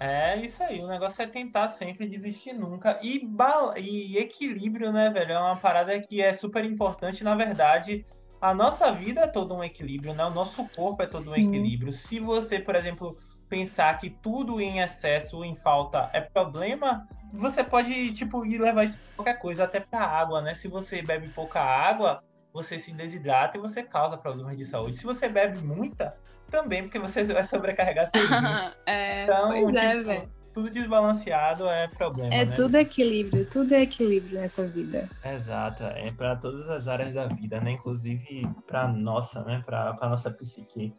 É 0.00 0.40
isso 0.40 0.62
aí, 0.62 0.80
o 0.80 0.86
negócio 0.86 1.20
é 1.20 1.26
tentar 1.26 1.68
sempre 1.70 2.08
desistir 2.08 2.52
nunca. 2.52 3.00
E, 3.02 3.28
e 3.76 4.16
equilíbrio, 4.16 4.92
né, 4.92 5.10
velho? 5.10 5.32
É 5.32 5.38
uma 5.38 5.56
parada 5.56 5.98
que 6.00 6.22
é 6.22 6.32
super 6.32 6.64
importante. 6.64 7.24
Na 7.24 7.34
verdade, 7.34 8.06
a 8.40 8.54
nossa 8.54 8.92
vida 8.92 9.22
é 9.22 9.26
todo 9.26 9.54
um 9.54 9.64
equilíbrio, 9.64 10.14
né? 10.14 10.24
O 10.24 10.30
nosso 10.30 10.64
corpo 10.76 11.02
é 11.02 11.06
todo 11.06 11.22
Sim. 11.22 11.46
um 11.46 11.48
equilíbrio. 11.48 11.92
Se 11.92 12.20
você, 12.20 12.60
por 12.60 12.76
exemplo, 12.76 13.18
pensar 13.48 13.98
que 13.98 14.10
tudo 14.10 14.60
em 14.60 14.80
excesso, 14.80 15.44
em 15.44 15.56
falta, 15.56 16.10
é 16.12 16.20
problema, 16.20 17.06
você 17.32 17.64
pode, 17.64 18.12
tipo, 18.12 18.44
ir 18.44 18.58
levar 18.58 18.84
isso 18.84 18.98
pra 18.98 19.16
qualquer 19.16 19.38
coisa, 19.40 19.64
até 19.64 19.80
pra 19.80 20.00
água, 20.00 20.40
né? 20.40 20.54
Se 20.54 20.68
você 20.68 21.02
bebe 21.02 21.28
pouca 21.28 21.60
água, 21.60 22.22
você 22.52 22.78
se 22.78 22.92
desidrata 22.92 23.56
e 23.56 23.60
você 23.60 23.82
causa 23.82 24.16
problemas 24.16 24.56
de 24.56 24.64
saúde. 24.64 24.96
Se 24.96 25.04
você 25.04 25.28
bebe 25.28 25.60
muita, 25.60 26.16
também, 26.50 26.82
porque 26.82 26.98
você 26.98 27.24
vai 27.24 27.44
sobrecarregar 27.44 28.08
seu 28.08 28.20
é, 28.86 29.24
então, 29.24 29.48
pois 29.48 29.74
é, 29.74 29.96
tipo, 29.96 30.10
é, 30.10 30.18
velho. 30.18 30.38
Tudo 30.54 30.70
desbalanceado 30.70 31.68
é 31.68 31.86
problema. 31.86 32.34
É 32.34 32.44
né? 32.44 32.52
tudo 32.52 32.76
equilíbrio, 32.76 33.48
tudo 33.48 33.74
é 33.74 33.82
equilíbrio 33.82 34.40
nessa 34.40 34.66
vida. 34.66 35.08
Exato, 35.24 35.84
é 35.84 36.10
para 36.10 36.34
todas 36.36 36.68
as 36.68 36.88
áreas 36.88 37.14
da 37.14 37.26
vida, 37.26 37.60
né? 37.60 37.72
Inclusive 37.72 38.42
para 38.66 38.88
nossa, 38.88 39.44
né? 39.44 39.62
Para 39.64 39.96
nossa 40.08 40.30
psique. 40.30 40.92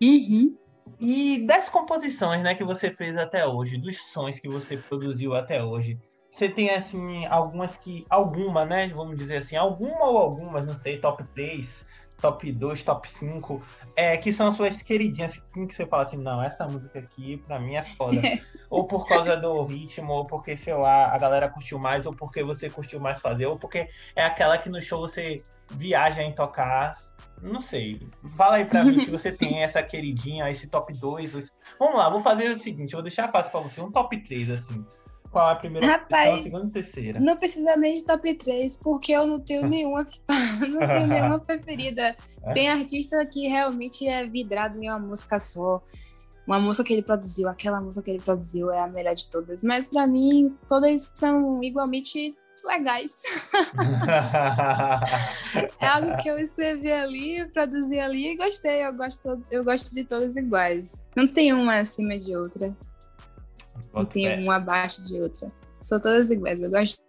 Uhum. 0.00 0.56
E 0.98 1.44
das 1.46 1.68
composições, 1.68 2.42
né, 2.42 2.54
que 2.54 2.64
você 2.64 2.90
fez 2.90 3.16
até 3.16 3.46
hoje, 3.46 3.76
dos 3.76 3.96
sons 4.12 4.38
que 4.38 4.48
você 4.48 4.76
produziu 4.76 5.34
até 5.34 5.62
hoje, 5.62 5.98
você 6.30 6.48
tem 6.48 6.70
assim 6.70 7.26
algumas 7.26 7.76
que 7.76 8.06
alguma, 8.08 8.64
né, 8.64 8.88
vamos 8.88 9.16
dizer 9.18 9.38
assim, 9.38 9.56
alguma 9.56 10.04
ou 10.06 10.18
algumas, 10.18 10.64
não 10.64 10.74
sei, 10.74 10.98
top 10.98 11.24
3 11.34 11.84
top 12.22 12.52
2, 12.52 12.82
top 12.84 13.08
5, 13.08 13.60
é, 13.96 14.16
que 14.16 14.32
são 14.32 14.46
as 14.46 14.54
suas 14.54 14.80
queridinhas, 14.80 15.32
assim, 15.32 15.66
que 15.66 15.74
você 15.74 15.84
fala 15.84 16.04
assim, 16.04 16.16
não, 16.16 16.40
essa 16.40 16.64
música 16.68 17.00
aqui 17.00 17.36
pra 17.38 17.58
mim 17.58 17.74
é 17.74 17.82
foda. 17.82 18.20
ou 18.70 18.86
por 18.86 19.06
causa 19.06 19.36
do 19.36 19.64
ritmo, 19.64 20.12
ou 20.12 20.24
porque, 20.24 20.56
sei 20.56 20.72
lá, 20.72 21.12
a 21.12 21.18
galera 21.18 21.48
curtiu 21.48 21.80
mais, 21.80 22.06
ou 22.06 22.14
porque 22.14 22.44
você 22.44 22.70
curtiu 22.70 23.00
mais 23.00 23.18
fazer, 23.18 23.46
ou 23.46 23.58
porque 23.58 23.88
é 24.14 24.24
aquela 24.24 24.56
que 24.56 24.70
no 24.70 24.80
show 24.80 25.00
você 25.00 25.42
viaja 25.72 26.22
em 26.22 26.34
tocar. 26.34 26.94
Não 27.40 27.60
sei. 27.60 28.00
Fala 28.36 28.56
aí 28.56 28.64
pra 28.64 28.84
mim 28.84 29.00
se 29.00 29.10
você 29.10 29.32
tem 29.36 29.62
essa 29.62 29.82
queridinha, 29.82 30.48
esse 30.48 30.68
top 30.68 30.92
2. 30.92 31.34
Esse... 31.34 31.50
Vamos 31.78 31.98
lá, 31.98 32.08
vou 32.08 32.22
fazer 32.22 32.50
o 32.50 32.56
seguinte, 32.56 32.92
vou 32.92 33.02
deixar 33.02 33.30
fácil 33.30 33.50
pra 33.50 33.60
você, 33.60 33.80
um 33.80 33.90
top 33.90 34.16
3, 34.16 34.50
assim 34.50 34.84
qual 35.32 35.48
é 35.48 35.52
a 35.52 35.56
primeira, 35.56 35.86
Rapaz, 35.86 36.28
qual 36.28 36.34
a 36.34 36.42
segunda 36.42 36.66
e 36.66 36.70
terceira. 36.70 37.18
Não 37.18 37.36
precisa 37.36 37.74
nem 37.74 37.94
de 37.94 38.04
top 38.04 38.34
3, 38.34 38.76
porque 38.76 39.12
eu 39.12 39.26
não 39.26 39.40
tenho 39.40 39.66
nenhuma, 39.66 40.04
não 40.68 40.86
tenho 40.86 41.06
nenhuma 41.06 41.40
preferida. 41.40 42.14
É? 42.44 42.52
Tem 42.52 42.68
artista 42.68 43.24
que 43.26 43.48
realmente 43.48 44.06
é 44.06 44.26
vidrado 44.26 44.80
em 44.80 44.90
uma 44.90 44.98
música 44.98 45.38
só. 45.38 45.82
Uma 46.46 46.60
música 46.60 46.84
que 46.84 46.92
ele 46.92 47.02
produziu, 47.02 47.48
aquela 47.48 47.80
música 47.80 48.04
que 48.04 48.10
ele 48.10 48.22
produziu 48.22 48.70
é 48.70 48.80
a 48.80 48.88
melhor 48.88 49.14
de 49.14 49.30
todas. 49.30 49.62
Mas 49.62 49.84
para 49.84 50.06
mim, 50.06 50.54
todas 50.68 51.10
são 51.14 51.62
igualmente 51.62 52.36
legais. 52.64 53.16
é 55.80 55.86
algo 55.86 56.16
que 56.16 56.28
eu 56.28 56.38
escrevi 56.38 56.90
ali, 56.90 57.44
produzi 57.52 57.98
ali 57.98 58.32
e 58.32 58.36
gostei. 58.36 58.84
Eu 58.84 58.94
gosto, 58.94 59.42
eu 59.50 59.64
gosto 59.64 59.94
de 59.94 60.04
todas 60.04 60.36
iguais. 60.36 61.06
Não 61.16 61.26
tem 61.26 61.52
uma 61.52 61.78
acima 61.78 62.16
de 62.16 62.36
outra. 62.36 62.74
Não 63.92 64.04
tem 64.04 64.42
uma 64.42 64.56
abaixo 64.56 65.04
de 65.06 65.20
outra. 65.20 65.52
São 65.78 66.00
todas 66.00 66.30
iguais, 66.30 66.62
eu 66.62 66.70
gosto 66.70 67.02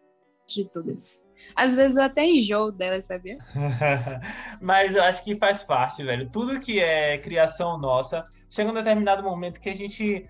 de 0.48 0.70
todas. 0.70 1.26
Às 1.56 1.76
vezes 1.76 1.98
eu 1.98 2.04
até 2.04 2.26
enjoo 2.26 2.72
delas, 2.72 3.06
sabia? 3.06 3.38
Mas 4.62 4.96
eu 4.96 5.04
acho 5.04 5.24
que 5.24 5.38
faz 5.38 5.64
parte, 5.64 6.04
velho. 6.04 6.30
Tudo 6.30 6.60
que 6.60 6.80
é 6.80 7.18
criação 7.18 7.78
nossa, 7.78 8.24
chega 8.50 8.70
um 8.70 8.74
determinado 8.74 9.24
momento 9.24 9.60
que 9.60 9.70
a 9.70 9.76
gente. 9.76 10.28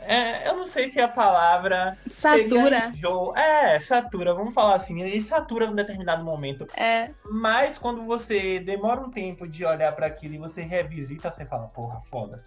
É, 0.00 0.48
eu 0.48 0.56
não 0.56 0.66
sei 0.66 0.90
se 0.90 1.00
é 1.00 1.02
a 1.02 1.08
palavra. 1.08 1.96
Satura. 2.08 2.92
É, 3.36 3.80
satura, 3.80 4.34
vamos 4.34 4.54
falar 4.54 4.76
assim. 4.76 5.02
Ele 5.02 5.22
satura 5.22 5.66
em 5.66 5.70
um 5.70 5.74
determinado 5.74 6.24
momento. 6.24 6.66
É. 6.76 7.10
Mas 7.30 7.78
quando 7.78 8.04
você 8.04 8.60
demora 8.60 9.00
um 9.00 9.10
tempo 9.10 9.48
de 9.48 9.64
olhar 9.64 9.94
para 9.94 10.06
aquilo 10.06 10.34
e 10.34 10.38
você 10.38 10.62
revisita, 10.62 11.30
você 11.30 11.44
fala, 11.44 11.68
porra, 11.68 12.00
foda. 12.10 12.42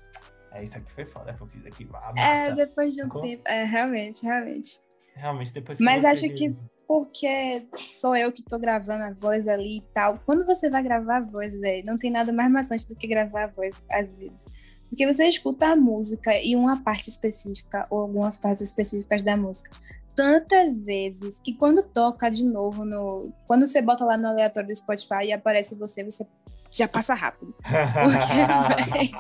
É, 0.52 0.64
isso 0.64 0.78
aqui 0.78 0.92
foi 0.94 1.06
foda 1.06 1.34
que 1.34 1.42
eu 1.42 1.48
fiz 1.48 1.66
aqui. 1.66 1.88
Ah, 1.94 2.14
é, 2.18 2.52
depois 2.52 2.96
de 2.96 3.02
um 3.02 3.06
Ficou? 3.06 3.22
tempo. 3.22 3.44
É, 3.46 3.64
realmente, 3.64 4.24
realmente. 4.24 4.80
Realmente, 5.16 5.54
depois 5.54 5.78
que 5.78 5.84
Mas 5.84 6.06
acho 6.06 6.30
que 6.30 6.56
porque 6.88 7.68
sou 7.76 8.16
eu 8.16 8.32
que 8.32 8.42
tô 8.42 8.58
gravando 8.58 9.04
a 9.04 9.14
voz 9.14 9.48
ali 9.48 9.78
e 9.78 9.82
tal. 9.94 10.18
Quando 10.26 10.44
você 10.44 10.72
vai 10.72 10.82
gravar 10.82 11.18
a 11.18 11.22
voz, 11.22 11.60
velho, 11.60 11.86
não 11.86 12.00
tem 12.00 12.10
nada 12.10 12.34
mais 12.34 12.52
maçante 12.52 12.88
do 12.88 12.96
que 12.96 13.06
gravar 13.06 13.44
a 13.44 13.48
voz, 13.48 13.86
às 13.92 14.18
vezes. 14.18 14.48
Porque 14.90 15.06
você 15.06 15.28
escuta 15.28 15.68
a 15.68 15.76
música 15.76 16.32
e 16.44 16.56
uma 16.56 16.84
parte 16.84 17.10
específica, 17.10 17.86
ou 17.90 18.02
algumas 18.02 18.38
partes 18.38 18.62
específicas 18.62 19.22
da 19.24 19.38
música, 19.38 19.72
tantas 20.16 20.80
vezes 20.80 21.40
que 21.40 21.54
quando 21.54 21.84
toca 21.84 22.30
de 22.30 22.44
novo 22.44 22.84
no. 22.84 23.32
Quando 23.48 23.66
você 23.66 23.82
bota 23.82 24.04
lá 24.04 24.18
no 24.18 24.28
aleatório 24.28 24.68
do 24.68 24.76
Spotify 24.76 25.26
e 25.26 25.32
aparece 25.32 25.76
você, 25.76 26.04
você 26.04 26.28
já 26.72 26.88
passa 26.88 27.14
rápido. 27.14 27.56
Porque, 27.64 29.12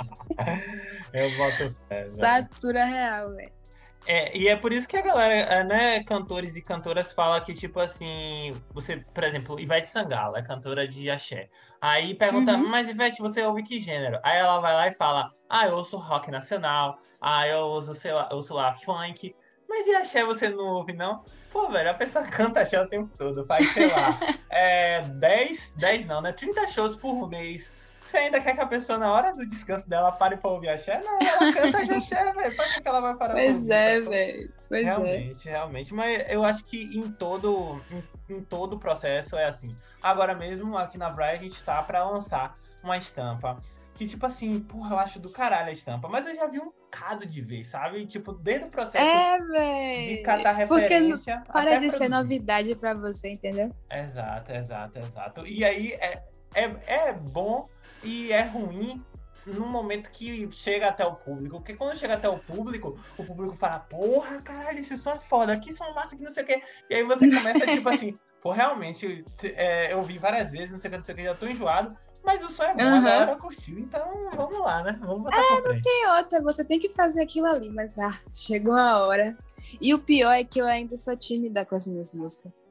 Eu 1.13 1.37
boto 1.37 1.75
fé. 1.87 2.05
Satura 2.05 2.85
real, 2.85 3.31
velho. 3.31 3.58
É, 4.07 4.35
e 4.37 4.47
é 4.47 4.55
por 4.55 4.71
isso 4.71 4.87
que 4.87 4.97
a 4.97 5.01
galera, 5.01 5.33
é, 5.33 5.63
né, 5.63 6.03
cantores 6.03 6.55
e 6.55 6.61
cantoras 6.61 7.11
falam 7.11 7.39
que, 7.41 7.53
tipo 7.53 7.79
assim, 7.79 8.53
você, 8.73 8.97
por 9.13 9.23
exemplo, 9.23 9.59
Ivete 9.59 9.87
Sangala, 9.87 10.39
é 10.39 10.41
cantora 10.41 10.87
de 10.87 11.09
axé. 11.09 11.49
Aí 11.81 12.15
pergunta, 12.15 12.53
uhum. 12.53 12.67
mas 12.67 12.89
Ivete, 12.89 13.21
você 13.21 13.43
ouve 13.43 13.63
que 13.63 13.79
gênero? 13.79 14.19
Aí 14.23 14.39
ela 14.39 14.59
vai 14.59 14.73
lá 14.73 14.87
e 14.87 14.93
fala, 14.93 15.29
ah, 15.49 15.67
eu 15.67 15.75
ouço 15.75 15.97
rock 15.97 16.31
nacional, 16.31 16.97
ah, 17.21 17.47
eu 17.47 17.59
ouço, 17.59 17.93
sei 17.93 18.13
lá, 18.13 18.27
eu 18.31 18.37
ouço 18.37 18.53
lá 18.53 18.73
funk. 18.73 19.35
Mas 19.67 19.85
e 19.85 19.95
axé 19.95 20.23
você 20.23 20.49
não 20.49 20.65
ouve, 20.65 20.93
não? 20.93 21.23
Pô, 21.51 21.67
velho, 21.69 21.91
a 21.91 21.93
pessoa 21.93 22.25
canta 22.27 22.61
axé 22.61 22.81
o 22.81 22.87
tempo 22.87 23.11
todo, 23.17 23.45
faz, 23.45 23.67
sei 23.73 23.91
lá, 23.91 24.09
é, 24.49 25.01
10, 25.01 25.73
10 25.77 26.05
não, 26.05 26.21
né? 26.21 26.31
30 26.31 26.67
shows 26.67 26.95
por 26.95 27.29
mês 27.29 27.69
você 28.09 28.17
ainda 28.17 28.41
quer 28.41 28.53
que 28.53 28.61
a 28.61 28.65
pessoa, 28.65 28.97
na 28.97 29.11
hora 29.11 29.33
do 29.33 29.45
descanso 29.45 29.87
dela, 29.87 30.11
pare 30.11 30.37
pra 30.37 30.49
ouvir 30.49 30.69
axé? 30.69 31.01
Não, 31.03 31.19
ela 31.19 31.53
canta 31.53 31.95
axé, 31.95 32.31
velho. 32.33 32.55
Por 32.55 32.65
que 32.65 32.87
ela 32.87 33.01
vai 33.01 33.15
parar 33.15 33.33
pois 33.33 33.45
pra 33.45 33.55
ouvir? 33.55 33.71
É, 33.71 34.01
velho. 34.01 34.53
Pois 34.67 34.85
realmente, 34.85 35.47
é. 35.47 35.51
realmente. 35.51 35.93
Mas 35.93 36.31
eu 36.31 36.43
acho 36.43 36.63
que 36.65 36.97
em 36.97 37.11
todo, 37.11 37.81
em, 37.91 38.35
em 38.35 38.41
todo 38.41 38.73
o 38.73 38.79
processo 38.79 39.35
é 39.35 39.45
assim. 39.45 39.75
Agora 40.01 40.33
mesmo, 40.33 40.77
aqui 40.77 40.97
na 40.97 41.09
Brai, 41.09 41.35
a 41.35 41.39
gente 41.39 41.61
tá 41.63 41.81
pra 41.83 42.03
lançar 42.03 42.57
uma 42.83 42.97
estampa 42.97 43.61
que, 43.95 44.07
tipo 44.07 44.25
assim, 44.25 44.61
porra, 44.61 44.95
eu 44.95 44.99
acho 44.99 45.19
do 45.19 45.29
caralho 45.29 45.67
a 45.67 45.73
estampa. 45.73 46.07
Mas 46.07 46.25
eu 46.25 46.33
já 46.33 46.47
vi 46.47 46.59
um 46.59 46.71
bocado 46.71 47.25
de 47.25 47.41
vez, 47.41 47.67
sabe? 47.67 48.05
Tipo, 48.05 48.31
desde 48.31 48.67
o 48.67 48.69
processo 48.69 49.03
é, 49.03 50.05
de 50.05 50.17
catar 50.23 50.53
referência. 50.53 51.39
Porque 51.39 51.51
para 51.51 51.63
de 51.63 51.69
produzir. 51.77 51.97
ser 51.97 52.09
novidade 52.09 52.75
pra 52.75 52.93
você, 52.93 53.31
entendeu? 53.31 53.75
Exato, 53.91 54.51
exato, 54.53 54.99
exato. 54.99 55.45
E 55.45 55.65
aí 55.65 55.91
é, 55.93 56.23
é, 56.55 56.75
é 56.87 57.13
bom 57.13 57.67
e 58.03 58.31
é 58.31 58.41
ruim 58.43 59.03
no 59.45 59.65
momento 59.65 60.11
que 60.11 60.49
chega 60.51 60.87
até 60.87 61.05
o 61.05 61.15
público. 61.15 61.57
Porque 61.57 61.75
quando 61.75 61.97
chega 61.97 62.15
até 62.15 62.29
o 62.29 62.39
público, 62.39 62.99
o 63.17 63.23
público 63.23 63.55
fala, 63.55 63.79
porra, 63.79 64.41
caralho, 64.41 64.79
esse 64.79 64.97
som 64.97 65.11
é 65.11 65.19
foda, 65.19 65.53
aqui 65.53 65.73
som 65.73 65.91
massa, 65.93 66.15
que 66.15 66.23
não 66.23 66.31
sei 66.31 66.43
o 66.43 66.47
quê. 66.47 66.61
E 66.89 66.95
aí 66.95 67.03
você 67.03 67.29
começa, 67.29 67.65
tipo 67.65 67.89
assim, 67.89 68.17
pô, 68.41 68.51
realmente, 68.51 69.25
é, 69.43 69.93
eu 69.93 70.01
vi 70.03 70.17
várias 70.17 70.51
vezes, 70.51 70.71
não 70.71 70.77
sei 70.77 70.89
o 70.89 70.91
que, 70.91 70.97
não 70.97 71.03
sei 71.03 71.13
o 71.13 71.17
que, 71.17 71.23
já 71.23 71.35
tô 71.35 71.47
enjoado. 71.47 71.95
Mas 72.23 72.43
o 72.43 72.49
som 72.49 72.63
é 72.63 72.75
bom, 72.75 72.83
uhum. 72.83 72.95
a 72.95 72.99
galera 72.99 73.35
curtiu, 73.37 73.79
então 73.79 74.29
vamos 74.35 74.59
lá, 74.59 74.83
né? 74.83 74.99
Vamos 75.01 75.23
botar 75.23 75.37
É, 75.37 75.61
não 75.61 75.81
tem 75.81 76.07
outra, 76.17 76.41
você 76.41 76.65
tem 76.65 76.77
que 76.77 76.89
fazer 76.89 77.23
aquilo 77.23 77.47
ali, 77.47 77.69
mas 77.69 77.97
ah, 77.97 78.11
chegou 78.31 78.75
a 78.75 79.07
hora. 79.07 79.37
E 79.81 79.93
o 79.93 79.99
pior 79.99 80.33
é 80.33 80.43
que 80.43 80.59
eu 80.59 80.65
ainda 80.65 80.97
sou 80.97 81.15
tímida 81.15 81.65
com 81.65 81.75
as 81.75 81.85
minhas 81.85 82.13
músicas. 82.13 82.63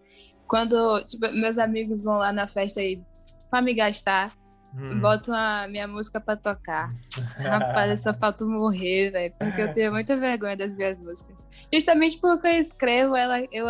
Quando, 0.47 1.03
tipo, 1.07 1.31
meus 1.33 1.59
amigos 1.59 2.03
vão 2.03 2.18
lá 2.18 2.33
na 2.33 2.47
festa 2.47 2.83
e 2.83 3.03
pra 3.51 3.62
me 3.62 3.74
gastar, 3.74 4.33
Hum. 4.75 5.01
Boto 5.01 5.33
a 5.33 5.66
minha 5.69 5.89
música 5.89 6.21
pra 6.21 6.37
tocar. 6.37 6.91
Rapaz, 7.39 8.01
só 8.01 8.12
falta 8.14 8.45
morrer, 8.45 9.11
velho. 9.11 9.35
Porque 9.39 9.62
eu 9.62 9.73
tenho 9.73 9.93
muita 9.93 10.16
vergonha 10.16 10.57
das 10.57 10.77
minhas 10.77 11.01
músicas. 11.01 11.47
Justamente 11.73 12.19
porque 12.19 12.47
eu 12.47 12.53
escrevo 12.53 13.16
ela, 13.16 13.41
eu 13.51 13.66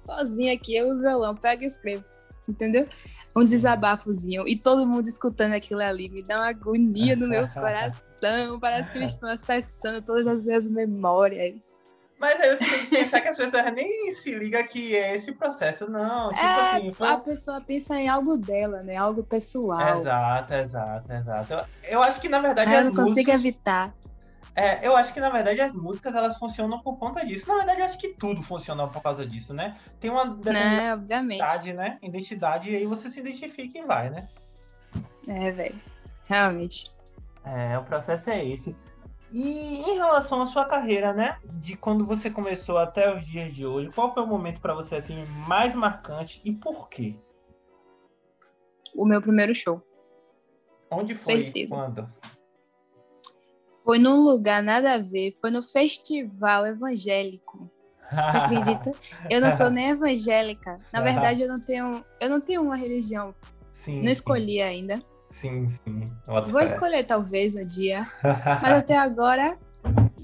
sozinha 0.00 0.54
aqui, 0.54 0.74
eu 0.74 0.88
e 0.88 0.92
o 0.92 1.00
violão, 1.00 1.36
pego 1.36 1.62
e 1.62 1.66
escrevo. 1.66 2.04
Entendeu? 2.48 2.88
Um 3.34 3.44
desabafozinho. 3.44 4.46
E 4.46 4.56
todo 4.56 4.86
mundo 4.86 5.08
escutando 5.08 5.54
aquilo 5.54 5.80
ali 5.80 6.08
me 6.08 6.22
dá 6.22 6.36
uma 6.36 6.48
agonia 6.50 7.16
no 7.16 7.28
meu 7.28 7.48
coração. 7.54 8.60
Parece 8.60 8.90
que 8.90 8.98
eles 8.98 9.12
estão 9.12 9.28
acessando 9.28 10.02
todas 10.02 10.26
as 10.26 10.44
minhas 10.44 10.68
memórias. 10.68 11.73
Mas 12.24 12.40
aí 12.40 12.56
você 12.56 12.64
tem 12.64 12.78
que 12.80 12.96
pensar 12.96 13.20
que 13.20 13.28
as 13.28 13.36
pessoas 13.36 13.72
nem 13.74 14.14
se 14.14 14.34
ligam 14.34 14.66
que 14.66 14.96
é 14.96 15.14
esse 15.14 15.30
processo, 15.32 15.90
não. 15.90 16.30
Tipo 16.30 16.42
é, 16.42 16.70
assim, 16.70 16.92
foi... 16.94 17.08
a 17.08 17.18
pessoa 17.18 17.60
pensa 17.60 18.00
em 18.00 18.08
algo 18.08 18.38
dela, 18.38 18.82
né? 18.82 18.96
Algo 18.96 19.22
pessoal. 19.22 19.98
Exato, 19.98 20.54
exato, 20.54 21.12
exato. 21.12 21.68
Eu, 21.82 22.00
acho 22.00 22.18
que, 22.22 22.30
na 22.30 22.38
verdade, 22.38 22.72
eu 22.72 22.78
as 22.78 22.86
não 22.86 22.92
músicas... 22.92 23.10
consigo 23.10 23.30
evitar. 23.30 23.94
É, 24.56 24.86
eu 24.86 24.96
acho 24.96 25.12
que, 25.12 25.20
na 25.20 25.28
verdade, 25.28 25.60
as 25.60 25.74
músicas, 25.74 26.14
elas 26.14 26.38
funcionam 26.38 26.80
por 26.80 26.96
conta 26.98 27.26
disso. 27.26 27.46
Na 27.46 27.56
verdade, 27.56 27.80
eu 27.80 27.84
acho 27.84 27.98
que 27.98 28.08
tudo 28.08 28.40
funciona 28.40 28.88
por 28.88 29.02
causa 29.02 29.26
disso, 29.26 29.52
né? 29.52 29.76
Tem 30.00 30.10
uma 30.10 30.24
né, 30.24 30.94
identidade, 30.94 31.74
né? 31.74 31.98
Identidade, 32.00 32.70
e 32.70 32.76
aí 32.76 32.86
você 32.86 33.10
se 33.10 33.20
identifica 33.20 33.78
e 33.78 33.82
vai, 33.82 34.08
né? 34.08 34.28
É, 35.28 35.50
velho. 35.50 35.78
Realmente. 36.24 36.90
É, 37.44 37.76
o 37.76 37.82
processo 37.82 38.30
é 38.30 38.42
esse. 38.42 38.74
E 39.34 39.80
em 39.80 39.94
relação 39.96 40.40
à 40.42 40.46
sua 40.46 40.64
carreira, 40.64 41.12
né? 41.12 41.40
De 41.54 41.76
quando 41.76 42.06
você 42.06 42.30
começou 42.30 42.78
até 42.78 43.12
os 43.12 43.26
dias 43.26 43.52
de 43.52 43.66
hoje, 43.66 43.90
qual 43.92 44.14
foi 44.14 44.22
o 44.22 44.26
momento 44.28 44.60
para 44.60 44.72
você 44.72 44.94
assim 44.94 45.24
mais 45.48 45.74
marcante 45.74 46.40
e 46.44 46.52
por 46.52 46.88
quê? 46.88 47.16
O 48.94 49.04
meu 49.04 49.20
primeiro 49.20 49.52
show. 49.52 49.82
Onde 50.88 51.16
foi? 51.16 51.40
Certeza. 51.40 51.74
Quando? 51.74 52.08
Foi 53.82 53.98
num 53.98 54.22
lugar 54.22 54.62
nada 54.62 54.94
a 54.94 54.98
ver, 54.98 55.32
foi 55.32 55.50
no 55.50 55.62
festival 55.62 56.64
evangélico. 56.64 57.68
Você 58.08 58.36
acredita? 58.36 58.92
Eu 59.28 59.40
não 59.40 59.50
sou 59.50 59.68
nem 59.68 59.90
evangélica. 59.90 60.78
Na 60.92 61.00
verdade, 61.02 61.42
eu 61.42 61.48
não 61.48 61.58
tenho, 61.58 62.04
eu 62.20 62.30
não 62.30 62.40
tenho 62.40 62.62
uma 62.62 62.76
religião. 62.76 63.34
Sim, 63.72 64.00
Não 64.00 64.12
escolhi 64.12 64.62
ainda. 64.62 65.02
Sim, 65.40 65.68
sim. 65.84 66.10
Vou 66.26 66.58
fé. 66.58 66.64
escolher 66.64 67.04
talvez 67.04 67.54
um 67.56 67.66
dia, 67.66 68.06
mas 68.62 68.72
até 68.78 68.96
agora 68.96 69.58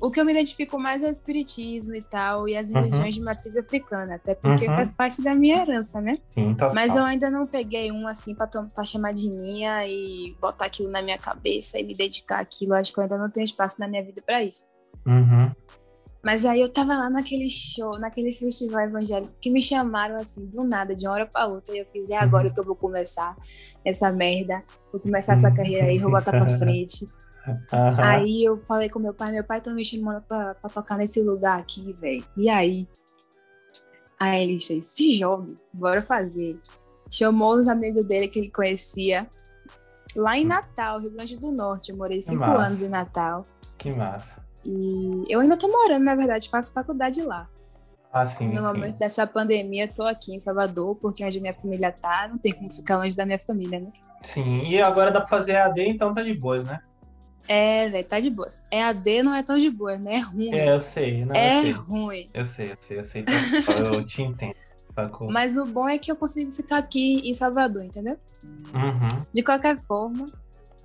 o 0.01 0.11
que 0.11 0.19
eu 0.19 0.25
me 0.25 0.33
identifico 0.33 0.79
mais 0.79 1.03
é 1.03 1.09
o 1.09 1.11
espiritismo 1.11 1.95
e 1.95 2.01
tal 2.01 2.49
e 2.49 2.57
as 2.57 2.71
Uhum. 2.71 2.77
religiões 2.81 3.15
de 3.15 3.21
matriz 3.21 3.57
africana, 3.57 4.15
até 4.15 4.35
porque 4.35 4.67
Uhum. 4.67 4.75
faz 4.75 4.91
parte 4.91 5.21
da 5.23 5.35
minha 5.35 5.59
herança, 5.61 6.01
né? 6.01 6.19
Sim, 6.31 6.55
total. 6.55 6.75
Mas 6.75 6.97
eu 6.97 7.05
ainda 7.05 7.29
não 7.29 7.47
peguei 7.47 7.93
um 7.93 8.07
assim 8.09 8.35
pra, 8.35 8.49
chamar 8.85 9.13
de 9.13 9.29
minha 9.29 9.87
e 9.87 10.35
botar 10.41 10.67
aquilo 10.67 10.89
na 10.91 11.03
minha 11.03 11.19
cabeça 11.19 11.79
e 11.79 11.83
me 11.83 11.95
dedicar 11.95 12.41
àquilo. 12.41 12.73
Acho 12.75 12.93
que 12.93 12.99
eu 12.99 13.03
ainda 13.03 13.19
não 13.19 13.29
tenho 13.31 13.45
espaço 13.45 13.79
na 13.79 13.87
minha 13.87 14.03
vida 14.03 14.23
pra 14.25 14.43
isso. 14.43 14.67
Uhum. 15.07 15.51
Mas 16.23 16.45
aí 16.45 16.61
eu 16.61 16.69
tava 16.71 16.97
lá 16.99 17.09
naquele 17.09 17.49
show, 17.49 17.99
naquele 17.99 18.31
festival 18.33 18.83
evangélico, 18.83 19.33
que 19.41 19.51
me 19.51 19.63
chamaram 19.63 20.17
assim, 20.17 20.45
do 20.47 20.63
nada, 20.65 20.95
de 20.95 21.07
uma 21.07 21.15
hora 21.15 21.27
pra 21.27 21.47
outra. 21.47 21.75
E 21.75 21.79
eu 21.79 21.87
fiz, 21.87 22.11
é 22.11 22.17
agora 22.19 22.49
Uhum. 22.49 22.55
que 22.55 22.61
eu 22.61 22.65
vou 22.65 22.77
começar 22.77 23.35
essa 23.85 24.13
merda. 24.13 24.63
Vou 24.93 25.01
começar 25.01 25.33
essa 25.33 25.51
carreira 25.53 25.87
aí, 25.87 25.99
vou 25.99 26.11
botar 26.11 26.33
pra 26.33 26.47
frente. 26.59 27.09
Aham. 27.73 27.97
Aí 28.05 28.45
eu 28.45 28.59
falei 28.65 28.91
com 28.91 28.99
meu 28.99 29.15
pai, 29.15 29.33
meu 29.33 29.43
pai 29.43 29.63
tá 29.63 29.73
me 29.73 29.83
chamando 29.85 30.21
pra, 30.23 30.55
pra 30.57 30.69
tocar 30.69 30.99
nesse 30.99 31.23
lugar 31.23 31.59
aqui, 31.59 31.93
velho. 31.95 32.23
E 32.37 32.51
aí? 32.51 32.87
Aí 34.19 34.43
ele 34.43 34.59
fez, 34.59 34.85
se 34.85 35.13
jogue, 35.19 35.59
bora 35.73 36.03
fazer. 36.03 36.61
Chamou 37.09 37.55
os 37.55 37.67
amigos 37.67 38.05
dele 38.07 38.29
que 38.29 38.39
ele 38.39 38.51
conhecia. 38.51 39.27
Lá 40.15 40.37
em 40.37 40.45
Natal, 40.45 41.01
Rio 41.01 41.13
Grande 41.13 41.39
do 41.39 41.51
Norte. 41.51 41.91
Eu 41.93 41.97
morei 41.97 42.21
cinco 42.21 42.45
anos 42.45 42.83
em 42.83 42.89
Natal. 42.89 43.47
Que 43.79 43.91
massa. 43.91 44.45
E 44.65 45.25
eu 45.29 45.41
ainda 45.41 45.57
tô 45.57 45.69
morando, 45.69 46.05
na 46.05 46.15
verdade, 46.15 46.49
faço 46.49 46.73
faculdade 46.73 47.23
lá. 47.23 47.49
Ah, 48.13 48.27
sim, 48.27 48.49
No 48.49 48.57
sim. 48.57 48.63
momento 48.63 48.97
dessa 48.99 49.27
pandemia, 49.27 49.87
tô 49.87 50.03
aqui 50.03 50.35
em 50.35 50.39
Salvador, 50.39 50.97
porque 50.97 51.23
é 51.23 51.27
onde 51.27 51.41
minha 51.41 51.55
família 51.55 51.93
tá, 51.93 52.29
não 52.29 52.39
tem 52.39 52.53
como 52.53 52.73
ficar 52.73 52.99
longe 52.99 53.17
da 53.17 53.25
minha 53.25 53.39
família, 53.39 53.79
né? 53.81 53.93
Sim, 54.23 54.63
e 54.67 54.83
agora 54.83 55.11
dá 55.11 55.21
pra 55.21 55.29
fazer 55.29 55.57
AD, 55.57 55.87
então 55.89 56.13
tá 56.13 56.23
de 56.23 56.35
boas, 56.35 56.65
né? 56.65 56.81
É, 57.49 57.89
velho, 57.89 58.07
tá 58.07 58.21
de 58.21 58.29
boa. 58.31 58.47
É 58.71 58.83
AD, 58.83 59.23
não 59.23 59.35
é 59.35 59.43
tão 59.43 59.59
de 59.59 59.71
boa, 59.71 59.97
né? 59.97 60.17
É 60.17 60.19
ruim. 60.19 60.55
É, 60.55 60.73
eu 60.75 60.81
sei, 60.81 61.25
não, 61.25 61.35
é 61.35 61.59
eu 61.59 61.63
sei. 61.63 61.73
ruim. 61.73 62.31
Eu 62.35 62.47
sei, 62.47 62.71
eu 62.73 62.77
sei, 62.79 62.99
eu 62.99 63.05
sei. 63.05 63.25
total, 63.65 63.79
Eu 63.79 64.07
te 64.07 64.23
entendo. 64.23 64.55
sacou? 64.95 65.31
Mas 65.31 65.57
o 65.57 65.65
bom 65.65 65.89
é 65.89 65.97
que 65.99 66.11
eu 66.13 66.17
consigo 66.17 66.53
ficar 66.53 66.79
aqui 66.79 67.29
em 67.29 67.33
Salvador, 67.33 67.83
entendeu? 67.83 68.17
Uhum. 68.75 69.25
De 69.33 69.43
qualquer 69.43 69.79
forma, 69.81 70.31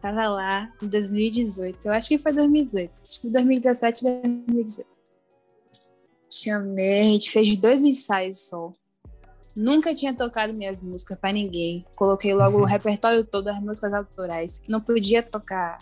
tava 0.06 0.28
lá 0.28 0.72
em 0.84 0.88
2018. 0.88 1.88
Eu 1.88 1.92
acho 1.94 2.08
que 2.08 2.20
foi 2.20 2.32
2018. 2.32 3.02
Acho 3.08 3.22
que 3.22 3.30
2017, 3.30 4.04
2018. 4.04 4.88
Chamei, 6.30 7.02
a 7.02 7.04
gente 7.06 7.32
fez 7.32 7.58
dois 7.58 7.84
ensaios 7.84 8.48
só. 8.50 8.72
Nunca 9.56 9.94
tinha 9.94 10.14
tocado 10.14 10.54
minhas 10.54 10.82
músicas 10.82 11.18
pra 11.18 11.32
ninguém. 11.32 11.86
Coloquei 11.96 12.34
logo 12.34 12.58
o 12.58 12.62
Uhum. 12.62 12.66
repertório 12.68 13.24
todo 13.24 13.46
das 13.46 13.60
músicas 13.60 13.94
autorais. 13.94 14.62
Não 14.68 14.82
podia 14.82 15.24
tocar 15.24 15.80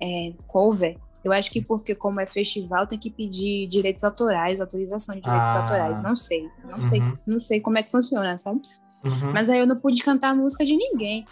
é, 0.00 0.32
cover. 0.48 0.96
Eu 1.22 1.30
acho 1.30 1.50
que 1.50 1.60
porque, 1.62 1.94
como 1.94 2.20
é 2.20 2.26
festival, 2.26 2.86
tem 2.88 2.98
que 2.98 3.08
pedir 3.10 3.68
direitos 3.68 4.02
autorais, 4.02 4.60
autorização 4.60 5.14
de 5.14 5.20
direitos 5.20 5.50
Ah. 5.50 5.62
autorais. 5.62 6.00
Não 6.02 6.16
sei. 6.16 6.48
Não 6.64 6.84
sei. 6.88 7.00
Uhum. 7.00 7.16
Não 7.26 7.40
sei 7.40 7.60
como 7.60 7.78
é 7.78 7.82
que 7.84 7.90
funciona, 7.90 8.36
sabe? 8.38 8.60
Uhum. 9.04 9.32
Mas 9.32 9.48
aí 9.48 9.58
eu 9.60 9.66
não 9.66 9.78
pude 9.78 10.02
cantar 10.02 10.30
a 10.30 10.34
música 10.34 10.64
de 10.64 10.76
ninguém. 10.76 11.24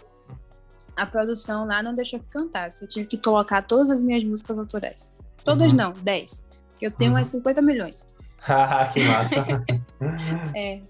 A 1.00 1.06
produção 1.06 1.64
lá 1.66 1.82
não 1.82 1.94
deixou 1.94 2.20
que 2.20 2.26
cantasse. 2.26 2.82
Eu 2.82 2.88
tive 2.88 3.06
que 3.06 3.16
colocar 3.16 3.62
todas 3.62 3.88
as 3.90 4.02
minhas 4.02 4.22
músicas 4.22 4.58
autorais. 4.58 5.12
Todas 5.44 5.72
Uhum. 5.72 5.78
não, 5.78 5.92
10. 5.92 6.46
Que 6.78 6.86
eu 6.86 6.90
tenho 6.90 7.12
Uhum. 7.12 7.16
umas 7.16 7.28
50 7.28 7.62
milhões. 7.62 8.10
Que 8.92 9.00
massa. 9.04 9.62
É. 10.56 10.80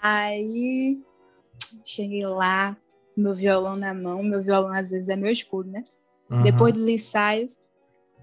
Aí 0.00 1.00
cheguei 1.84 2.26
lá, 2.26 2.76
meu 3.16 3.34
violão 3.34 3.76
na 3.76 3.94
mão. 3.94 4.22
Meu 4.22 4.42
violão 4.42 4.72
às 4.72 4.90
vezes 4.90 5.08
é 5.08 5.16
meu 5.16 5.30
escudo, 5.30 5.70
né? 5.70 5.84
Uhum. 6.32 6.42
Depois 6.42 6.72
dos 6.72 6.88
ensaios, 6.88 7.58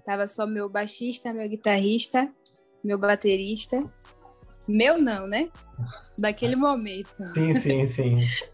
tava 0.04 0.26
só 0.26 0.46
meu 0.46 0.68
baixista, 0.68 1.32
meu 1.32 1.48
guitarrista, 1.48 2.30
meu 2.84 2.98
baterista. 2.98 3.82
Meu 4.68 5.00
não, 5.00 5.26
né? 5.26 5.48
Daquele 6.16 6.54
momento. 6.54 7.10
Sim, 7.34 7.58
sim, 7.58 7.88
sim. 7.88 8.14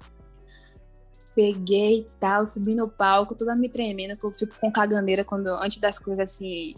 peguei 1.36 2.00
e 2.00 2.06
tal, 2.18 2.46
subi 2.46 2.74
no 2.74 2.88
palco, 2.88 3.34
toda 3.34 3.54
me 3.54 3.68
tremendo, 3.68 4.16
que 4.16 4.24
eu 4.24 4.32
fico 4.32 4.56
com 4.58 4.72
caganeira 4.72 5.22
quando, 5.22 5.48
antes 5.48 5.78
das 5.78 5.98
coisas 5.98 6.30
assim 6.30 6.74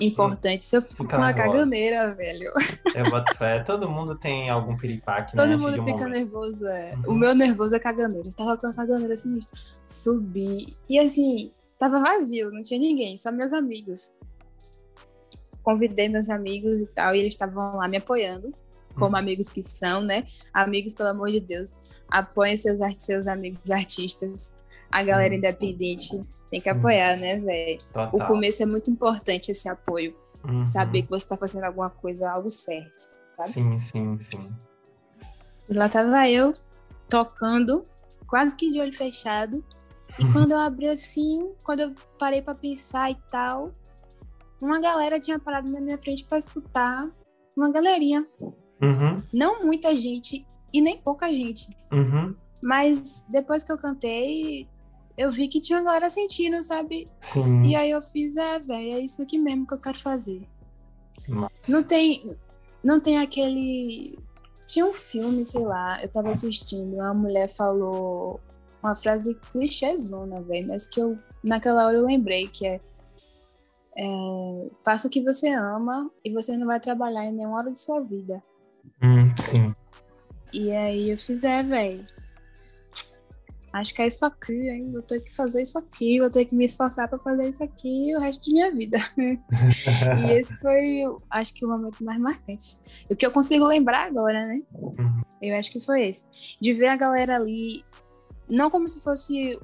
importantes, 0.00 0.72
eu 0.72 0.80
fico 0.80 1.06
com 1.06 1.16
uma 1.16 1.34
caganeira, 1.34 2.14
velho. 2.14 2.50
Eu 2.94 3.10
boto 3.10 3.34
fé. 3.36 3.62
Todo 3.62 3.90
mundo 3.90 4.14
tem 4.14 4.48
algum 4.48 4.76
piripaque, 4.76 5.36
né? 5.36 5.42
Todo 5.42 5.52
antes 5.52 5.62
mundo 5.62 5.84
fica 5.84 5.98
momento. 5.98 6.12
nervoso, 6.12 6.66
é. 6.66 6.94
Uhum. 6.94 7.12
O 7.12 7.14
meu 7.14 7.34
nervoso 7.34 7.74
é 7.74 7.78
caganeira. 7.78 8.28
Eu 8.28 8.34
tava 8.34 8.56
com 8.56 8.68
a 8.68 8.72
caganeira 8.72 9.12
assim, 9.12 9.38
subi. 9.84 10.76
E 10.88 10.98
assim, 10.98 11.52
tava 11.76 12.00
vazio, 12.00 12.50
não 12.50 12.62
tinha 12.62 12.80
ninguém, 12.80 13.16
só 13.16 13.32
meus 13.32 13.52
amigos. 13.52 14.12
Convidei 15.62 16.08
meus 16.08 16.30
amigos 16.30 16.80
e 16.80 16.86
tal, 16.86 17.14
e 17.14 17.18
eles 17.18 17.34
estavam 17.34 17.76
lá 17.76 17.86
me 17.86 17.96
apoiando, 17.96 18.54
como 18.94 19.12
Uhum. 19.12 19.16
amigos 19.16 19.48
que 19.48 19.62
são, 19.62 20.00
né? 20.02 20.24
Amigos, 20.52 20.94
pelo 20.94 21.08
amor 21.10 21.30
de 21.30 21.40
Deus, 21.40 21.74
apoiem 22.08 22.56
seus, 22.56 22.78
seus 22.96 23.26
amigos 23.26 23.70
artistas. 23.70 24.56
A 24.90 25.00
Sim. 25.00 25.06
galera 25.06 25.34
independente 25.34 26.10
tem 26.50 26.60
que 26.60 26.70
Sim. 26.70 26.78
apoiar, 26.78 27.16
né, 27.16 27.38
velho? 27.38 27.80
O 28.12 28.24
começo 28.26 28.62
é 28.62 28.66
muito 28.66 28.90
importante 28.90 29.50
esse 29.50 29.68
apoio. 29.68 30.14
Uhum. 30.44 30.62
Saber 30.64 31.02
que 31.02 31.10
você 31.10 31.26
tá 31.28 31.36
fazendo 31.36 31.64
alguma 31.64 31.88
coisa, 31.90 32.30
algo 32.30 32.50
certo. 32.50 33.20
sabe? 33.36 33.48
Sim, 33.50 33.80
sim, 33.80 34.18
sim. 34.20 34.52
E 35.68 35.72
lá 35.74 35.88
tava 35.88 36.28
eu, 36.28 36.54
tocando, 37.08 37.86
quase 38.26 38.54
que 38.54 38.70
de 38.70 38.78
olho 38.80 38.92
fechado. 38.94 39.64
E 40.18 40.24
Uhum. 40.24 40.32
quando 40.32 40.52
eu 40.52 40.58
abri 40.58 40.88
assim, 40.88 41.52
quando 41.64 41.80
eu 41.80 41.94
parei 42.18 42.42
pra 42.42 42.54
pensar 42.54 43.10
e 43.10 43.14
tal, 43.30 43.72
uma 44.60 44.78
galera 44.78 45.18
tinha 45.18 45.38
parado 45.38 45.70
na 45.70 45.80
minha 45.80 45.96
frente 45.96 46.24
pra 46.24 46.36
escutar. 46.36 47.08
Uma 47.56 47.70
galerinha. 47.72 48.26
Uhum. 48.82 49.12
Não 49.32 49.64
muita 49.64 49.94
gente 49.94 50.46
e 50.72 50.80
nem 50.80 50.98
pouca 50.98 51.30
gente. 51.32 51.76
Uhum. 51.92 52.34
Mas 52.62 53.26
depois 53.28 53.62
que 53.62 53.72
eu 53.72 53.78
cantei, 53.78 54.68
eu 55.16 55.30
vi 55.30 55.48
que 55.48 55.60
tinha 55.60 55.78
uma 55.78 55.84
galera 55.84 56.10
sentindo, 56.10 56.62
sabe? 56.62 57.08
Sim. 57.20 57.62
E 57.62 57.76
aí 57.76 57.90
eu 57.90 58.02
fiz, 58.02 58.36
é, 58.36 58.58
velho, 58.58 58.96
é 58.96 59.00
isso 59.00 59.22
aqui 59.22 59.38
mesmo 59.38 59.66
que 59.66 59.74
eu 59.74 59.80
quero 59.80 59.98
fazer. 59.98 60.42
Massa. 61.28 61.54
Não 61.68 61.82
tem, 61.82 62.36
não 62.82 63.00
tem 63.00 63.18
aquele. 63.18 64.18
Tinha 64.66 64.86
um 64.86 64.92
filme, 64.92 65.44
sei 65.44 65.62
lá, 65.62 66.02
eu 66.02 66.08
tava 66.08 66.30
assistindo, 66.30 66.94
uma 66.94 67.12
mulher 67.12 67.48
falou 67.48 68.40
uma 68.82 68.96
frase 68.96 69.34
clichêzona, 69.50 70.40
velho, 70.40 70.68
mas 70.68 70.88
que 70.88 71.00
eu, 71.00 71.18
naquela 71.42 71.86
hora 71.86 71.96
eu 71.96 72.06
lembrei, 72.06 72.48
que 72.48 72.66
é, 72.66 72.80
é, 73.96 74.70
faça 74.84 75.06
o 75.06 75.10
que 75.10 75.22
você 75.22 75.48
ama 75.50 76.10
e 76.24 76.32
você 76.32 76.56
não 76.56 76.66
vai 76.66 76.80
trabalhar 76.80 77.24
em 77.26 77.32
nenhuma 77.32 77.58
hora 77.58 77.70
de 77.70 77.78
sua 77.78 78.00
vida. 78.00 78.42
Hum, 79.02 79.34
sim. 79.36 79.74
E 80.52 80.70
aí 80.70 81.10
eu 81.10 81.18
fiz, 81.18 81.44
é, 81.44 81.62
velho. 81.62 82.06
Acho 83.72 83.94
que 83.94 84.02
é 84.02 84.06
isso 84.06 84.26
aqui, 84.26 84.68
hein? 84.68 84.92
Vou 84.92 85.00
ter 85.00 85.20
que 85.20 85.34
fazer 85.34 85.62
isso 85.62 85.78
aqui, 85.78 86.20
vou 86.20 86.28
ter 86.28 86.44
que 86.44 86.54
me 86.54 86.66
esforçar 86.66 87.08
pra 87.08 87.18
fazer 87.18 87.48
isso 87.48 87.64
aqui 87.64 88.14
o 88.14 88.20
resto 88.20 88.44
de 88.44 88.52
minha 88.52 88.70
vida. 88.70 88.98
E 89.16 90.30
esse 90.32 90.58
foi, 90.60 91.04
acho 91.30 91.54
que, 91.54 91.64
o 91.64 91.68
momento 91.68 92.04
mais 92.04 92.20
marcante. 92.20 92.76
O 93.08 93.16
que 93.16 93.24
eu 93.24 93.30
consigo 93.30 93.66
lembrar 93.66 94.06
agora, 94.06 94.46
né? 94.46 94.60
Uhum. 94.74 95.22
Eu 95.40 95.56
acho 95.56 95.72
que 95.72 95.80
foi 95.80 96.08
esse. 96.08 96.26
De 96.60 96.74
ver 96.74 96.88
a 96.88 96.96
galera 96.96 97.36
ali, 97.36 97.82
não 98.48 98.68
como 98.68 98.86
se 98.86 99.00
fosse. 99.00 99.58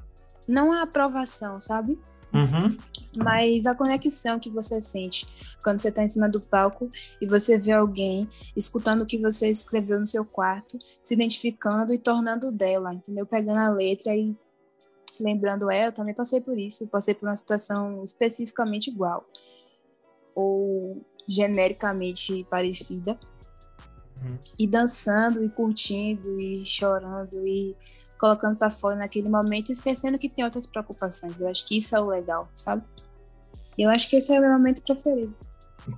Não 0.48 0.72
a 0.72 0.82
aprovação, 0.82 1.60
sabe? 1.60 1.98
Uhum. 2.32 2.76
Mas 3.16 3.66
a 3.66 3.74
conexão 3.74 4.38
que 4.38 4.50
você 4.50 4.80
sente 4.80 5.26
quando 5.62 5.80
você 5.80 5.90
tá 5.90 6.02
em 6.02 6.08
cima 6.08 6.28
do 6.28 6.40
palco 6.40 6.90
e 7.20 7.26
você 7.26 7.58
vê 7.58 7.72
alguém 7.72 8.28
escutando 8.56 9.02
o 9.02 9.06
que 9.06 9.18
você 9.18 9.48
escreveu 9.48 9.98
no 9.98 10.06
seu 10.06 10.24
quarto, 10.24 10.78
se 11.02 11.14
identificando 11.14 11.92
e 11.92 11.98
tornando 11.98 12.52
dela, 12.52 12.94
entendeu? 12.94 13.26
Pegando 13.26 13.58
a 13.58 13.70
letra 13.70 14.14
e 14.14 14.36
lembrando, 15.18 15.70
é, 15.70 15.88
eu 15.88 15.92
também 15.92 16.14
passei 16.14 16.40
por 16.40 16.58
isso, 16.58 16.86
passei 16.86 17.14
por 17.14 17.28
uma 17.28 17.36
situação 17.36 18.02
especificamente 18.04 18.88
igual 18.88 19.26
ou 20.34 21.04
genericamente 21.26 22.46
parecida. 22.48 23.18
Uhum. 24.22 24.38
E 24.58 24.66
dançando 24.66 25.44
e 25.44 25.48
curtindo 25.48 26.40
e 26.40 26.64
chorando 26.64 27.46
e 27.46 27.76
colocando 28.18 28.56
pra 28.56 28.70
fora 28.70 28.96
naquele 28.96 29.28
momento, 29.28 29.70
esquecendo 29.70 30.18
que 30.18 30.28
tem 30.28 30.44
outras 30.44 30.66
preocupações. 30.66 31.40
Eu 31.40 31.48
acho 31.48 31.64
que 31.64 31.76
isso 31.76 31.96
é 31.96 32.00
o 32.00 32.06
legal, 32.06 32.48
sabe? 32.54 32.82
Eu 33.78 33.88
acho 33.90 34.08
que 34.08 34.16
esse 34.16 34.34
é 34.34 34.38
o 34.38 34.42
meu 34.42 34.50
momento 34.50 34.82
preferido. 34.82 35.34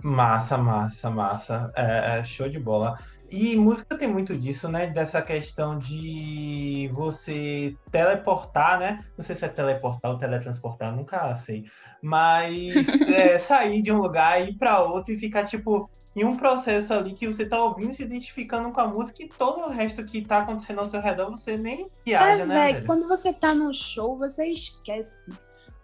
Massa, 0.02 0.58
massa, 0.58 1.10
massa. 1.10 1.72
É, 1.74 2.18
é, 2.18 2.24
show 2.24 2.48
de 2.48 2.58
bola. 2.58 2.98
E 3.30 3.56
música 3.56 3.96
tem 3.96 4.08
muito 4.08 4.36
disso, 4.36 4.68
né? 4.68 4.88
Dessa 4.88 5.22
questão 5.22 5.78
de 5.78 6.90
você 6.92 7.74
teleportar, 7.90 8.78
né? 8.78 9.04
Não 9.16 9.24
sei 9.24 9.36
se 9.36 9.44
é 9.44 9.48
teleportar 9.48 10.10
ou 10.10 10.18
teletransportar, 10.18 10.94
nunca 10.94 11.32
sei. 11.34 11.64
Mas 12.02 12.74
é, 13.08 13.38
sair 13.38 13.82
de 13.82 13.92
um 13.92 14.00
lugar 14.00 14.40
e 14.40 14.50
ir 14.50 14.54
para 14.58 14.82
outro 14.82 15.14
e 15.14 15.18
ficar, 15.18 15.44
tipo, 15.44 15.88
em 16.14 16.24
um 16.24 16.36
processo 16.36 16.92
ali 16.92 17.14
que 17.14 17.26
você 17.26 17.46
tá 17.46 17.62
ouvindo, 17.62 17.92
se 17.92 18.02
identificando 18.02 18.70
com 18.72 18.80
a 18.80 18.86
música 18.86 19.22
e 19.22 19.28
todo 19.28 19.60
o 19.60 19.68
resto 19.68 20.04
que 20.04 20.22
tá 20.22 20.38
acontecendo 20.38 20.80
ao 20.80 20.86
seu 20.86 21.00
redor, 21.00 21.30
você 21.30 21.56
nem 21.56 21.88
viaja, 22.04 22.42
é, 22.42 22.46
né? 22.46 22.72
Véio, 22.72 22.86
quando 22.86 23.06
você 23.06 23.32
tá 23.32 23.54
no 23.54 23.72
show, 23.72 24.18
você 24.18 24.46
esquece 24.46 25.30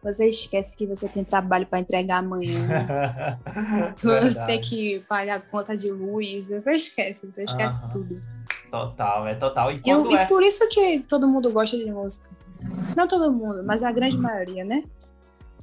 você 0.06 0.28
esquece 0.28 0.76
que 0.76 0.86
você 0.86 1.08
tem 1.08 1.24
trabalho 1.24 1.66
para 1.66 1.80
entregar 1.80 2.18
amanhã. 2.18 2.68
que 3.96 4.06
você 4.06 4.44
tem 4.44 4.60
que 4.60 5.00
pagar 5.08 5.40
conta 5.48 5.76
de 5.76 5.90
luz. 5.90 6.48
Você 6.50 6.72
esquece, 6.72 7.26
você 7.26 7.42
esquece 7.42 7.80
tudo. 7.90 8.20
Total, 8.70 9.26
é 9.26 9.34
total. 9.34 9.72
E, 9.72 9.80
e, 9.84 9.90
é... 9.90 10.22
e, 10.22 10.26
por 10.28 10.44
isso 10.44 10.68
que 10.68 11.00
todo 11.00 11.26
mundo 11.26 11.50
gosta 11.50 11.76
de 11.76 11.90
música. 11.90 12.30
Não 12.96 13.08
todo 13.08 13.32
mundo, 13.32 13.64
mas 13.64 13.82
a 13.82 13.90
grande 13.90 14.16
maioria, 14.16 14.64
né? 14.64 14.84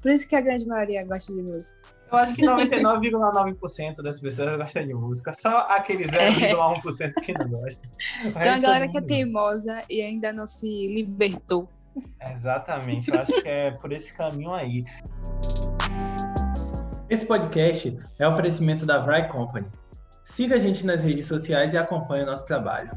Por 0.01 0.11
isso 0.11 0.27
que 0.27 0.35
a 0.35 0.41
grande 0.41 0.67
maioria 0.67 1.05
gosta 1.05 1.33
de 1.33 1.41
música. 1.41 1.79
Eu 2.13 2.19
acho 2.19 2.35
que 2.35 2.43
99,9% 2.43 4.01
das 4.03 4.19
pessoas 4.19 4.57
gostam 4.57 4.85
de 4.85 4.93
música, 4.93 5.33
só 5.33 5.65
aqueles 5.69 6.07
0,1% 6.07 7.01
é. 7.01 7.21
que 7.21 7.33
não 7.33 7.49
gostam. 7.49 7.89
Tem 8.41 8.51
uma 8.51 8.59
galera 8.59 8.87
que 8.87 8.97
é 8.97 9.01
teimosa 9.01 9.81
e 9.89 10.01
ainda 10.01 10.31
não 10.31 10.45
se 10.45 10.67
libertou 10.87 11.67
Exatamente, 12.33 13.11
eu 13.11 13.19
acho 13.19 13.41
que 13.41 13.47
é 13.47 13.71
por 13.71 13.91
esse 13.91 14.13
caminho 14.13 14.53
aí. 14.53 14.83
Esse 17.09 17.25
podcast 17.25 17.99
é 18.17 18.27
oferecimento 18.27 18.85
da 18.85 18.99
Vry 18.99 19.27
Company. 19.27 19.67
Siga 20.25 20.55
a 20.55 20.59
gente 20.59 20.85
nas 20.85 21.03
redes 21.03 21.27
sociais 21.27 21.73
e 21.73 21.77
acompanhe 21.77 22.23
o 22.23 22.25
nosso 22.25 22.47
trabalho. 22.47 22.89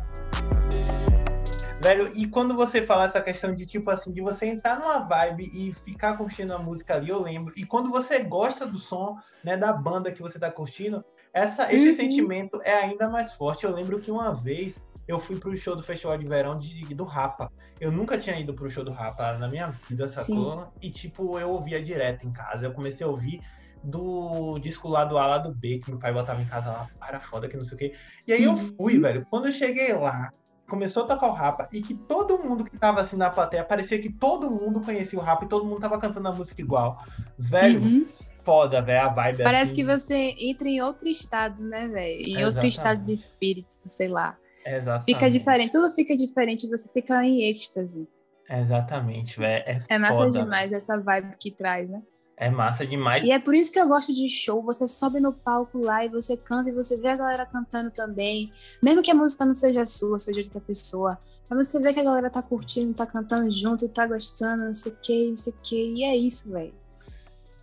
Velho, 1.87 2.11
e 2.17 2.27
quando 2.27 2.53
você 2.57 2.83
fala 2.83 3.05
essa 3.05 3.21
questão 3.21 3.55
de 3.55 3.65
tipo 3.65 3.89
assim, 3.91 4.13
de 4.13 4.21
você 4.21 4.47
entrar 4.47 4.77
numa 4.77 4.99
vibe 4.99 5.49
e 5.55 5.73
ficar 5.85 6.17
curtindo 6.17 6.53
a 6.53 6.59
música 6.59 6.97
ali, 6.97 7.11
eu 7.11 7.23
lembro. 7.23 7.55
E 7.57 7.65
quando 7.65 7.91
você 7.91 8.19
gosta 8.25 8.67
do 8.67 8.77
som, 8.77 9.17
né, 9.45 9.57
da 9.57 9.73
banda 9.73 10.11
que 10.11 10.21
você 10.21 10.37
tá 10.37 10.51
curtindo, 10.51 11.05
essa, 11.33 11.73
esse 11.73 11.91
uhum. 11.91 11.95
sentimento 11.95 12.61
é 12.65 12.75
ainda 12.75 13.09
mais 13.09 13.35
forte. 13.35 13.65
Eu 13.65 13.73
lembro 13.73 14.01
que 14.01 14.11
uma 14.11 14.35
vez 14.35 14.81
eu 15.07 15.21
fui 15.21 15.39
pro 15.39 15.57
show 15.57 15.77
do 15.77 15.83
Festival 15.85 16.19
de 16.19 16.27
Verão 16.27 16.57
de, 16.57 16.93
do 16.93 17.05
Rapa. 17.05 17.53
Eu 17.79 17.93
nunca 17.93 18.19
tinha 18.19 18.37
ido 18.37 18.53
pro 18.53 18.69
show 18.69 18.83
do 18.83 18.91
Rapa 18.91 19.39
na 19.39 19.47
minha 19.47 19.69
vida, 19.89 20.09
sacou? 20.09 20.63
Sim. 20.63 20.67
E, 20.83 20.91
tipo, 20.91 21.39
eu 21.39 21.51
ouvia 21.51 21.81
direto 21.81 22.27
em 22.27 22.33
casa. 22.33 22.67
Eu 22.67 22.73
comecei 22.73 23.07
a 23.07 23.09
ouvir 23.09 23.41
do 23.85 24.59
disco 24.59 24.89
lá 24.89 25.05
do 25.05 25.17
A, 25.19 25.27
lá 25.27 25.39
do 25.39 25.55
B, 25.55 25.79
que 25.79 25.91
meu 25.91 26.01
pai 26.01 26.13
botava 26.13 26.43
em 26.43 26.47
casa 26.47 26.73
lá, 26.73 26.91
para 26.99 27.21
foda, 27.21 27.49
que 27.49 27.57
não 27.57 27.65
sei 27.65 27.77
o 27.77 27.79
quê. 27.79 27.95
E 28.27 28.33
aí 28.33 28.43
eu 28.43 28.55
uhum. 28.55 28.77
fui, 28.77 28.99
velho. 28.99 29.25
Quando 29.31 29.47
eu 29.47 29.53
cheguei 29.53 29.93
lá, 29.93 30.33
começou 30.69 31.05
a 31.05 31.07
tocar 31.07 31.29
o 31.29 31.33
Rapa, 31.33 31.69
e 31.73 31.81
que 31.81 31.95
todo 31.95 32.39
mundo 32.39 32.65
que 32.65 32.77
tava 32.77 33.01
assim 33.01 33.17
na 33.17 33.31
plateia, 33.31 33.65
parecia 33.65 33.99
que 33.99 34.13
todo 34.13 34.51
mundo 34.51 34.81
conhecia 34.81 35.19
o 35.19 35.23
Rapa 35.23 35.45
e 35.45 35.49
todo 35.49 35.65
mundo 35.65 35.81
tava 35.81 35.99
cantando 35.99 36.29
a 36.29 36.33
música 36.33 36.61
igual. 36.61 36.99
Velho, 37.39 37.81
uhum 37.81 38.07
foda, 38.47 38.81
velho, 38.81 39.01
a 39.01 39.09
vibe 39.09 39.43
Parece 39.43 39.73
assim. 39.73 39.75
que 39.75 39.85
você 39.85 40.35
entra 40.39 40.69
em 40.69 40.81
outro 40.81 41.09
estado, 41.09 41.65
né, 41.65 41.89
velho? 41.89 42.21
Em 42.21 42.21
Exatamente. 42.21 42.45
outro 42.45 42.67
estado 42.69 43.03
de 43.03 43.13
espírito, 43.13 43.75
sei 43.85 44.07
lá. 44.07 44.39
Exatamente. 44.65 45.05
Fica 45.05 45.29
diferente, 45.29 45.73
tudo 45.73 45.93
fica 45.93 46.15
diferente, 46.15 46.69
você 46.69 46.93
fica 46.93 47.25
em 47.25 47.51
êxtase. 47.51 48.09
Exatamente, 48.49 49.37
velho. 49.37 49.65
É, 49.67 49.81
é 49.89 49.99
massa 49.99 50.21
foda. 50.21 50.31
demais 50.31 50.73
essa 50.73 50.97
vibe 50.97 51.35
que 51.41 51.51
traz, 51.51 51.91
né? 51.91 52.01
É 52.39 52.51
massa 52.51 52.87
demais. 52.87 53.25
E 53.25 53.31
é 53.31 53.39
por 53.39 53.55
isso 53.55 53.73
que 53.73 53.81
eu 53.81 53.89
gosto 53.89 54.13
de 54.13 54.29
show. 54.29 54.63
Você 54.63 54.87
sobe 54.87 55.21
no 55.21 55.33
palco 55.33 55.79
lá 55.79 56.05
e 56.05 56.09
você 56.09 56.37
canta 56.37 56.69
e 56.69 56.73
você 56.73 56.95
vê 56.97 57.09
a 57.09 57.17
galera 57.17 57.47
cantando 57.47 57.91
também. 57.91 58.53
Mesmo 58.83 59.03
que 59.03 59.11
a 59.11 59.15
música 59.15 59.47
não 59.47 59.55
seja 59.55 59.87
sua, 59.87 60.19
seja 60.19 60.43
de 60.43 60.49
outra 60.49 60.61
pessoa. 60.61 61.19
Mas 61.49 61.69
você 61.69 61.81
vê 61.81 61.95
que 61.95 62.01
a 62.01 62.05
galera 62.05 62.29
tá 62.29 62.43
curtindo, 62.43 62.93
tá 62.93 63.07
cantando 63.07 63.51
junto, 63.51 63.89
tá 63.89 64.07
gostando, 64.07 64.67
não 64.67 64.75
sei 64.75 64.93
o 64.93 64.97
que, 64.97 65.29
não 65.31 65.37
sei 65.37 65.53
o 65.53 65.57
que. 65.63 65.95
E 65.95 66.05
é 66.05 66.15
isso, 66.15 66.51
velho. 66.51 66.75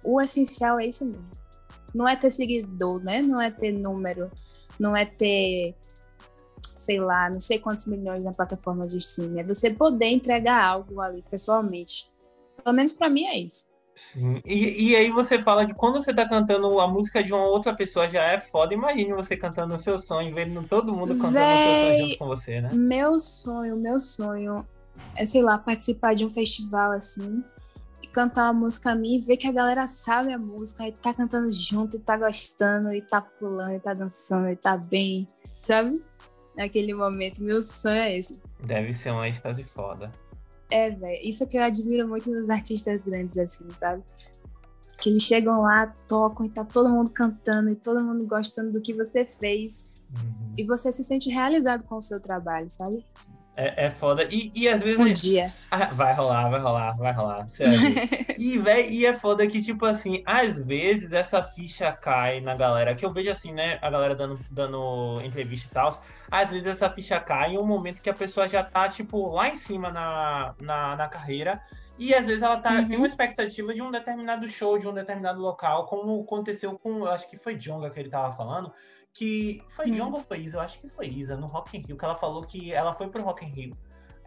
O 0.04 0.20
essencial 0.20 0.80
é 0.80 0.88
isso 0.88 1.06
mesmo. 1.06 1.30
Não 1.94 2.08
é 2.08 2.16
ter 2.16 2.32
seguidor, 2.32 3.00
né? 3.04 3.22
Não 3.22 3.40
é 3.40 3.52
ter 3.52 3.72
número. 3.72 4.32
Não 4.80 4.98
é 4.98 5.06
ter 5.06 5.76
sei 6.76 7.00
lá, 7.00 7.30
não 7.30 7.40
sei 7.40 7.60
quantos 7.60 7.86
milhões 7.86 8.26
na 8.26 8.34
plataforma 8.34 8.88
de 8.88 8.98
streaming. 8.98 9.40
É 9.40 9.44
você 9.44 9.70
poder 9.70 10.08
entregar 10.08 10.66
algo 10.66 11.00
ali 11.00 11.24
pessoalmente. 11.30 12.12
Pelo 12.62 12.76
menos 12.76 12.92
para 12.92 13.10
mim 13.10 13.26
é 13.26 13.38
isso. 13.38 13.73
Sim. 13.96 14.42
E, 14.46 14.90
e 14.90 14.96
aí 14.96 15.12
você 15.12 15.40
fala 15.42 15.66
que 15.66 15.74
quando 15.74 16.02
você 16.02 16.14
tá 16.14 16.28
cantando 16.28 16.80
a 16.80 16.88
música 16.88 17.24
de 17.24 17.32
uma 17.32 17.46
outra 17.46 17.76
pessoa 17.76 18.10
já 18.10 18.24
é 18.24 18.40
foda. 18.40 18.74
Imagine 18.74 19.14
você 19.14 19.38
cantando 19.38 19.76
o 19.76 19.80
seu 19.80 20.00
sonho, 20.00 20.34
vendo 20.34 20.64
todo 20.64 20.94
mundo 20.94 21.16
cantando 21.16 21.34
Véi, 21.34 21.60
o 21.60 21.64
seu 21.64 21.76
sonho 21.76 21.98
junto 21.98 22.18
com 22.18 22.28
você, 22.28 22.62
né? 22.62 22.70
Meu 22.74 23.20
sonho, 23.20 23.76
meu 23.76 24.00
sonho 24.00 24.66
é, 25.16 25.26
sei 25.26 25.42
lá, 25.42 25.58
participar 25.58 26.16
de 26.16 26.26
um 26.26 26.32
festival 26.32 26.92
assim 26.92 27.44
e 28.02 28.08
cantar 28.08 28.46
uma 28.46 28.54
música 28.54 28.96
minha 28.96 29.18
e 29.18 29.22
ver 29.22 29.38
que 29.38 29.48
a 29.48 29.52
galera 29.52 29.86
sabe 29.88 30.34
a 30.34 30.38
música 30.40 30.88
e 30.88 30.92
tá 30.92 31.14
cantando 31.14 31.52
junto 31.52 31.98
e 31.98 32.00
tá 32.00 32.18
gostando 32.18 32.92
e 32.94 33.02
tá 33.02 33.22
pulando 33.22 33.76
e 33.76 33.80
tá 33.80 33.94
dançando 33.94 34.50
e 34.50 34.56
tá 34.56 34.76
bem, 34.76 35.28
sabe? 35.60 36.02
naquele 36.56 36.94
momento. 36.94 37.44
Meu 37.44 37.62
sonho 37.62 37.98
é 37.98 38.18
esse. 38.18 38.40
Deve 38.60 38.94
ser 38.94 39.12
uma 39.12 39.28
êxtase 39.28 39.64
foda. 39.64 40.12
É, 40.70 40.90
velho. 40.90 41.20
Isso 41.24 41.48
que 41.48 41.58
eu 41.58 41.64
admiro 41.64 42.08
muito 42.08 42.30
nos 42.32 42.50
artistas 42.50 43.04
grandes, 43.04 43.38
assim, 43.38 43.72
sabe? 43.74 44.04
Que 45.00 45.10
eles 45.10 45.24
chegam 45.24 45.62
lá, 45.62 45.88
tocam 46.08 46.46
e 46.46 46.50
tá 46.50 46.64
todo 46.64 46.90
mundo 46.90 47.12
cantando 47.12 47.70
e 47.70 47.76
todo 47.76 48.04
mundo 48.04 48.26
gostando 48.26 48.72
do 48.72 48.82
que 48.82 48.94
você 48.94 49.26
fez. 49.26 49.90
Uhum. 50.12 50.54
E 50.58 50.64
você 50.66 50.92
se 50.92 51.04
sente 51.04 51.30
realizado 51.30 51.84
com 51.84 51.96
o 51.96 52.02
seu 52.02 52.20
trabalho, 52.20 52.70
sabe? 52.70 53.06
É, 53.56 53.86
é 53.86 53.90
foda. 53.92 54.28
E, 54.32 54.52
e 54.56 54.68
às 54.68 54.82
vezes. 54.82 55.00
Um 55.00 55.12
dia. 55.12 55.54
Ah, 55.70 55.86
vai 55.94 56.14
rolar, 56.14 56.50
vai 56.50 56.60
rolar, 56.60 56.98
vai 56.98 57.14
rolar. 57.14 57.48
Sério. 57.48 57.74
e, 58.38 58.58
véi, 58.58 58.90
e 58.90 59.06
é 59.06 59.14
foda 59.14 59.46
que, 59.46 59.62
tipo 59.62 59.86
assim, 59.86 60.24
às 60.26 60.58
vezes 60.58 61.12
essa 61.12 61.44
ficha 61.44 61.92
cai 61.92 62.42
na 62.42 62.56
galera. 62.56 62.96
Que 62.96 63.06
eu 63.06 63.14
vejo 63.14 63.30
assim, 63.30 63.54
né? 63.54 63.78
A 63.82 63.90
galera 63.90 64.16
dando, 64.16 64.40
dando 64.50 65.22
entrevista 65.24 65.68
e 65.70 65.74
tal. 65.74 66.04
Às 66.32 66.50
vezes 66.50 66.68
essa 66.68 66.90
ficha 66.90 67.20
cai 67.20 67.52
em 67.52 67.58
um 67.58 67.66
momento 67.66 68.02
que 68.02 68.10
a 68.10 68.14
pessoa 68.14 68.48
já 68.48 68.64
tá, 68.64 68.90
tipo, 68.90 69.30
lá 69.30 69.50
em 69.50 69.56
cima 69.56 69.92
na, 69.92 70.56
na, 70.60 70.96
na 70.96 71.08
carreira. 71.08 71.62
E 71.98 72.14
às 72.14 72.26
vezes 72.26 72.42
ela 72.42 72.58
tá 72.58 72.72
uhum. 72.72 72.92
em 72.92 72.96
uma 72.96 73.08
expectativa 73.08 73.74
de 73.74 73.82
um 73.82 73.92
determinado 73.92 74.48
show, 74.48 74.80
de 74.80 74.88
um 74.88 74.94
determinado 74.94 75.40
local, 75.40 75.86
como 75.86 76.24
aconteceu 76.24 76.78
com, 76.80 77.00
eu 77.00 77.12
acho 77.12 77.30
que 77.30 77.38
foi 77.38 77.56
Jonga 77.56 77.90
que 77.92 78.00
ele 78.00 78.10
tava 78.10 78.36
falando, 78.36 78.74
que 79.14 79.64
foi 79.70 79.92
hum. 79.92 80.14
Ou 80.14 80.20
foi 80.20 80.40
Isa? 80.40 80.58
Eu 80.58 80.62
acho 80.62 80.80
que 80.80 80.90
foi 80.90 81.08
Isa, 81.08 81.38
no 81.38 81.48
Rock 81.48 81.78
in 81.78 81.82
Rio, 81.82 81.98
que 81.98 82.06
ela 82.06 82.16
falou 82.16 82.44
que 82.44 82.74
ela 82.74 82.94
foi 82.94 83.08
pro 83.08 83.24
Rock 83.24 83.46
in 83.46 83.50
Rio 83.50 83.78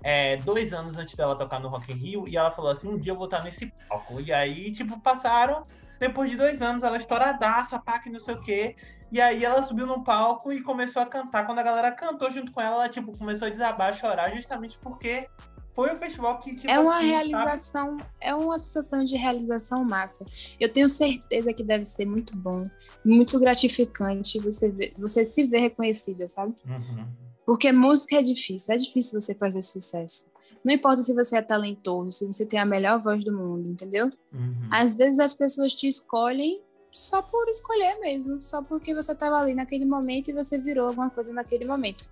é, 0.03 0.37
dois 0.39 0.72
anos 0.72 0.99
antes 0.99 1.14
dela 1.14 1.37
tocar 1.37 1.61
no 1.61 1.68
Rock 1.68 1.93
in 1.93 1.97
Rio, 1.97 2.28
e 2.28 2.37
ela 2.37 2.51
falou 2.51 2.70
assim, 2.70 2.89
um 2.89 2.99
dia 2.99 3.12
eu 3.12 3.16
vou 3.16 3.24
estar 3.24 3.43
nesse 3.43 3.72
palco. 3.89 4.20
E 4.20 4.32
aí, 4.32 4.70
tipo, 4.70 5.01
passaram, 5.01 5.64
depois 5.99 6.30
de 6.30 6.37
dois 6.37 6.62
anos, 6.62 6.82
ela 6.82 6.97
estouradaça, 6.97 7.78
pá, 7.78 7.99
que 7.99 8.11
não 8.11 8.20
sei 8.20 8.34
o 8.34 8.41
quê. 8.41 8.76
E 9.11 9.20
aí 9.20 9.45
ela 9.45 9.62
subiu 9.62 9.87
no 9.87 10.03
palco 10.03 10.53
e 10.53 10.62
começou 10.62 11.01
a 11.01 11.07
cantar. 11.07 11.47
Quando 11.47 11.59
a 11.59 11.62
galera 11.62 11.93
cantou 11.93 12.30
junto 12.30 12.53
com 12.53 12.61
ela, 12.61 12.76
ela, 12.76 12.89
tipo, 12.89 13.16
começou 13.16 13.47
a 13.47 13.51
desabar, 13.51 13.89
a 13.89 13.93
chorar, 13.93 14.32
justamente 14.32 14.78
porque 14.78 15.28
foi 15.77 15.93
um 15.93 15.99
festival 15.99 16.41
que 16.41 16.57
tipo, 16.57 16.72
é 16.72 16.81
uma 16.81 16.97
assim, 16.97 17.07
realização, 17.09 17.99
sabe? 17.99 18.11
é 18.18 18.35
uma 18.35 18.59
sensação 18.59 19.05
de 19.05 19.14
realização 19.14 19.85
massa. 19.85 20.24
Eu 20.59 20.72
tenho 20.72 20.89
certeza 20.89 21.53
que 21.53 21.62
deve 21.62 21.85
ser 21.85 22.07
muito 22.07 22.35
bom, 22.35 22.66
muito 23.05 23.39
gratificante 23.39 24.41
você 24.41 24.70
ver, 24.70 24.95
você 24.97 25.22
se 25.22 25.45
ver 25.45 25.59
reconhecida, 25.59 26.27
sabe? 26.31 26.55
Uhum. 26.64 27.07
Porque 27.45 27.70
música 27.70 28.16
é 28.16 28.22
difícil, 28.22 28.74
é 28.74 28.79
difícil 28.79 29.20
você 29.20 29.35
fazer 29.35 29.61
sucesso. 29.61 30.31
Não 30.64 30.72
importa 30.72 31.03
se 31.03 31.14
você 31.14 31.37
é 31.37 31.43
talentoso, 31.43 32.11
se 32.11 32.27
você 32.27 32.47
tem 32.47 32.59
a 32.59 32.64
melhor 32.64 33.01
voz 33.01 33.22
do 33.22 33.37
mundo, 33.37 33.68
entendeu? 33.68 34.11
Uhum. 34.33 34.68
Às 34.72 34.97
vezes 34.97 35.20
as 35.20 35.35
pessoas 35.35 35.74
te 35.74 35.87
escolhem 35.87 36.62
só 36.91 37.20
por 37.20 37.47
escolher 37.51 38.01
mesmo, 38.01 38.41
só 38.41 38.62
porque 38.62 38.95
você 38.95 39.12
estava 39.12 39.37
ali 39.37 39.55
naquele 39.55 39.85
momento 39.85 40.31
e 40.31 40.33
você 40.33 40.57
virou 40.57 40.89
alguma 40.89 41.11
coisa 41.11 41.35
naquele 41.35 41.66
momento. 41.66 42.07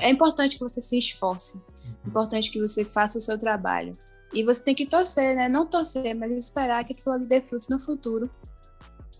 É 0.00 0.10
importante 0.10 0.56
que 0.56 0.62
você 0.62 0.80
se 0.80 0.98
esforce. 0.98 1.60
É 2.04 2.08
importante 2.08 2.50
que 2.50 2.60
você 2.60 2.84
faça 2.84 3.18
o 3.18 3.20
seu 3.20 3.38
trabalho. 3.38 3.96
E 4.32 4.44
você 4.44 4.62
tem 4.62 4.74
que 4.74 4.86
torcer, 4.86 5.34
né? 5.34 5.48
Não 5.48 5.66
torcer, 5.66 6.14
mas 6.14 6.30
esperar 6.32 6.84
que 6.84 6.92
aquilo 6.92 7.14
ali 7.14 7.24
dê 7.24 7.40
frutos 7.40 7.68
no 7.68 7.78
futuro. 7.78 8.30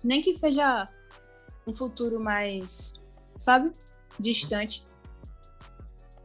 Nem 0.02 0.20
que 0.20 0.34
seja 0.34 0.88
um 1.66 1.74
futuro 1.74 2.20
mais, 2.20 3.00
sabe? 3.36 3.72
Distante. 4.18 4.86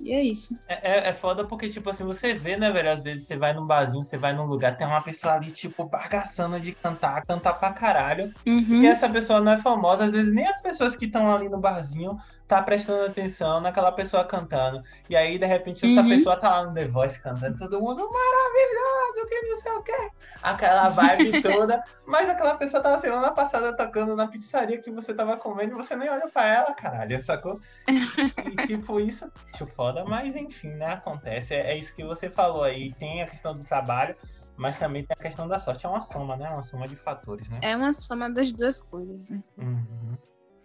E 0.03 0.11
é 0.11 0.21
isso. 0.21 0.59
É, 0.67 0.91
é, 0.91 1.09
é, 1.09 1.13
foda 1.13 1.45
porque, 1.45 1.69
tipo 1.69 1.89
assim, 1.89 2.03
você 2.03 2.33
vê, 2.33 2.57
né, 2.57 2.69
velho? 2.71 2.91
Às 2.91 3.01
vezes 3.01 3.25
você 3.25 3.37
vai 3.37 3.53
num 3.53 3.65
barzinho, 3.65 4.03
você 4.03 4.17
vai 4.17 4.33
num 4.33 4.45
lugar, 4.45 4.75
tem 4.75 4.85
uma 4.85 5.01
pessoa 5.01 5.35
ali, 5.35 5.49
tipo, 5.49 5.85
bagaçando 5.85 6.59
de 6.59 6.73
cantar, 6.73 7.25
cantar 7.25 7.53
pra 7.53 7.71
caralho. 7.71 8.33
Uhum. 8.45 8.83
E 8.83 8.87
essa 8.87 9.09
pessoa 9.09 9.39
não 9.39 9.53
é 9.53 9.57
famosa, 9.57 10.03
às 10.03 10.11
vezes 10.11 10.33
nem 10.33 10.45
as 10.45 10.61
pessoas 10.61 10.97
que 10.97 11.05
estão 11.05 11.33
ali 11.33 11.47
no 11.47 11.57
barzinho 11.57 12.17
tá 12.53 12.61
prestando 12.61 13.05
atenção 13.05 13.59
naquela 13.59 13.91
pessoa 13.91 14.23
cantando. 14.23 14.83
E 15.09 15.15
aí, 15.15 15.39
de 15.39 15.45
repente, 15.45 15.85
essa 15.85 16.01
uhum. 16.01 16.09
pessoa 16.09 16.37
tá 16.37 16.49
lá 16.49 16.65
no 16.67 16.73
The 16.73 16.87
Voice 16.87 17.19
cantando, 17.19 17.57
todo 17.57 17.81
mundo 17.81 18.07
maravilhoso, 18.09 19.27
que 19.27 19.41
não 19.41 19.57
sei 19.57 19.71
o 19.71 19.81
quê. 19.81 20.11
Aquela 20.41 20.89
vibe 20.89 21.41
toda. 21.41 21.83
Mas 22.05 22.29
aquela 22.29 22.55
pessoa 22.55 22.83
tava 22.83 22.99
semana 22.99 23.31
passada 23.31 23.75
tocando 23.75 24.15
na 24.15 24.27
pizzaria 24.27 24.77
que 24.77 24.91
você 24.91 25.13
tava 25.13 25.35
comendo 25.37 25.73
e 25.73 25.75
você 25.75 25.95
nem 25.95 26.09
olha 26.09 26.27
pra 26.27 26.45
ela, 26.45 26.73
caralho, 26.73 27.23
sacou? 27.23 27.59
E 27.87 28.67
tipo, 28.67 28.99
isso, 28.99 29.31
acho 29.53 29.65
foda, 29.67 30.05
mas 30.05 30.35
enfim, 30.35 30.69
né? 30.69 30.93
Acontece. 30.93 31.55
É, 31.55 31.71
é 31.71 31.77
isso 31.77 31.95
que 31.95 32.03
você 32.03 32.29
falou 32.29 32.63
aí. 32.63 32.93
Tem 32.95 33.23
a 33.23 33.27
questão 33.27 33.53
do 33.53 33.63
trabalho, 33.63 34.15
mas 34.55 34.77
também 34.77 35.03
tem 35.03 35.15
a 35.17 35.21
questão 35.21 35.47
da 35.47 35.57
sorte. 35.57 35.85
É 35.85 35.89
uma 35.89 36.01
soma, 36.01 36.35
né? 36.35 36.49
Uma 36.49 36.61
soma 36.61 36.87
de 36.87 36.95
fatores, 36.95 37.49
né? 37.49 37.59
É 37.63 37.75
uma 37.75 37.93
soma 37.93 38.31
das 38.31 38.51
duas 38.51 38.79
coisas, 38.79 39.29
né? 39.29 39.41
Uhum. 39.57 40.17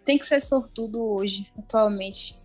Tem 0.09 0.17
que 0.17 0.25
ser 0.25 0.41
sortudo 0.41 1.05
hoje, 1.05 1.47
atualmente. 1.55 2.35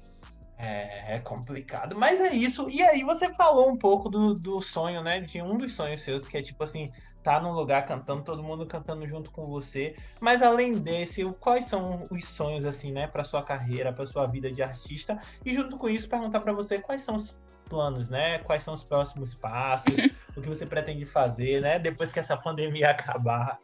É, 0.58 1.14
é 1.14 1.18
complicado, 1.18 1.96
mas 1.96 2.20
é 2.20 2.34
isso. 2.34 2.68
E 2.68 2.82
aí 2.82 3.02
você 3.02 3.32
falou 3.32 3.70
um 3.70 3.76
pouco 3.78 4.10
do, 4.10 4.34
do 4.34 4.60
sonho, 4.60 5.02
né? 5.02 5.20
De 5.20 5.40
um 5.40 5.56
dos 5.56 5.72
sonhos 5.72 6.02
seus, 6.02 6.28
que 6.28 6.36
é 6.36 6.42
tipo 6.42 6.62
assim, 6.62 6.92
tá 7.22 7.40
num 7.40 7.52
lugar 7.52 7.86
cantando, 7.86 8.22
todo 8.22 8.42
mundo 8.42 8.66
cantando 8.66 9.06
junto 9.06 9.30
com 9.30 9.46
você. 9.46 9.96
Mas 10.20 10.42
além 10.42 10.74
desse, 10.74 11.24
quais 11.40 11.64
são 11.64 12.06
os 12.10 12.26
sonhos 12.26 12.66
assim, 12.66 12.92
né, 12.92 13.06
para 13.06 13.24
sua 13.24 13.42
carreira, 13.42 13.94
para 13.94 14.04
sua 14.06 14.26
vida 14.26 14.52
de 14.52 14.62
artista? 14.62 15.18
E 15.42 15.54
junto 15.54 15.78
com 15.78 15.88
isso, 15.88 16.06
perguntar 16.06 16.40
para 16.40 16.52
você 16.52 16.78
quais 16.78 17.00
são 17.00 17.14
os 17.14 17.34
planos, 17.70 18.10
né? 18.10 18.40
Quais 18.40 18.62
são 18.62 18.74
os 18.74 18.84
próximos 18.84 19.34
passos? 19.34 19.94
o 20.36 20.42
que 20.42 20.48
você 20.50 20.66
pretende 20.66 21.06
fazer, 21.06 21.62
né? 21.62 21.78
Depois 21.78 22.12
que 22.12 22.18
essa 22.20 22.36
pandemia 22.36 22.90
acabar. 22.92 23.58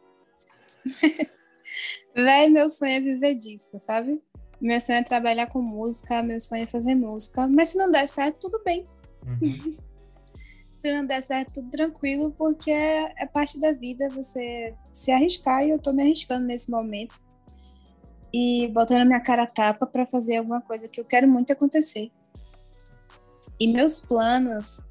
Véi, 2.15 2.49
meu 2.49 2.67
sonho 2.67 2.91
é 2.91 2.99
viver 2.99 3.35
disso, 3.35 3.79
sabe? 3.79 4.21
Meu 4.59 4.79
sonho 4.79 4.99
é 4.99 5.03
trabalhar 5.03 5.47
com 5.47 5.61
música, 5.61 6.21
meu 6.21 6.39
sonho 6.39 6.63
é 6.63 6.67
fazer 6.67 6.95
música. 6.95 7.47
Mas 7.47 7.69
se 7.69 7.77
não 7.77 7.91
der 7.91 8.07
certo, 8.07 8.39
tudo 8.39 8.61
bem. 8.63 8.87
Uhum. 9.25 9.77
se 10.75 10.91
não 10.91 11.05
der 11.05 11.21
certo, 11.21 11.53
tudo 11.53 11.69
tranquilo, 11.69 12.31
porque 12.31 12.71
é, 12.71 13.13
é 13.17 13.25
parte 13.25 13.59
da 13.59 13.71
vida 13.71 14.09
você 14.09 14.73
se 14.91 15.11
arriscar 15.11 15.63
e 15.63 15.69
eu 15.69 15.79
tô 15.79 15.93
me 15.93 16.01
arriscando 16.01 16.45
nesse 16.45 16.69
momento. 16.69 17.19
E 18.33 18.67
botando 18.73 19.05
minha 19.05 19.19
cara 19.19 19.43
a 19.43 19.47
tapa 19.47 19.85
para 19.85 20.07
fazer 20.07 20.37
alguma 20.37 20.61
coisa 20.61 20.87
que 20.87 20.99
eu 20.99 21.05
quero 21.05 21.27
muito 21.27 21.51
acontecer. 21.51 22.11
E 23.59 23.67
meus 23.67 23.99
planos, 23.99 24.83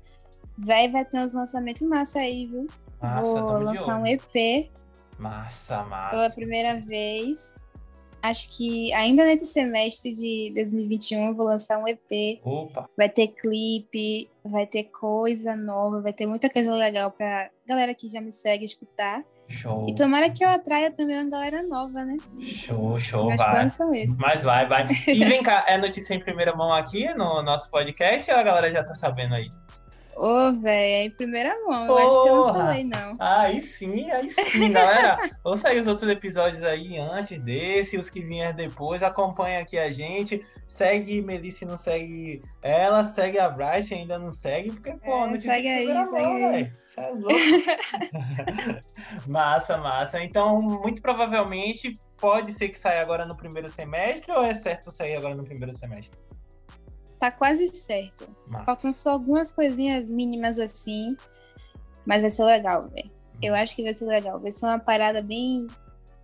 véi, 0.57 0.89
vai 0.89 1.05
ter 1.05 1.18
uns 1.18 1.33
lançamentos 1.33 1.83
massa 1.83 2.20
aí, 2.20 2.47
viu? 2.47 2.68
Massa, 3.01 3.22
Vou 3.22 3.59
lançar 3.61 4.01
um 4.01 4.07
EP. 4.07 4.70
Massa, 5.20 5.84
massa. 5.84 6.16
Pela 6.16 6.30
primeira 6.30 6.80
vez. 6.80 7.58
Acho 8.22 8.48
que 8.50 8.92
ainda 8.92 9.24
nesse 9.24 9.46
semestre 9.46 10.14
de 10.14 10.52
2021 10.54 11.28
eu 11.28 11.34
vou 11.34 11.46
lançar 11.46 11.78
um 11.78 11.86
EP. 11.86 12.40
Opa. 12.42 12.88
Vai 12.96 13.08
ter 13.08 13.28
clipe, 13.28 14.28
vai 14.44 14.66
ter 14.66 14.84
coisa 14.84 15.54
nova, 15.56 16.02
vai 16.02 16.12
ter 16.12 16.26
muita 16.26 16.50
coisa 16.50 16.74
legal 16.74 17.10
pra 17.10 17.50
galera 17.66 17.94
que 17.94 18.10
já 18.10 18.20
me 18.20 18.32
segue 18.32 18.64
escutar. 18.64 19.22
Show. 19.48 19.86
E 19.88 19.94
tomara 19.94 20.30
que 20.30 20.44
eu 20.44 20.48
atraia 20.48 20.90
também 20.90 21.16
uma 21.18 21.28
galera 21.28 21.62
nova, 21.62 22.04
né? 22.04 22.16
Show, 22.40 22.98
show, 22.98 23.26
Meus 23.26 23.40
vai. 23.40 23.68
São 23.70 23.92
esses. 23.92 24.16
Mas 24.18 24.42
vai, 24.42 24.66
vai. 24.68 24.86
E 25.08 25.24
vem 25.24 25.42
cá, 25.42 25.64
é 25.66 25.76
notícia 25.76 26.14
em 26.14 26.20
primeira 26.20 26.54
mão 26.54 26.72
aqui 26.72 27.12
no 27.14 27.42
nosso 27.42 27.70
podcast 27.70 28.30
ou 28.30 28.36
a 28.36 28.42
galera 28.42 28.70
já 28.70 28.84
tá 28.84 28.94
sabendo 28.94 29.34
aí? 29.34 29.50
Ô, 30.20 30.48
oh, 30.48 30.52
velho, 30.52 30.68
é 30.68 31.04
em 31.04 31.10
primeira 31.10 31.56
mão. 31.66 31.86
Porra. 31.86 32.02
Eu 32.02 32.06
acho 32.06 32.22
que 32.22 32.28
eu 32.28 32.36
não 32.36 32.54
falei, 32.54 32.84
não. 32.84 33.14
Aí 33.18 33.62
sim, 33.62 34.10
aí 34.10 34.28
sim, 34.28 34.70
galera. 34.70 35.16
Ouça 35.42 35.70
aí 35.70 35.80
os 35.80 35.86
outros 35.86 36.10
episódios 36.10 36.62
aí 36.62 36.98
antes 36.98 37.40
desse, 37.40 37.96
os 37.96 38.10
que 38.10 38.20
vieram 38.20 38.54
depois. 38.54 39.02
Acompanha 39.02 39.60
aqui 39.60 39.78
a 39.78 39.90
gente. 39.90 40.44
Segue 40.68 41.22
Melissa 41.22 41.64
não 41.64 41.78
segue 41.78 42.42
ela, 42.60 43.02
segue 43.02 43.38
a 43.38 43.48
Bryce 43.48 43.94
ainda 43.94 44.18
não 44.18 44.30
segue, 44.30 44.72
porque, 44.72 44.92
pô, 44.98 45.24
é, 45.24 45.30
não 45.30 45.38
segue 45.38 45.68
aí, 45.68 45.86
segue 45.86 46.12
mão, 46.12 46.50
aí. 46.50 46.70
É 46.98 47.12
massa, 49.26 49.78
massa. 49.78 50.22
Então, 50.22 50.60
muito 50.60 51.00
provavelmente 51.00 51.98
pode 52.18 52.52
ser 52.52 52.68
que 52.68 52.78
saia 52.78 53.00
agora 53.00 53.24
no 53.24 53.34
primeiro 53.34 53.70
semestre 53.70 54.30
ou 54.30 54.44
é 54.44 54.52
certo 54.52 54.90
sair 54.90 55.16
agora 55.16 55.34
no 55.34 55.44
primeiro 55.44 55.72
semestre? 55.72 56.18
Tá 57.20 57.30
quase 57.30 57.68
certo. 57.74 58.26
Massa. 58.48 58.64
Faltam 58.64 58.92
só 58.94 59.10
algumas 59.10 59.52
coisinhas 59.52 60.10
mínimas 60.10 60.58
assim, 60.58 61.14
mas 62.06 62.22
vai 62.22 62.30
ser 62.30 62.44
legal, 62.44 62.88
velho. 62.88 63.10
Eu 63.42 63.52
hum. 63.52 63.56
acho 63.56 63.76
que 63.76 63.82
vai 63.82 63.92
ser 63.92 64.06
legal. 64.06 64.40
Vai 64.40 64.50
ser 64.50 64.64
uma 64.64 64.78
parada 64.78 65.20
bem 65.20 65.68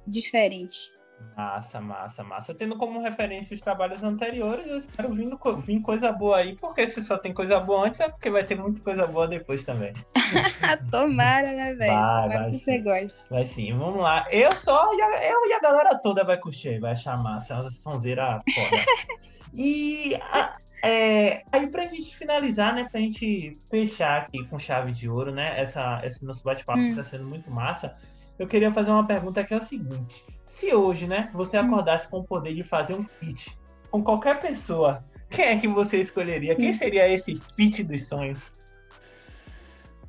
diferente. 0.06 0.96
Massa, 1.36 1.80
massa, 1.82 2.24
massa. 2.24 2.54
Tendo 2.54 2.76
como 2.76 3.02
referência 3.02 3.54
os 3.54 3.60
trabalhos 3.60 4.02
anteriores, 4.02 4.66
eu 4.66 4.78
espero 4.78 5.14
vir, 5.14 5.28
vir 5.62 5.80
coisa 5.82 6.10
boa 6.10 6.38
aí, 6.38 6.56
porque 6.56 6.86
se 6.88 7.02
só 7.02 7.18
tem 7.18 7.34
coisa 7.34 7.60
boa 7.60 7.86
antes, 7.86 8.00
é 8.00 8.08
porque 8.08 8.30
vai 8.30 8.42
ter 8.42 8.54
muita 8.54 8.80
coisa 8.80 9.06
boa 9.06 9.28
depois 9.28 9.62
também. 9.62 9.92
Tomara, 10.90 11.52
né, 11.52 11.74
velho? 11.74 11.92
Tomara 11.92 12.28
vai 12.28 12.50
que 12.50 12.58
sim. 12.58 12.64
você 12.64 12.78
goste. 12.78 13.24
Vai 13.28 13.44
sim, 13.44 13.76
vamos 13.76 14.02
lá. 14.02 14.26
Eu 14.30 14.56
só, 14.56 14.90
eu 14.94 15.46
e 15.46 15.52
a 15.52 15.60
galera 15.60 15.98
toda 15.98 16.24
vai 16.24 16.38
curtir, 16.38 16.78
vai 16.80 16.96
chamar, 16.96 17.40
é 17.48 17.54
uma 17.54 17.70
sonzeira 17.70 18.42
foda. 18.54 18.82
e 19.54 20.14
a, 20.16 20.56
é, 20.82 21.42
aí 21.50 21.66
pra 21.68 21.86
gente 21.86 22.16
finalizar, 22.16 22.74
né, 22.74 22.88
pra 22.90 23.00
gente 23.00 23.52
fechar 23.70 24.22
aqui 24.22 24.44
com 24.46 24.58
chave 24.58 24.92
de 24.92 25.08
ouro, 25.08 25.32
né, 25.32 25.58
essa, 25.60 26.00
esse 26.04 26.24
nosso 26.24 26.42
bate-papo 26.44 26.78
hum. 26.78 26.94
tá 26.94 27.04
sendo 27.04 27.24
muito 27.24 27.50
massa, 27.50 27.96
eu 28.38 28.46
queria 28.46 28.72
fazer 28.72 28.90
uma 28.90 29.06
pergunta 29.06 29.42
que 29.44 29.54
é 29.54 29.56
o 29.56 29.62
seguinte. 29.62 30.24
Se 30.46 30.74
hoje, 30.74 31.06
né, 31.06 31.30
você 31.32 31.58
hum. 31.58 31.66
acordasse 31.66 32.08
com 32.08 32.18
o 32.18 32.24
poder 32.24 32.54
de 32.54 32.62
fazer 32.62 32.94
um 32.94 33.04
feat 33.04 33.56
com 33.90 34.02
qualquer 34.02 34.40
pessoa, 34.40 35.04
quem 35.30 35.46
é 35.46 35.58
que 35.58 35.68
você 35.68 36.00
escolheria? 36.00 36.54
Quem 36.54 36.70
hum. 36.70 36.74
seria 36.74 37.08
esse 37.08 37.40
feat 37.56 37.82
dos 37.82 38.08
sonhos? 38.08 38.52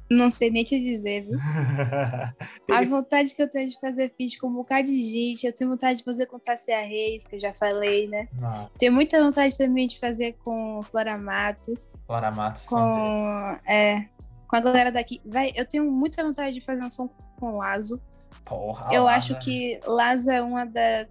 Não 0.09 0.31
sei 0.31 0.49
nem 0.49 0.63
te 0.63 0.79
dizer, 0.79 1.25
viu? 1.25 1.37
a 2.71 2.85
vontade 2.85 3.35
que 3.35 3.41
eu 3.41 3.49
tenho 3.49 3.69
de 3.69 3.79
fazer 3.79 4.13
feat 4.17 4.37
com 4.37 4.47
um 4.47 4.53
bocado 4.53 4.87
de 4.87 5.01
gente, 5.01 5.45
eu 5.45 5.53
tenho 5.53 5.69
vontade 5.69 5.99
de 5.99 6.03
fazer 6.03 6.27
com 6.27 6.39
Tassia 6.39 6.79
Reis, 6.81 7.25
que 7.25 7.35
eu 7.35 7.39
já 7.39 7.53
falei, 7.53 8.07
né? 8.07 8.27
Ah. 8.41 8.69
Tenho 8.77 8.93
muita 8.93 9.21
vontade 9.21 9.57
também 9.57 9.85
de 9.85 9.99
fazer 9.99 10.33
com 10.43 10.81
Flora 10.83 11.17
Matos. 11.17 11.95
Flora 12.05 12.31
Matos. 12.31 12.63
Com, 12.63 13.57
é, 13.67 14.05
com 14.47 14.55
a 14.55 14.61
galera 14.61 14.91
daqui. 14.91 15.21
Vai, 15.25 15.51
eu 15.55 15.65
tenho 15.65 15.91
muita 15.91 16.23
vontade 16.23 16.55
de 16.55 16.61
fazer 16.61 16.83
um 16.83 16.89
som 16.89 17.09
com 17.37 17.57
Lazo. 17.57 18.01
Porra, 18.45 18.89
eu 18.93 19.07
acho 19.07 19.37
que 19.39 19.79
Lazo 19.85 20.31
é 20.31 20.41
uma, 20.41 20.65
da, 20.65 21.05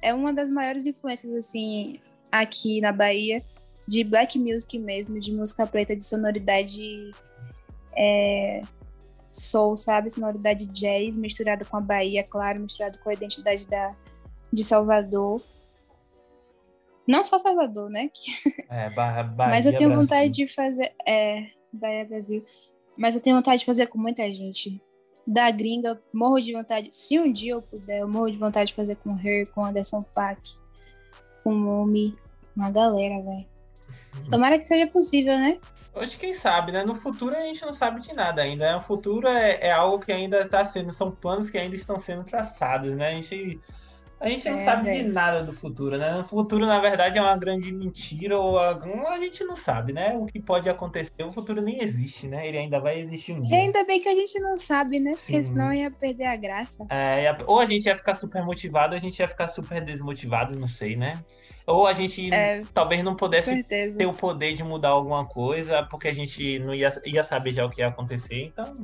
é 0.00 0.14
uma 0.14 0.32
das 0.32 0.48
maiores 0.48 0.86
influências, 0.86 1.34
assim, 1.34 1.98
aqui 2.30 2.80
na 2.80 2.92
Bahia, 2.92 3.42
de 3.86 4.04
black 4.04 4.38
music 4.38 4.78
mesmo, 4.78 5.18
de 5.18 5.32
música 5.32 5.66
preta, 5.66 5.96
de 5.96 6.04
sonoridade 6.04 7.10
é, 7.98 8.62
soul, 9.32 9.76
sabe? 9.76 10.08
Sonoridade 10.08 10.66
jazz 10.66 11.16
misturada 11.16 11.64
com 11.64 11.76
a 11.76 11.80
Bahia, 11.80 12.22
claro, 12.22 12.60
misturado 12.60 12.98
com 13.00 13.10
a 13.10 13.12
identidade 13.12 13.66
da, 13.66 13.94
de 14.52 14.62
Salvador. 14.62 15.42
Não 17.06 17.24
só 17.24 17.38
Salvador, 17.38 17.90
né? 17.90 18.10
É, 18.70 18.90
Bahia, 18.90 19.24
Mas 19.34 19.64
eu 19.64 19.74
tenho 19.74 19.88
Brasil. 19.88 20.06
vontade 20.06 20.30
de 20.30 20.46
fazer. 20.46 20.92
É, 21.06 21.46
Bahia 21.72 22.04
Brasil. 22.04 22.44
Mas 22.98 23.14
eu 23.14 23.20
tenho 23.20 23.36
vontade 23.36 23.60
de 23.60 23.64
fazer 23.64 23.86
com 23.86 23.96
muita 23.98 24.30
gente. 24.30 24.78
Da 25.26 25.50
gringa, 25.50 25.98
morro 26.12 26.38
de 26.38 26.52
vontade. 26.52 26.90
Se 26.92 27.18
um 27.18 27.32
dia 27.32 27.52
eu 27.52 27.62
puder, 27.62 28.00
eu 28.00 28.08
morro 28.08 28.30
de 28.30 28.36
vontade 28.36 28.68
de 28.68 28.74
fazer 28.74 28.96
com 28.96 29.18
Her, 29.18 29.46
com 29.52 29.64
Anderson 29.64 30.02
Paak, 30.02 30.54
com 31.42 31.50
Omi, 31.82 32.14
uma 32.54 32.70
galera, 32.70 33.22
velho. 33.22 33.46
Uhum. 34.16 34.28
Tomara 34.28 34.58
que 34.58 34.64
seja 34.64 34.86
possível, 34.86 35.38
né? 35.38 35.58
Hoje, 35.98 36.16
quem 36.16 36.32
sabe, 36.32 36.70
né? 36.70 36.84
No 36.84 36.94
futuro 36.94 37.34
a 37.36 37.40
gente 37.40 37.62
não 37.62 37.72
sabe 37.72 38.00
de 38.00 38.12
nada 38.12 38.42
ainda. 38.42 38.70
Né? 38.70 38.76
O 38.76 38.80
futuro 38.80 39.26
é, 39.26 39.58
é 39.60 39.72
algo 39.72 39.98
que 39.98 40.12
ainda 40.12 40.40
está 40.40 40.64
sendo, 40.64 40.92
são 40.92 41.10
planos 41.10 41.50
que 41.50 41.58
ainda 41.58 41.74
estão 41.74 41.98
sendo 41.98 42.24
traçados, 42.24 42.94
né? 42.94 43.10
A 43.10 43.14
gente, 43.14 43.60
a 44.20 44.28
gente 44.28 44.48
não 44.48 44.54
é, 44.54 44.64
sabe 44.64 44.92
de 44.92 45.02
nada 45.04 45.42
do 45.42 45.52
futuro, 45.52 45.96
né? 45.96 46.18
O 46.18 46.24
futuro, 46.24 46.66
na 46.66 46.80
verdade, 46.80 47.18
é 47.18 47.22
uma 47.22 47.36
grande 47.36 47.72
mentira 47.72 48.36
ou 48.36 48.58
a 48.58 49.18
gente 49.18 49.44
não 49.44 49.54
sabe, 49.54 49.92
né? 49.92 50.16
O 50.16 50.26
que 50.26 50.40
pode 50.40 50.68
acontecer. 50.68 51.22
O 51.22 51.32
futuro 51.32 51.60
nem 51.62 51.82
existe, 51.82 52.26
né? 52.26 52.46
Ele 52.46 52.58
ainda 52.58 52.80
vai 52.80 52.98
existir 52.98 53.32
um 53.32 53.40
dia. 53.40 53.56
E 53.56 53.60
ainda 53.60 53.84
bem 53.84 54.00
que 54.00 54.08
a 54.08 54.14
gente 54.14 54.40
não 54.40 54.56
sabe, 54.56 54.98
né? 54.98 55.12
Porque 55.12 55.42
Sim. 55.42 55.54
senão 55.54 55.72
ia 55.72 55.90
perder 55.90 56.26
a 56.26 56.36
graça. 56.36 56.84
É, 56.90 57.36
ou 57.46 57.60
a 57.60 57.66
gente 57.66 57.86
ia 57.86 57.96
ficar 57.96 58.16
super 58.16 58.44
motivado, 58.44 58.94
ou 58.94 58.96
a 58.96 59.00
gente 59.00 59.18
ia 59.18 59.28
ficar 59.28 59.48
super 59.48 59.84
desmotivado, 59.84 60.58
não 60.58 60.66
sei, 60.66 60.96
né? 60.96 61.14
Ou 61.64 61.86
a 61.86 61.92
gente 61.92 62.34
é, 62.34 62.62
talvez 62.72 63.04
não 63.04 63.14
pudesse 63.14 63.62
ter 63.62 64.06
o 64.06 64.12
poder 64.12 64.54
de 64.54 64.64
mudar 64.64 64.88
alguma 64.88 65.26
coisa, 65.26 65.82
porque 65.84 66.08
a 66.08 66.14
gente 66.14 66.58
não 66.58 66.74
ia, 66.74 66.90
ia 67.04 67.22
saber 67.22 67.52
já 67.52 67.64
o 67.64 67.70
que 67.70 67.82
ia 67.82 67.88
acontecer. 67.88 68.46
Então, 68.46 68.74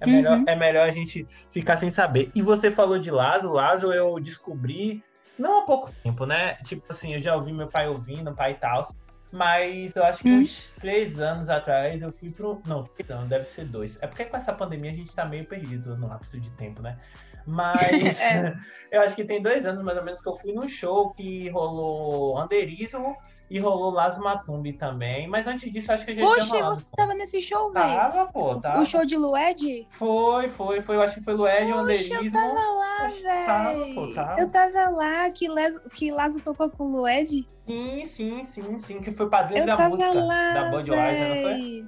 é, 0.00 0.06
uhum. 0.06 0.12
melhor, 0.12 0.42
é 0.46 0.56
melhor 0.56 0.88
a 0.88 0.92
gente 0.92 1.26
ficar 1.52 1.76
sem 1.76 1.90
saber. 1.90 2.30
E 2.34 2.42
você 2.42 2.70
falou 2.70 2.98
de 2.98 3.10
Lazo. 3.10 3.52
Lazo 3.52 3.92
eu 3.92 4.18
descobri 4.18 5.02
não 5.38 5.60
há 5.60 5.64
pouco 5.64 5.90
tempo, 6.02 6.26
né? 6.26 6.54
Tipo 6.64 6.84
assim, 6.90 7.14
eu 7.14 7.20
já 7.20 7.34
ouvi 7.34 7.52
meu 7.52 7.68
pai 7.68 7.88
ouvindo, 7.88 8.34
pai 8.34 8.52
e 8.52 8.54
tal. 8.54 8.86
Mas 9.32 9.94
eu 9.94 10.04
acho 10.04 10.22
que 10.22 10.28
hum. 10.28 10.40
uns 10.40 10.74
três 10.80 11.20
anos 11.20 11.48
atrás 11.48 12.02
eu 12.02 12.10
fui 12.10 12.30
pro. 12.30 12.60
Não, 12.66 12.88
não, 13.08 13.28
deve 13.28 13.44
ser 13.46 13.64
dois. 13.64 13.96
É 14.02 14.06
porque 14.06 14.24
com 14.24 14.36
essa 14.36 14.52
pandemia 14.52 14.90
a 14.90 14.94
gente 14.94 15.14
tá 15.14 15.24
meio 15.24 15.44
perdido 15.44 15.96
no 15.96 16.08
lapso 16.08 16.40
de 16.40 16.50
tempo, 16.52 16.82
né? 16.82 16.98
Mas 17.46 17.80
é. 18.20 18.54
eu 18.90 19.00
acho 19.02 19.14
que 19.14 19.24
tem 19.24 19.40
dois 19.40 19.64
anos 19.64 19.82
mais 19.82 19.96
ou 19.96 20.04
menos 20.04 20.20
que 20.20 20.28
eu 20.28 20.34
fui 20.34 20.52
num 20.52 20.68
show 20.68 21.10
que 21.10 21.48
rolou 21.50 22.38
Anderismo 22.38 23.16
e 23.50 23.58
rolou 23.58 23.90
Las 23.90 24.16
Matumbi 24.16 24.72
também. 24.72 25.26
Mas 25.26 25.46
antes 25.48 25.70
disso, 25.72 25.90
acho 25.90 26.04
que 26.04 26.12
a 26.12 26.14
gente 26.14 26.24
Oxe, 26.24 26.50
tinha 26.50 26.64
você 26.64 26.84
tava 26.96 27.12
nesse 27.14 27.42
show, 27.42 27.72
velho? 27.72 27.96
Tava, 27.96 28.26
pô. 28.26 28.54
Tava. 28.54 28.80
O 28.80 28.86
show 28.86 29.04
de 29.04 29.16
Lued? 29.16 29.88
Foi, 29.90 30.48
foi, 30.48 30.80
foi. 30.80 30.96
Eu 30.96 31.02
acho 31.02 31.16
que 31.16 31.20
foi 31.20 31.34
Lued 31.34 31.66
e 31.66 31.72
Anderismo. 31.72 32.14
eu 32.22 32.32
tava 32.32 32.54
lá, 32.54 33.10
velho. 33.22 33.46
Tava, 33.46 33.94
pô, 33.94 34.12
tava. 34.12 34.40
Eu 34.40 34.48
tava 34.48 34.90
lá, 34.90 35.30
que, 35.30 35.48
Les, 35.48 35.78
que 35.90 36.12
Lazo 36.12 36.40
tocou 36.40 36.70
com 36.70 36.84
o 36.84 37.00
Lued. 37.00 37.48
Sim, 37.66 38.06
sim, 38.06 38.44
sim, 38.44 38.78
sim. 38.78 39.00
Que 39.00 39.10
foi 39.10 39.28
padrinho 39.28 39.66
da 39.66 39.88
música 39.88 40.12
lá, 40.12 40.52
da 40.52 40.70
Budweiser, 40.70 41.28
não 41.28 41.42
foi? 41.42 41.84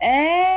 É, 0.00 0.51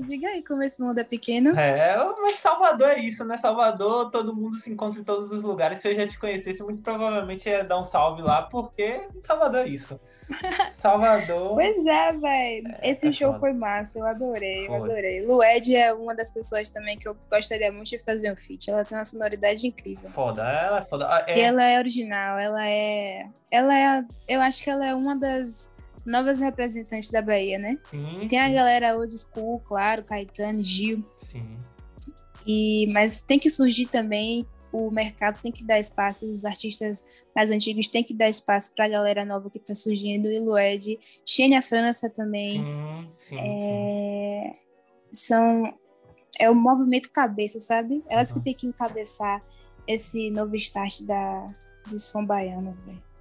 diga 0.00 0.28
aí 0.28 0.42
como 0.42 0.62
esse 0.62 0.80
mundo 0.80 0.98
é 0.98 1.04
pequeno. 1.04 1.58
É, 1.58 1.96
mas 2.20 2.34
Salvador 2.34 2.90
é 2.90 2.98
isso, 2.98 3.24
né? 3.24 3.36
Salvador, 3.38 4.10
todo 4.10 4.34
mundo 4.34 4.56
se 4.56 4.70
encontra 4.70 5.00
em 5.00 5.04
todos 5.04 5.30
os 5.30 5.42
lugares. 5.42 5.78
Se 5.78 5.88
eu 5.88 5.96
já 5.96 6.06
te 6.06 6.18
conhecesse, 6.18 6.62
muito 6.62 6.82
provavelmente 6.82 7.48
ia 7.48 7.64
dar 7.64 7.78
um 7.78 7.84
salve 7.84 8.22
lá, 8.22 8.42
porque 8.42 9.06
Salvador 9.22 9.66
é 9.66 9.68
isso. 9.68 9.98
Salvador. 10.74 11.54
pois 11.54 11.86
é, 11.86 12.12
velho. 12.12 12.74
É, 12.80 12.90
esse 12.90 13.08
é 13.08 13.12
show 13.12 13.28
foda. 13.28 13.40
foi 13.40 13.52
massa, 13.52 13.98
eu 13.98 14.06
adorei, 14.06 14.66
foi. 14.66 14.76
eu 14.76 14.84
adorei. 14.84 15.26
Lued 15.26 15.76
é 15.76 15.92
uma 15.92 16.14
das 16.14 16.30
pessoas 16.30 16.70
também 16.70 16.98
que 16.98 17.06
eu 17.06 17.16
gostaria 17.30 17.70
muito 17.70 17.90
de 17.90 17.98
fazer 17.98 18.32
um 18.32 18.36
feat. 18.36 18.70
Ela 18.70 18.84
tem 18.84 18.96
uma 18.96 19.04
sonoridade 19.04 19.66
incrível. 19.66 20.08
Foda, 20.10 20.42
ela 20.42 20.78
é 20.78 20.82
foda. 20.82 21.06
Ah, 21.06 21.24
é... 21.26 21.38
E 21.38 21.40
ela 21.40 21.64
é 21.64 21.78
original, 21.78 22.38
ela 22.38 22.66
é. 22.66 23.26
Ela 23.50 23.78
é. 23.78 24.04
Eu 24.28 24.40
acho 24.40 24.62
que 24.62 24.70
ela 24.70 24.86
é 24.86 24.94
uma 24.94 25.16
das 25.16 25.73
novas 26.04 26.38
representantes 26.38 27.10
da 27.10 27.22
Bahia, 27.22 27.58
né? 27.58 27.78
Sim, 27.90 28.26
tem 28.28 28.38
a 28.38 28.48
galera 28.48 28.96
old 28.96 29.14
school, 29.16 29.60
claro, 29.60 30.04
Caetano, 30.04 30.62
Gil. 30.62 31.04
Sim. 31.18 31.58
E, 32.46 32.86
mas 32.92 33.22
tem 33.22 33.38
que 33.38 33.48
surgir 33.48 33.86
também, 33.86 34.46
o 34.70 34.90
mercado 34.90 35.40
tem 35.40 35.50
que 35.50 35.64
dar 35.64 35.78
espaço, 35.78 36.28
os 36.28 36.44
artistas 36.44 37.24
mais 37.34 37.50
antigos 37.50 37.88
têm 37.88 38.02
que 38.02 38.12
dar 38.12 38.28
espaço 38.28 38.74
para 38.74 38.84
a 38.84 38.88
galera 38.88 39.24
nova 39.24 39.48
que 39.48 39.58
está 39.58 39.74
surgindo, 39.74 40.30
e 40.30 40.38
Lued, 40.40 40.98
Xenia 41.26 41.62
França 41.62 42.10
também. 42.10 42.58
Sim, 42.58 43.10
sim, 43.18 43.36
é, 43.38 44.52
sim. 44.52 44.60
São. 45.12 45.78
É 46.40 46.50
o 46.50 46.54
movimento 46.54 47.12
cabeça, 47.12 47.60
sabe? 47.60 48.02
Elas 48.08 48.30
uhum. 48.30 48.38
que 48.38 48.44
têm 48.44 48.54
que 48.54 48.66
encabeçar 48.66 49.40
esse 49.86 50.30
novo 50.30 50.56
start 50.56 51.02
da, 51.02 51.46
do 51.88 51.96
som 51.96 52.26
baiano, 52.26 52.76
velho 52.84 53.13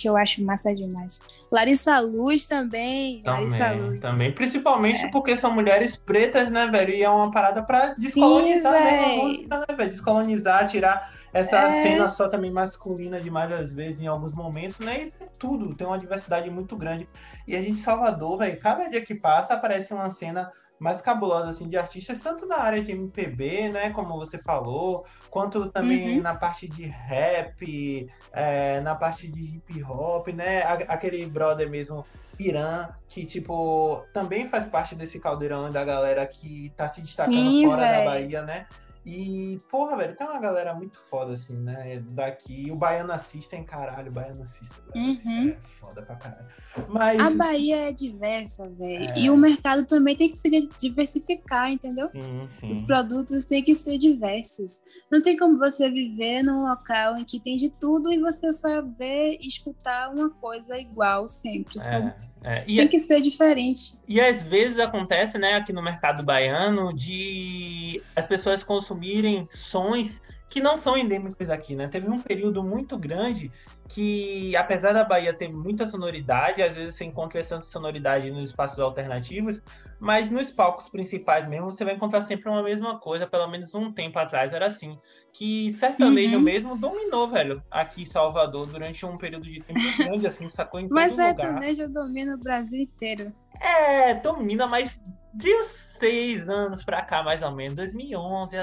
que 0.00 0.08
eu 0.08 0.16
acho 0.16 0.42
massa 0.44 0.74
demais. 0.74 1.22
Larissa 1.50 1.98
Luz 2.00 2.46
também. 2.46 3.22
também 3.22 3.40
Larissa 3.40 3.72
Luz. 3.72 4.00
Também, 4.00 4.32
principalmente 4.32 5.04
é. 5.04 5.10
porque 5.10 5.36
são 5.36 5.52
mulheres 5.52 5.96
pretas, 5.96 6.50
né, 6.50 6.66
velho? 6.66 6.94
E 6.94 7.02
é 7.02 7.10
uma 7.10 7.30
parada 7.30 7.62
pra 7.62 7.94
descolonizar 7.94 8.74
Sim, 8.74 8.80
a 8.80 9.22
música, 9.22 9.58
né, 9.58 9.76
velho? 9.76 9.90
Descolonizar, 9.90 10.68
tirar 10.68 11.12
essa 11.32 11.58
é. 11.58 11.82
cena 11.82 12.08
só 12.08 12.28
também 12.28 12.50
masculina 12.50 13.20
demais, 13.20 13.52
às 13.52 13.72
vezes, 13.72 14.00
em 14.00 14.06
alguns 14.06 14.32
momentos, 14.32 14.78
né? 14.80 15.02
E 15.02 15.10
tem 15.10 15.28
tudo, 15.38 15.74
tem 15.74 15.86
uma 15.86 15.98
diversidade 15.98 16.50
muito 16.50 16.76
grande. 16.76 17.08
E 17.46 17.54
a 17.54 17.62
gente, 17.62 17.78
Salvador, 17.78 18.38
velho, 18.38 18.58
cada 18.58 18.88
dia 18.88 19.00
que 19.00 19.14
passa 19.14 19.54
aparece 19.54 19.92
uma 19.92 20.10
cena 20.10 20.50
mais 20.80 21.02
cabulosa 21.02 21.50
assim 21.50 21.68
de 21.68 21.76
artistas 21.76 22.20
tanto 22.20 22.46
na 22.46 22.56
área 22.56 22.82
de 22.82 22.90
MPB, 22.90 23.68
né, 23.68 23.90
como 23.90 24.16
você 24.16 24.38
falou, 24.38 25.04
quanto 25.28 25.70
também 25.70 26.16
uhum. 26.16 26.22
na 26.22 26.34
parte 26.34 26.66
de 26.66 26.84
rap, 26.84 28.08
é, 28.32 28.80
na 28.80 28.94
parte 28.94 29.28
de 29.28 29.56
hip 29.56 29.84
hop, 29.84 30.28
né, 30.28 30.62
aquele 30.62 31.26
brother 31.26 31.68
mesmo 31.68 32.04
Irã, 32.38 32.88
que, 33.06 33.26
tipo, 33.26 34.02
também 34.14 34.48
faz 34.48 34.66
parte 34.66 34.94
desse 34.94 35.20
caldeirão 35.20 35.70
da 35.70 35.84
galera 35.84 36.26
que 36.26 36.72
tá 36.74 36.88
se 36.88 37.02
destacando 37.02 37.36
Sim, 37.36 37.66
fora 37.66 37.82
véio. 37.82 37.98
da 37.98 38.04
Bahia, 38.10 38.42
né? 38.42 38.66
E, 39.04 39.58
porra, 39.70 39.96
velho, 39.96 40.14
tem 40.14 40.26
uma 40.26 40.38
galera 40.38 40.74
muito 40.74 40.98
foda, 40.98 41.32
assim, 41.32 41.56
né? 41.56 42.02
Daqui. 42.10 42.70
O 42.70 42.76
Baiano 42.76 43.12
Assistem, 43.12 43.64
caralho, 43.64 44.10
o 44.10 44.12
Baiano 44.12 44.42
Assistem. 44.42 44.78
Uhum. 44.94 45.48
É 45.48 45.56
foda 45.80 46.02
pra 46.02 46.16
caralho. 46.16 46.46
Mas... 46.88 47.20
A 47.20 47.30
Bahia 47.30 47.88
é 47.88 47.92
diversa, 47.92 48.68
velho. 48.68 49.10
É... 49.10 49.18
E 49.18 49.30
o 49.30 49.36
mercado 49.36 49.86
também 49.86 50.14
tem 50.14 50.28
que 50.28 50.36
se 50.36 50.50
diversificar, 50.78 51.70
entendeu? 51.70 52.10
Sim, 52.10 52.46
sim. 52.48 52.70
Os 52.70 52.82
produtos 52.82 53.46
têm 53.46 53.62
que 53.62 53.74
ser 53.74 53.96
diversos. 53.96 54.82
Não 55.10 55.20
tem 55.22 55.36
como 55.36 55.58
você 55.58 55.88
viver 55.88 56.42
num 56.42 56.68
local 56.68 57.16
em 57.16 57.24
que 57.24 57.40
tem 57.40 57.56
de 57.56 57.70
tudo 57.70 58.12
e 58.12 58.18
você 58.18 58.52
só 58.52 58.82
ver 58.82 59.38
e 59.40 59.48
escutar 59.48 60.10
uma 60.12 60.28
coisa 60.28 60.78
igual 60.78 61.26
sempre, 61.26 61.78
é, 61.78 61.80
sabe? 61.80 62.14
É, 62.42 62.64
tem 62.64 62.88
que 62.88 62.98
ser 62.98 63.20
diferente. 63.20 63.98
E 64.06 64.20
às 64.20 64.42
vezes 64.42 64.78
acontece, 64.78 65.38
né, 65.38 65.54
aqui 65.54 65.72
no 65.72 65.82
mercado 65.82 66.24
baiano, 66.24 66.94
de 66.94 68.02
as 68.14 68.26
pessoas 68.26 68.62
consumirem 68.90 69.46
sons 69.48 70.20
que 70.48 70.60
não 70.60 70.76
são 70.76 70.96
endêmicos 70.96 71.48
aqui, 71.48 71.76
né? 71.76 71.86
Teve 71.86 72.10
um 72.10 72.18
período 72.18 72.62
muito 72.64 72.98
grande 72.98 73.52
que, 73.88 74.54
apesar 74.56 74.92
da 74.92 75.04
Bahia 75.04 75.32
ter 75.32 75.48
muita 75.48 75.86
sonoridade, 75.86 76.60
às 76.60 76.74
vezes 76.74 76.96
você 76.96 77.04
encontra 77.04 77.38
essa 77.38 77.62
sonoridade 77.62 78.32
nos 78.32 78.48
espaços 78.48 78.80
alternativos, 78.80 79.62
mas 80.00 80.28
nos 80.28 80.50
palcos 80.50 80.88
principais 80.88 81.46
mesmo 81.46 81.70
você 81.70 81.84
vai 81.84 81.94
encontrar 81.94 82.22
sempre 82.22 82.48
uma 82.48 82.64
mesma 82.64 82.98
coisa, 82.98 83.28
pelo 83.28 83.46
menos 83.46 83.72
um 83.76 83.92
tempo 83.92 84.18
atrás 84.18 84.52
era 84.52 84.66
assim, 84.66 84.98
que 85.32 85.70
sertanejo 85.72 86.36
uhum. 86.36 86.42
mesmo 86.42 86.76
dominou, 86.76 87.28
velho, 87.28 87.62
aqui 87.70 88.02
em 88.02 88.06
Salvador 88.06 88.66
durante 88.66 89.06
um 89.06 89.16
período 89.16 89.44
de 89.44 89.60
tempo 89.60 89.78
grande, 89.98 90.26
assim, 90.26 90.48
sacou 90.48 90.80
em 90.80 90.88
todo 90.88 90.94
mas 90.96 91.12
lugar. 91.12 91.34
Mas 91.34 91.36
sertanejo 91.36 91.88
domina 91.92 92.34
o 92.34 92.38
Brasil 92.38 92.80
inteiro. 92.80 93.32
É, 93.60 94.14
domina, 94.14 94.66
mas 94.66 95.00
de 95.32 95.54
uns 95.54 95.66
seis 95.66 96.48
anos 96.48 96.84
pra 96.84 97.02
cá, 97.02 97.22
mais 97.22 97.42
ou 97.42 97.50
menos, 97.50 97.74
2011, 97.74 98.56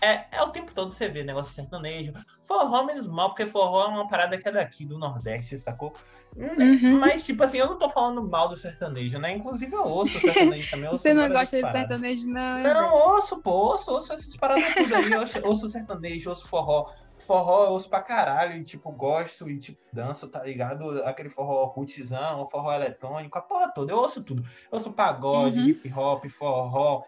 é, 0.00 0.26
é 0.30 0.42
o 0.42 0.50
tempo 0.50 0.72
todo 0.72 0.92
você 0.92 1.08
vê 1.08 1.24
negócio 1.24 1.52
sertanejo. 1.52 2.12
Forró 2.44 2.84
menos 2.84 3.06
mal, 3.06 3.30
porque 3.30 3.46
forró 3.46 3.84
é 3.84 3.88
uma 3.88 4.06
parada 4.06 4.38
que 4.38 4.48
é 4.48 4.52
daqui, 4.52 4.84
do 4.84 4.98
Nordeste, 4.98 5.58
sacou? 5.58 5.92
Hum, 6.36 6.54
uhum. 6.58 7.00
Mas, 7.00 7.24
tipo 7.24 7.42
assim, 7.42 7.58
eu 7.58 7.66
não 7.66 7.78
tô 7.78 7.88
falando 7.88 8.22
mal 8.22 8.48
do 8.48 8.56
sertanejo, 8.56 9.18
né? 9.18 9.34
Inclusive 9.34 9.74
eu 9.74 9.84
ouço 9.84 10.20
sertanejo 10.20 10.70
também. 10.70 10.90
Você 10.90 11.12
não 11.12 11.28
gosta 11.28 11.62
de 11.62 11.70
sertanejo, 11.70 12.26
não? 12.28 12.62
Não, 12.62 12.62
né? 12.62 12.90
ouço, 12.90 13.38
pô, 13.38 13.50
ouço, 13.50 13.90
ouço 13.90 14.12
essas 14.12 14.36
paradas 14.36 14.72
tudo 14.74 14.94
aí. 14.94 15.14
Ouço, 15.14 15.40
ouço 15.44 15.68
sertanejo, 15.68 16.30
ouço 16.30 16.46
forró. 16.46 16.92
Forró 17.28 17.66
eu 17.66 17.72
ouço 17.72 17.90
pra 17.90 18.00
caralho 18.00 18.56
e, 18.56 18.64
tipo, 18.64 18.90
gosto 18.90 19.50
e, 19.50 19.58
tipo, 19.58 19.78
danço, 19.92 20.26
tá 20.28 20.42
ligado? 20.42 21.04
Aquele 21.04 21.28
forró 21.28 21.66
rootzão, 21.66 22.48
forró 22.50 22.72
eletrônico, 22.72 23.36
a 23.36 23.42
porra 23.42 23.70
toda. 23.70 23.92
Eu 23.92 23.98
ouço 23.98 24.24
tudo. 24.24 24.42
Eu 24.42 24.78
ouço 24.78 24.90
pagode, 24.90 25.60
uhum. 25.60 25.66
hip 25.66 25.92
hop, 25.92 26.24
forró, 26.30 27.04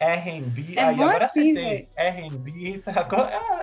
R&B, 0.00 0.74
é 0.76 0.82
aí 0.82 0.94
agora 0.94 1.24
assim, 1.24 1.52
acertei. 1.52 1.88
R&B, 1.94 2.78
tá? 2.80 3.08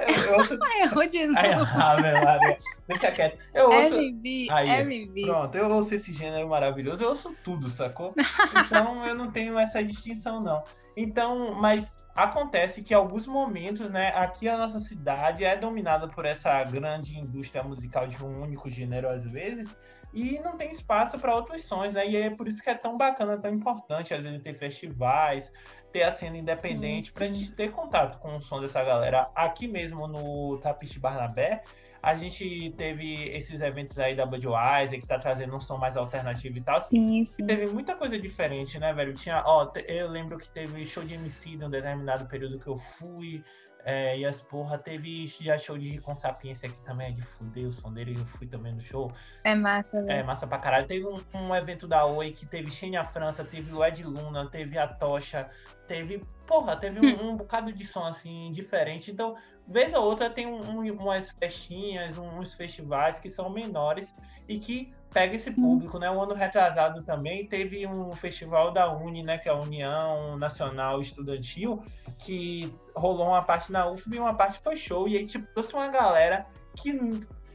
Eu, 0.07 0.23
eu 0.23 0.37
ouço... 0.37 0.57
Errou 0.81 1.05
de 1.05 1.27
novo. 1.27 1.37
Aí, 1.37 1.51
ah, 1.51 1.95
Maria, 2.01 2.57
deixa 2.87 3.11
quieto. 3.11 3.37
Eu 3.53 3.65
ouço... 3.65 3.95
R&B, 3.95 4.47
R&B. 4.49 5.25
Pronto, 5.25 5.57
eu 5.57 5.69
ouço 5.69 5.95
esse 5.95 6.13
gênero 6.13 6.47
maravilhoso, 6.47 7.03
eu 7.03 7.09
ouço 7.09 7.35
tudo, 7.43 7.69
sacou? 7.69 8.13
Então 8.65 9.05
eu 9.05 9.15
não 9.15 9.29
tenho 9.31 9.59
essa 9.59 9.83
distinção, 9.83 10.39
não. 10.39 10.63
Então, 10.95 11.53
mas 11.55 11.91
acontece 12.23 12.81
que 12.81 12.93
em 12.93 12.97
alguns 12.97 13.25
momentos, 13.25 13.89
né, 13.89 14.09
aqui 14.15 14.47
a 14.47 14.57
nossa 14.57 14.79
cidade 14.79 15.43
é 15.43 15.55
dominada 15.55 16.07
por 16.07 16.25
essa 16.25 16.63
grande 16.63 17.17
indústria 17.17 17.63
musical 17.63 18.07
de 18.07 18.23
um 18.23 18.41
único 18.41 18.69
gênero 18.69 19.09
às 19.09 19.23
vezes, 19.23 19.75
e 20.13 20.39
não 20.39 20.57
tem 20.57 20.71
espaço 20.71 21.19
para 21.19 21.35
outros 21.35 21.63
sons, 21.63 21.93
né? 21.93 22.07
E 22.07 22.17
é 22.17 22.29
por 22.31 22.47
isso 22.47 22.63
que 22.63 22.69
é 22.69 22.73
tão 22.73 22.97
bacana, 22.97 23.37
tão 23.37 23.53
importante, 23.53 24.11
às 24.13 24.23
vezes, 24.23 24.41
ter 24.41 24.55
festivais, 24.57 25.51
ter 25.91 26.01
a 26.01 26.11
cena 26.11 26.37
independente, 26.37 27.13
para 27.13 27.25
a 27.25 27.27
gente 27.27 27.51
ter 27.51 27.71
contato 27.71 28.17
com 28.19 28.35
o 28.35 28.41
som 28.41 28.59
dessa 28.59 28.83
galera. 28.83 29.29
Aqui 29.35 29.67
mesmo 29.67 30.07
no 30.07 30.57
Tapiste 30.57 30.99
Barnabé, 30.99 31.63
a 32.01 32.15
gente 32.15 32.73
teve 32.77 33.29
esses 33.35 33.61
eventos 33.61 33.97
aí 33.99 34.15
da 34.15 34.25
Budweiser, 34.25 34.99
que 34.99 35.07
tá 35.07 35.19
trazendo 35.19 35.55
um 35.55 35.59
som 35.59 35.77
mais 35.77 35.97
alternativo 35.97 36.55
e 36.57 36.61
tal. 36.61 36.79
Sim, 36.79 37.23
sim. 37.25 37.45
Teve 37.45 37.67
muita 37.67 37.95
coisa 37.95 38.17
diferente, 38.17 38.79
né, 38.79 38.93
velho? 38.93 39.13
Tinha, 39.13 39.43
ó, 39.45 39.71
eu 39.87 40.07
lembro 40.07 40.37
que 40.37 40.47
teve 40.49 40.85
show 40.85 41.03
de 41.03 41.15
MC 41.15 41.57
num 41.57 41.69
determinado 41.69 42.25
período 42.25 42.59
que 42.59 42.67
eu 42.67 42.77
fui. 42.77 43.43
É, 43.85 44.17
e 44.17 44.25
as 44.25 44.41
porra, 44.41 44.77
teve 44.77 45.25
já 45.27 45.57
show 45.57 45.77
de 45.77 45.99
Consapiência 45.99 46.67
aqui 46.67 46.79
também, 46.81 47.07
é 47.07 47.11
de 47.11 47.21
fuder 47.21 47.65
o 47.65 47.71
som 47.71 47.91
dele, 47.91 48.15
eu 48.19 48.25
fui 48.25 48.45
também 48.45 48.73
no 48.73 48.81
show. 48.81 49.11
É 49.43 49.55
massa, 49.55 50.01
velho. 50.03 50.19
É 50.19 50.23
massa 50.23 50.45
pra 50.45 50.57
caralho. 50.57 50.85
Teve 50.85 51.05
um, 51.05 51.17
um 51.33 51.55
evento 51.55 51.87
da 51.87 52.05
Oi 52.05 52.31
que 52.31 52.45
teve 52.45 52.69
Xenia 52.69 53.05
França, 53.05 53.43
teve 53.43 53.73
o 53.73 53.83
Ed 53.83 54.03
Luna, 54.03 54.49
teve 54.49 54.77
a 54.77 54.87
Tocha, 54.87 55.49
teve, 55.87 56.21
porra, 56.45 56.75
teve 56.75 56.99
um, 56.99 57.09
hum. 57.09 57.31
um 57.31 57.35
bocado 57.37 57.71
de 57.71 57.85
som 57.85 58.05
assim 58.05 58.51
diferente. 58.51 59.11
Então, 59.11 59.37
vez 59.69 59.93
ou 59.93 60.03
outra 60.03 60.29
tem 60.29 60.47
um, 60.47 60.61
um, 60.61 60.93
umas 60.93 61.29
festinhas, 61.31 62.17
uns 62.17 62.53
festivais 62.55 63.19
que 63.19 63.29
são 63.29 63.49
menores 63.49 64.13
e 64.47 64.57
que 64.57 64.91
pega 65.13 65.35
esse 65.35 65.53
Sim. 65.53 65.61
público, 65.61 65.99
né? 65.99 66.09
O 66.09 66.21
ano 66.21 66.33
retrasado 66.33 67.03
também 67.03 67.45
teve 67.45 67.85
um 67.85 68.11
festival 68.13 68.71
da 68.71 68.91
Uni, 68.91 69.23
né? 69.23 69.37
Que 69.37 69.47
é 69.47 69.51
a 69.51 69.55
União 69.55 70.35
Nacional 70.37 70.99
Estudantil, 71.01 71.83
que 72.17 72.73
rolou 72.95 73.27
uma 73.27 73.43
parte 73.43 73.71
na 73.71 73.89
UFB 73.89 74.17
e 74.17 74.19
uma 74.19 74.33
parte 74.33 74.59
foi 74.59 74.75
show. 74.75 75.07
E 75.07 75.17
aí, 75.17 75.25
tipo, 75.25 75.47
trouxe 75.53 75.73
uma 75.73 75.87
galera 75.87 76.47
que 76.75 76.91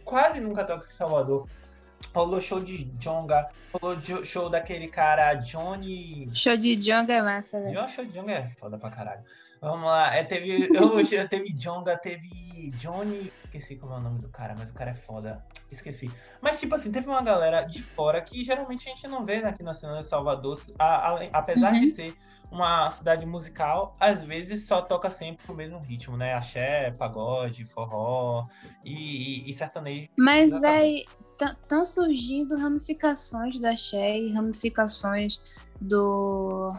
quase 0.05 0.41
nunca 0.41 0.65
toca 0.65 0.87
em 0.87 0.93
Salvador. 0.93 1.49
Rolou 2.15 2.41
show 2.41 2.61
de 2.61 2.85
Jonga, 2.99 3.49
rolou 3.73 3.97
show 4.25 4.49
daquele 4.49 4.89
cara 4.89 5.35
Johnny. 5.35 6.29
Show 6.33 6.57
de 6.57 6.77
Jonga 6.77 7.13
é 7.13 7.23
massa, 7.23 7.61
velho. 7.61 7.89
Show 7.89 8.05
de 8.05 8.13
Jonga 8.13 8.33
é 8.33 8.51
foda 8.51 8.79
pra 8.79 8.91
caralho. 8.91 9.23
Vamos 9.65 9.87
lá. 9.87 10.15
É, 10.15 10.23
teve, 10.23 10.69
eu, 10.77 11.29
teve 11.29 11.53
Jonga, 11.55 11.97
teve 11.97 12.71
Johnny. 12.79 13.33
Esqueci 13.45 13.77
como 13.77 13.95
é 13.95 13.97
o 13.97 14.01
nome 14.01 14.21
do 14.21 14.29
cara, 14.29 14.55
mas 14.59 14.69
o 14.69 14.75
cara 14.75 14.91
é 14.91 14.95
foda. 14.95 15.43
Esqueci. 15.73 16.11
Mas, 16.41 16.61
tipo 16.61 16.75
assim, 16.75 16.93
teve 16.93 17.09
uma 17.09 17.23
galera 17.23 17.63
de 17.63 17.83
fora 17.83 18.21
que 18.21 18.45
geralmente 18.45 18.89
a 18.89 18.95
gente 18.95 19.09
não 19.09 19.25
vê 19.25 19.37
aqui 19.37 19.63
na 19.63 19.73
cena 19.73 19.97
de 19.97 20.05
Salvador. 20.05 20.61
A, 20.79 21.13
a, 21.13 21.29
apesar 21.33 21.73
uhum. 21.73 21.81
de 21.81 21.89
ser 21.89 22.15
uma 22.51 22.91
cidade 22.91 23.25
musical, 23.25 23.97
às 23.99 24.23
vezes 24.23 24.67
só 24.67 24.83
toca 24.83 25.09
sempre 25.09 25.51
o 25.51 25.55
mesmo 25.55 25.79
ritmo, 25.79 26.17
né? 26.17 26.35
Axé, 26.35 26.91
pagode, 26.93 27.65
forró 27.65 28.47
e, 28.85 29.47
e, 29.47 29.51
e 29.51 29.53
sertanejo. 29.55 30.11
Mas, 30.17 30.61
véi, 30.61 31.05
estão 31.41 31.85
surgindo 31.87 32.57
ramificações 32.57 33.59
do 33.59 33.67
axé 33.67 34.19
e 34.19 34.33
ramificações 34.33 35.41
do 35.81 36.73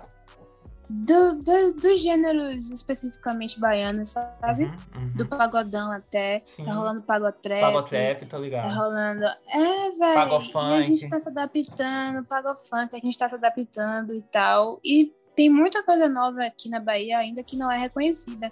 do, 0.89 1.41
do, 1.41 1.73
dos 1.73 2.01
gêneros 2.01 2.69
especificamente 2.69 3.59
baianos, 3.59 4.09
sabe? 4.09 4.65
Uhum, 4.65 4.77
uhum. 4.95 5.13
Do 5.15 5.27
pagodão 5.27 5.91
até. 5.91 6.43
Sim. 6.45 6.63
Tá 6.63 6.73
rolando 6.73 7.01
pagotrap. 7.01 7.61
Pagotrap, 7.61 8.25
tô 8.27 8.37
ligado. 8.37 8.63
Tá 8.63 8.75
rolando. 8.75 9.25
É, 9.25 9.89
velho. 9.91 10.71
E 10.71 10.73
a 10.73 10.81
gente 10.81 11.09
tá 11.09 11.19
se 11.19 11.29
adaptando, 11.29 12.25
pagofunk, 12.25 12.95
a 12.95 12.99
gente 12.99 13.17
tá 13.17 13.27
se 13.27 13.35
adaptando 13.35 14.13
e 14.13 14.21
tal. 14.21 14.79
E 14.83 15.11
tem 15.35 15.49
muita 15.49 15.83
coisa 15.83 16.07
nova 16.07 16.45
aqui 16.45 16.69
na 16.69 16.79
Bahia 16.79 17.17
ainda 17.17 17.43
que 17.43 17.57
não 17.57 17.71
é 17.71 17.77
reconhecida. 17.77 18.51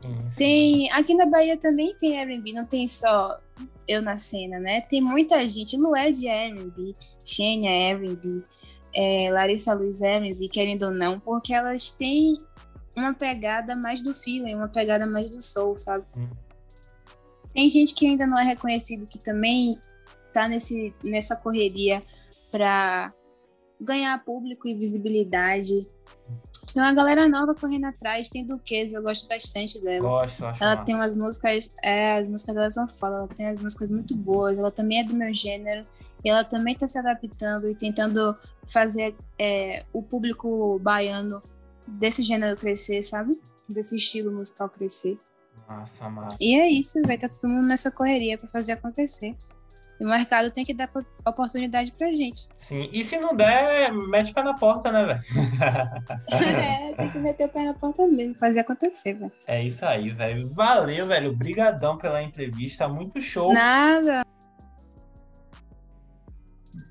Sim, 0.00 0.14
sim. 0.30 0.36
Tem. 0.36 0.92
Aqui 0.92 1.14
na 1.14 1.26
Bahia 1.26 1.56
também 1.56 1.96
tem 1.96 2.18
R&B, 2.18 2.52
não 2.52 2.66
tem 2.66 2.86
só 2.86 3.38
eu 3.88 4.02
na 4.02 4.16
cena, 4.16 4.58
né? 4.58 4.82
Tem 4.82 5.00
muita 5.00 5.48
gente. 5.48 5.76
Lued 5.76 6.26
é 6.26 6.48
R&B, 6.48 6.94
Xenia 7.24 7.70
é 7.70 7.90
R&B 7.90 8.44
é, 8.94 9.30
Larissa 9.30 9.74
Luiz 9.74 10.00
Emily, 10.00 10.48
querendo 10.48 10.84
ou 10.84 10.90
não, 10.90 11.18
porque 11.18 11.52
elas 11.52 11.90
têm 11.90 12.42
uma 12.96 13.12
pegada 13.12 13.74
mais 13.74 14.00
do 14.00 14.14
feeling, 14.14 14.54
uma 14.54 14.68
pegada 14.68 15.04
mais 15.06 15.28
do 15.28 15.40
soul, 15.40 15.76
sabe? 15.78 16.04
Hum. 16.16 16.28
Tem 17.52 17.68
gente 17.68 17.94
que 17.94 18.06
ainda 18.06 18.26
não 18.26 18.38
é 18.38 18.44
reconhecido, 18.44 19.06
que 19.06 19.18
também 19.18 19.78
tá 20.32 20.48
nesse, 20.48 20.94
nessa 21.02 21.36
correria 21.36 22.02
para 22.50 23.12
ganhar 23.80 24.24
público 24.24 24.66
e 24.66 24.74
visibilidade. 24.74 25.88
Tem 26.72 26.82
uma 26.82 26.92
galera 26.92 27.28
nova 27.28 27.54
correndo 27.54 27.86
atrás, 27.86 28.28
tem 28.28 28.44
Duquesa, 28.44 28.96
eu 28.96 29.02
gosto 29.02 29.28
bastante 29.28 29.80
dela. 29.80 30.00
Gosto, 30.00 30.44
acho 30.44 30.62
Ela 30.62 30.74
massa. 30.74 30.84
tem 30.84 30.94
umas 30.94 31.14
músicas, 31.14 31.74
é, 31.82 32.18
as 32.18 32.28
músicas 32.28 32.54
dela 32.54 32.70
são 32.70 32.88
foda, 32.88 33.16
ela 33.16 33.28
tem 33.28 33.46
as 33.46 33.58
músicas 33.58 33.90
muito 33.90 34.14
boas, 34.16 34.58
ela 34.58 34.70
também 34.70 35.00
é 35.00 35.04
do 35.04 35.14
meu 35.14 35.32
gênero, 35.32 35.86
e 36.24 36.30
ela 36.30 36.42
também 36.42 36.74
está 36.74 36.86
se 36.86 36.98
adaptando 36.98 37.68
e 37.68 37.74
tentando 37.74 38.36
fazer 38.66 39.14
é, 39.38 39.84
o 39.92 40.02
público 40.02 40.78
baiano 40.80 41.42
desse 41.86 42.22
gênero 42.22 42.56
crescer, 42.56 43.02
sabe? 43.02 43.38
Desse 43.68 43.96
estilo 43.96 44.32
musical 44.32 44.68
crescer. 44.68 45.18
Massa, 45.68 46.08
massa. 46.08 46.36
E 46.40 46.58
é 46.58 46.68
isso, 46.68 47.00
vai 47.02 47.16
estar 47.16 47.28
tá 47.28 47.36
todo 47.40 47.50
mundo 47.50 47.66
nessa 47.66 47.90
correria 47.90 48.38
para 48.38 48.48
fazer 48.48 48.72
acontecer. 48.72 49.36
E 50.04 50.06
o 50.06 50.10
mercado 50.10 50.50
tem 50.50 50.66
que 50.66 50.74
dar 50.74 50.90
oportunidade 51.26 51.90
pra 51.92 52.12
gente. 52.12 52.46
Sim, 52.58 52.90
e 52.92 53.02
se 53.02 53.16
não 53.16 53.34
der, 53.34 53.90
mete 53.90 54.32
o 54.32 54.34
pé 54.34 54.42
na 54.42 54.52
porta, 54.52 54.92
né, 54.92 55.02
velho? 55.02 55.22
é, 56.30 56.92
tem 56.92 57.10
que 57.10 57.18
meter 57.18 57.46
o 57.46 57.48
pé 57.48 57.64
na 57.64 57.72
porta 57.72 58.06
mesmo, 58.06 58.34
fazer 58.34 58.60
acontecer, 58.60 59.14
velho. 59.14 59.32
É 59.46 59.62
isso 59.62 59.82
aí, 59.86 60.10
velho. 60.10 60.52
Valeu, 60.52 61.06
velho. 61.06 61.34
Brigadão 61.34 61.96
pela 61.96 62.22
entrevista, 62.22 62.86
muito 62.86 63.18
show. 63.18 63.54
Nada. 63.54 64.26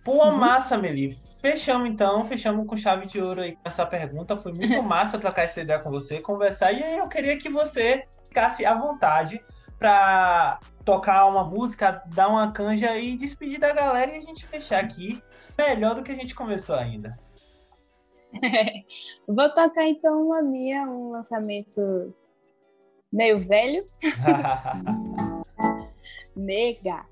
Pô, 0.03 0.25
uhum. 0.25 0.35
massa, 0.35 0.75
Meli. 0.75 1.15
Fechamos 1.39 1.87
então, 1.87 2.25
fechamos 2.25 2.65
com 2.65 2.75
chave 2.75 3.05
de 3.05 3.21
ouro 3.21 3.41
aí 3.41 3.51
com 3.51 3.61
essa 3.63 3.85
pergunta. 3.85 4.35
Foi 4.35 4.53
muito 4.53 4.81
massa 4.81 5.19
trocar 5.19 5.43
essa 5.43 5.61
ideia 5.61 5.77
com 5.77 5.91
você, 5.91 6.19
conversar. 6.19 6.71
E 6.71 6.83
aí 6.83 6.97
eu 6.97 7.07
queria 7.07 7.37
que 7.37 7.47
você 7.47 8.07
ficasse 8.27 8.65
à 8.65 8.73
vontade 8.73 9.39
para 9.77 10.59
tocar 10.83 11.25
uma 11.25 11.43
música, 11.43 12.03
dar 12.07 12.27
uma 12.27 12.51
canja 12.51 12.97
e 12.97 13.17
despedir 13.17 13.59
da 13.59 13.73
galera 13.73 14.11
e 14.11 14.17
a 14.17 14.21
gente 14.21 14.45
fechar 14.45 14.83
aqui 14.83 15.21
melhor 15.57 15.95
do 15.95 16.03
que 16.03 16.11
a 16.11 16.15
gente 16.15 16.35
começou 16.35 16.75
ainda. 16.75 17.17
Vou 19.27 19.49
tocar 19.53 19.87
então 19.87 20.27
uma 20.27 20.41
minha, 20.41 20.87
um 20.87 21.11
lançamento 21.11 22.13
meio 23.11 23.47
velho. 23.47 23.85
Mega. 26.35 27.05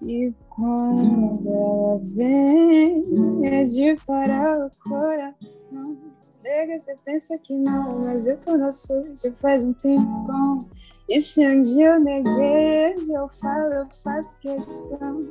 E 0.00 0.32
quando 0.50 1.48
ela 1.48 1.98
vem, 2.14 3.46
é 3.46 3.64
de 3.64 3.96
parar 4.06 4.56
o 4.58 4.70
coração. 4.88 6.07
Nega, 6.42 6.78
você 6.78 6.96
pensa 7.04 7.36
que 7.38 7.52
não, 7.52 8.00
mas 8.00 8.26
eu 8.26 8.36
tô 8.38 8.56
na 8.56 8.70
sua 8.70 9.04
já 9.16 9.32
faz 9.40 9.62
um 9.62 9.72
tempão. 9.72 10.68
E 11.08 11.20
se 11.20 11.46
um 11.46 11.60
dia 11.60 11.94
eu 11.94 12.00
neguei, 12.00 12.94
eu 13.10 13.28
falo, 13.28 13.72
eu 13.72 13.88
faço 14.02 14.38
questão. 14.40 15.28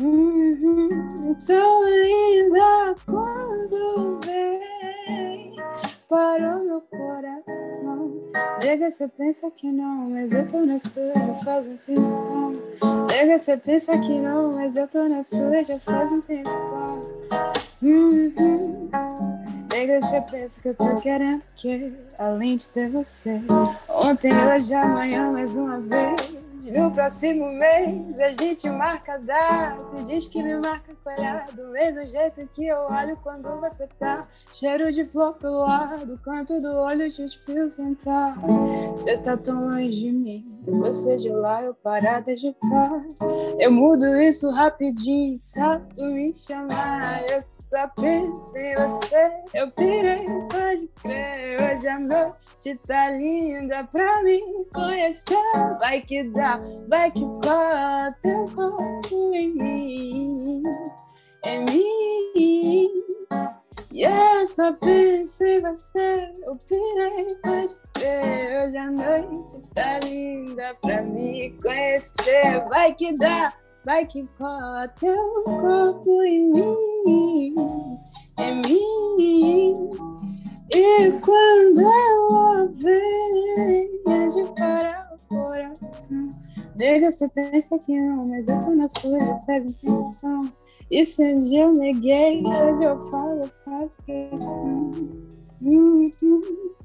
Uhum, 0.00 1.34
tão 1.44 1.84
linda 1.88 2.94
quando 3.04 4.20
vem 4.24 4.68
parou 6.08 6.64
meu 6.64 6.80
coração. 6.80 8.12
Nega, 8.62 8.90
você 8.90 9.06
pensa 9.08 9.50
que 9.50 9.70
não, 9.70 10.10
mas 10.10 10.32
eu 10.32 10.46
tô 10.46 10.64
na 10.64 10.78
sua 10.78 11.12
já 11.14 11.34
faz 11.44 11.68
um 11.68 11.76
tempão. 11.76 12.52
Nega, 13.10 13.38
você 13.38 13.56
pensa 13.56 13.98
que 13.98 14.18
não, 14.18 14.52
mas 14.52 14.76
eu 14.76 14.88
tô 14.88 15.06
na 15.08 15.22
sua 15.22 15.62
já 15.62 15.78
faz 15.80 16.10
um 16.10 16.20
tempão. 16.20 17.06
Uhum. 17.82 18.88
Nega, 19.78 20.00
você 20.00 20.20
pensa 20.22 20.60
que 20.60 20.68
eu 20.70 20.74
tô 20.74 20.96
querendo 20.96 21.44
que, 21.54 21.94
além 22.18 22.56
de 22.56 22.68
ter 22.68 22.90
você, 22.90 23.40
ontem, 23.88 24.32
hoje, 24.34 24.74
amanhã, 24.74 25.30
mais 25.30 25.54
uma 25.54 25.78
vez. 25.78 26.36
No 26.76 26.90
próximo 26.90 27.52
mês 27.52 28.18
a 28.18 28.32
gente 28.32 28.68
marca 28.68 29.14
a 29.14 29.18
data. 29.18 30.02
Diz 30.04 30.26
que 30.26 30.42
me 30.42 30.56
marca 30.56 30.92
colhar 31.04 31.46
Do 31.52 31.68
mesmo 31.68 32.04
jeito 32.08 32.48
que 32.52 32.66
eu 32.66 32.78
olho 32.90 33.16
quando 33.22 33.48
você 33.60 33.86
tá. 34.00 34.26
Cheiro 34.52 34.90
de 34.90 35.04
flor 35.04 35.34
pelo 35.34 35.62
ar 35.62 35.98
Do 35.98 36.18
canto 36.18 36.60
do 36.60 36.74
olho 36.74 37.08
te 37.08 37.22
espio 37.24 37.70
sentar. 37.70 38.36
Você 38.92 39.16
tá 39.18 39.36
tão 39.36 39.68
longe 39.68 39.90
de 39.90 40.10
mim 40.10 40.57
Você 40.70 41.16
de 41.16 41.30
lá, 41.30 41.62
eu 41.62 41.74
parada 41.74 42.34
de 42.34 42.52
cá 42.52 43.02
Eu 43.58 43.72
mudo 43.72 44.04
isso 44.20 44.50
rapidinho 44.50 45.38
Só 45.40 45.78
tu 45.94 46.04
me 46.04 46.34
chamar. 46.34 47.24
Eu 47.30 47.40
só 47.42 47.88
penso 47.96 48.58
em 48.58 48.74
você. 48.74 49.30
Eu 49.54 49.70
pirei, 49.70 50.24
pode 50.50 50.88
crer 51.02 51.58
Hoje 51.60 51.88
a 51.88 51.98
noite 51.98 52.80
tá 52.86 53.10
linda 53.10 53.84
pra 53.84 54.22
mim 54.22 54.64
conhecer. 54.74 55.36
Vai 55.80 56.00
que 56.00 56.24
dá 56.24 56.60
vai 56.88 57.10
que 57.10 57.24
bota 57.24 58.14
teu 58.22 58.46
corpo 58.54 59.34
em 59.34 59.54
mim, 59.54 60.62
em 61.44 61.64
mim. 61.64 62.90
E 63.90 64.02
eu 64.02 64.46
só 64.46 64.72
penso 64.74 65.44
em 65.44 65.60
você, 65.60 66.30
eu 66.42 66.56
pirei, 66.68 67.34
pode 67.42 67.76
Hoje 67.98 68.76
a 68.76 68.90
noite 68.92 69.60
tá 69.74 69.98
linda 70.04 70.72
pra 70.80 71.02
me 71.02 71.50
conhecer. 71.60 72.64
Vai 72.68 72.94
que 72.94 73.12
dá, 73.16 73.52
vai 73.84 74.06
que 74.06 74.22
bota 74.38 74.94
teu 75.00 75.42
corpo 75.44 76.22
em 76.22 76.52
mim, 76.52 77.54
em 78.38 78.54
mim. 78.54 79.90
E 80.72 81.10
quando 81.22 81.80
ela 81.80 82.66
vem, 82.66 84.00
é 84.06 84.26
de 84.28 84.44
parar 84.54 85.12
o 85.14 85.34
coração. 85.34 86.32
Diga 86.76 87.10
se 87.10 87.28
pensa 87.30 87.80
que 87.80 87.98
não, 87.98 88.28
mas 88.28 88.48
eu 88.48 88.60
tô 88.60 88.70
na 88.76 88.86
sua 88.86 89.18
já 89.18 89.38
faz 89.38 89.66
um 89.66 89.72
tempão. 89.72 90.52
E 90.88 91.04
se 91.04 91.34
um 91.34 91.38
dia 91.40 91.62
eu 91.62 91.72
neguei, 91.72 92.42
hoje 92.46 92.84
eu 92.84 93.04
falo, 93.08 93.50
faço 93.64 94.00
questão. 94.02 94.92
Uhum. 95.60 96.77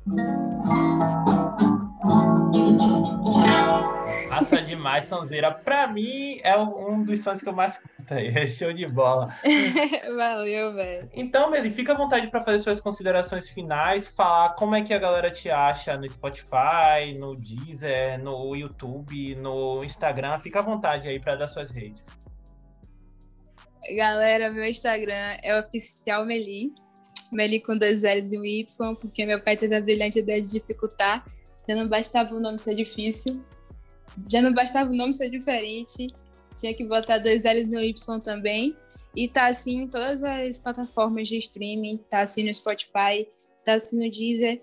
Massa 4.30 4.62
demais, 4.62 5.06
Sonzeira. 5.06 5.52
Pra 5.52 5.88
mim, 5.88 6.40
é 6.44 6.58
um 6.58 7.04
dos 7.04 7.24
sons 7.24 7.42
que 7.42 7.48
eu 7.48 7.54
mais 7.54 7.78
curto 7.78 8.14
aí. 8.14 8.28
É 8.28 8.46
show 8.46 8.74
de 8.74 8.86
bola. 8.86 9.34
Valeu, 10.18 10.74
velho. 10.74 11.10
Então, 11.14 11.50
Meli, 11.50 11.70
fica 11.70 11.94
à 11.94 11.96
vontade 11.96 12.28
para 12.28 12.42
fazer 12.42 12.60
suas 12.60 12.82
considerações 12.82 13.50
finais, 13.50 14.10
falar 14.10 14.56
como 14.56 14.76
é 14.76 14.82
que 14.82 14.94
a 14.94 15.00
galera 15.00 15.32
te 15.32 15.50
acha 15.50 15.98
no 15.98 16.10
Spotify, 16.10 17.18
no 17.18 17.38
Deezer, 17.38 18.22
no 18.22 18.56
YouTube, 18.56 19.36
no 19.36 19.84
Instagram. 19.84 20.38
Fica 20.40 20.60
à 20.60 20.64
vontade 20.64 21.08
aí 21.08 21.20
para 21.20 21.36
dar 21.36 21.48
suas 21.48 21.70
redes. 21.70 22.08
Galera, 23.98 24.50
meu 24.50 24.66
Instagram 24.66 25.38
é 25.42 25.60
oficial 25.60 26.26
Meli. 27.34 27.54
Meli 27.54 27.60
com 27.60 27.78
dois 27.78 28.04
L's 28.04 28.32
e 28.32 28.38
um 28.38 28.46
Y, 28.46 28.96
porque 28.96 29.26
meu 29.26 29.42
pai 29.42 29.58
teve 29.58 29.76
a 29.76 29.82
brilhante 29.82 30.20
ideia 30.20 30.42
de 30.42 30.50
dificultar. 30.50 31.26
Já 31.68 31.76
não 31.76 31.88
bastava 31.88 32.36
o 32.36 32.40
nome 32.40 32.60
ser 32.60 32.76
difícil, 32.76 33.42
já 34.30 34.42
não 34.42 34.54
bastava 34.54 34.92
o 34.92 34.96
nome 34.96 35.14
ser 35.14 35.30
diferente, 35.30 36.14
tinha 36.56 36.74
que 36.74 36.86
botar 36.86 37.18
dois 37.18 37.44
L's 37.44 37.72
e 37.72 37.78
um 37.78 37.82
Y 37.82 38.20
também. 38.20 38.76
E 39.16 39.28
tá 39.28 39.46
assim 39.46 39.82
em 39.82 39.88
todas 39.88 40.24
as 40.24 40.60
plataformas 40.60 41.28
de 41.28 41.38
streaming, 41.38 41.98
tá 42.10 42.22
assim 42.22 42.44
no 42.44 42.54
Spotify, 42.54 43.28
tá 43.64 43.76
assim 43.76 44.04
no 44.04 44.12
Deezer, 44.12 44.62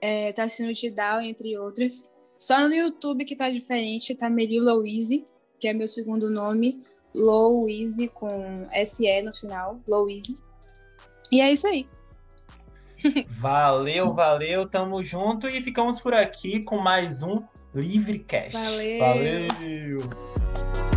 é, 0.00 0.32
tá 0.32 0.44
assim 0.44 0.66
no 0.66 0.74
Tidal, 0.74 1.20
entre 1.20 1.56
outras. 1.56 2.10
Só 2.36 2.68
no 2.68 2.74
YouTube 2.74 3.24
que 3.24 3.36
tá 3.36 3.48
diferente, 3.50 4.14
tá 4.14 4.28
Meri 4.28 4.60
Louise, 4.60 5.24
que 5.58 5.68
é 5.68 5.72
meu 5.72 5.86
segundo 5.86 6.28
nome, 6.28 6.82
Louise 7.14 8.08
com 8.08 8.66
SE 8.84 9.22
no 9.22 9.32
final, 9.32 9.80
Louise. 9.86 10.36
E 11.30 11.40
é 11.40 11.50
isso 11.50 11.66
aí. 11.66 11.86
Valeu, 13.28 14.14
valeu, 14.14 14.66
tamo 14.66 15.02
junto 15.02 15.48
e 15.48 15.60
ficamos 15.60 16.00
por 16.00 16.14
aqui 16.14 16.62
com 16.62 16.78
mais 16.78 17.22
um 17.22 17.42
Livrecast. 17.74 18.52
Valeu. 18.52 18.98
Valeu. 18.98 20.93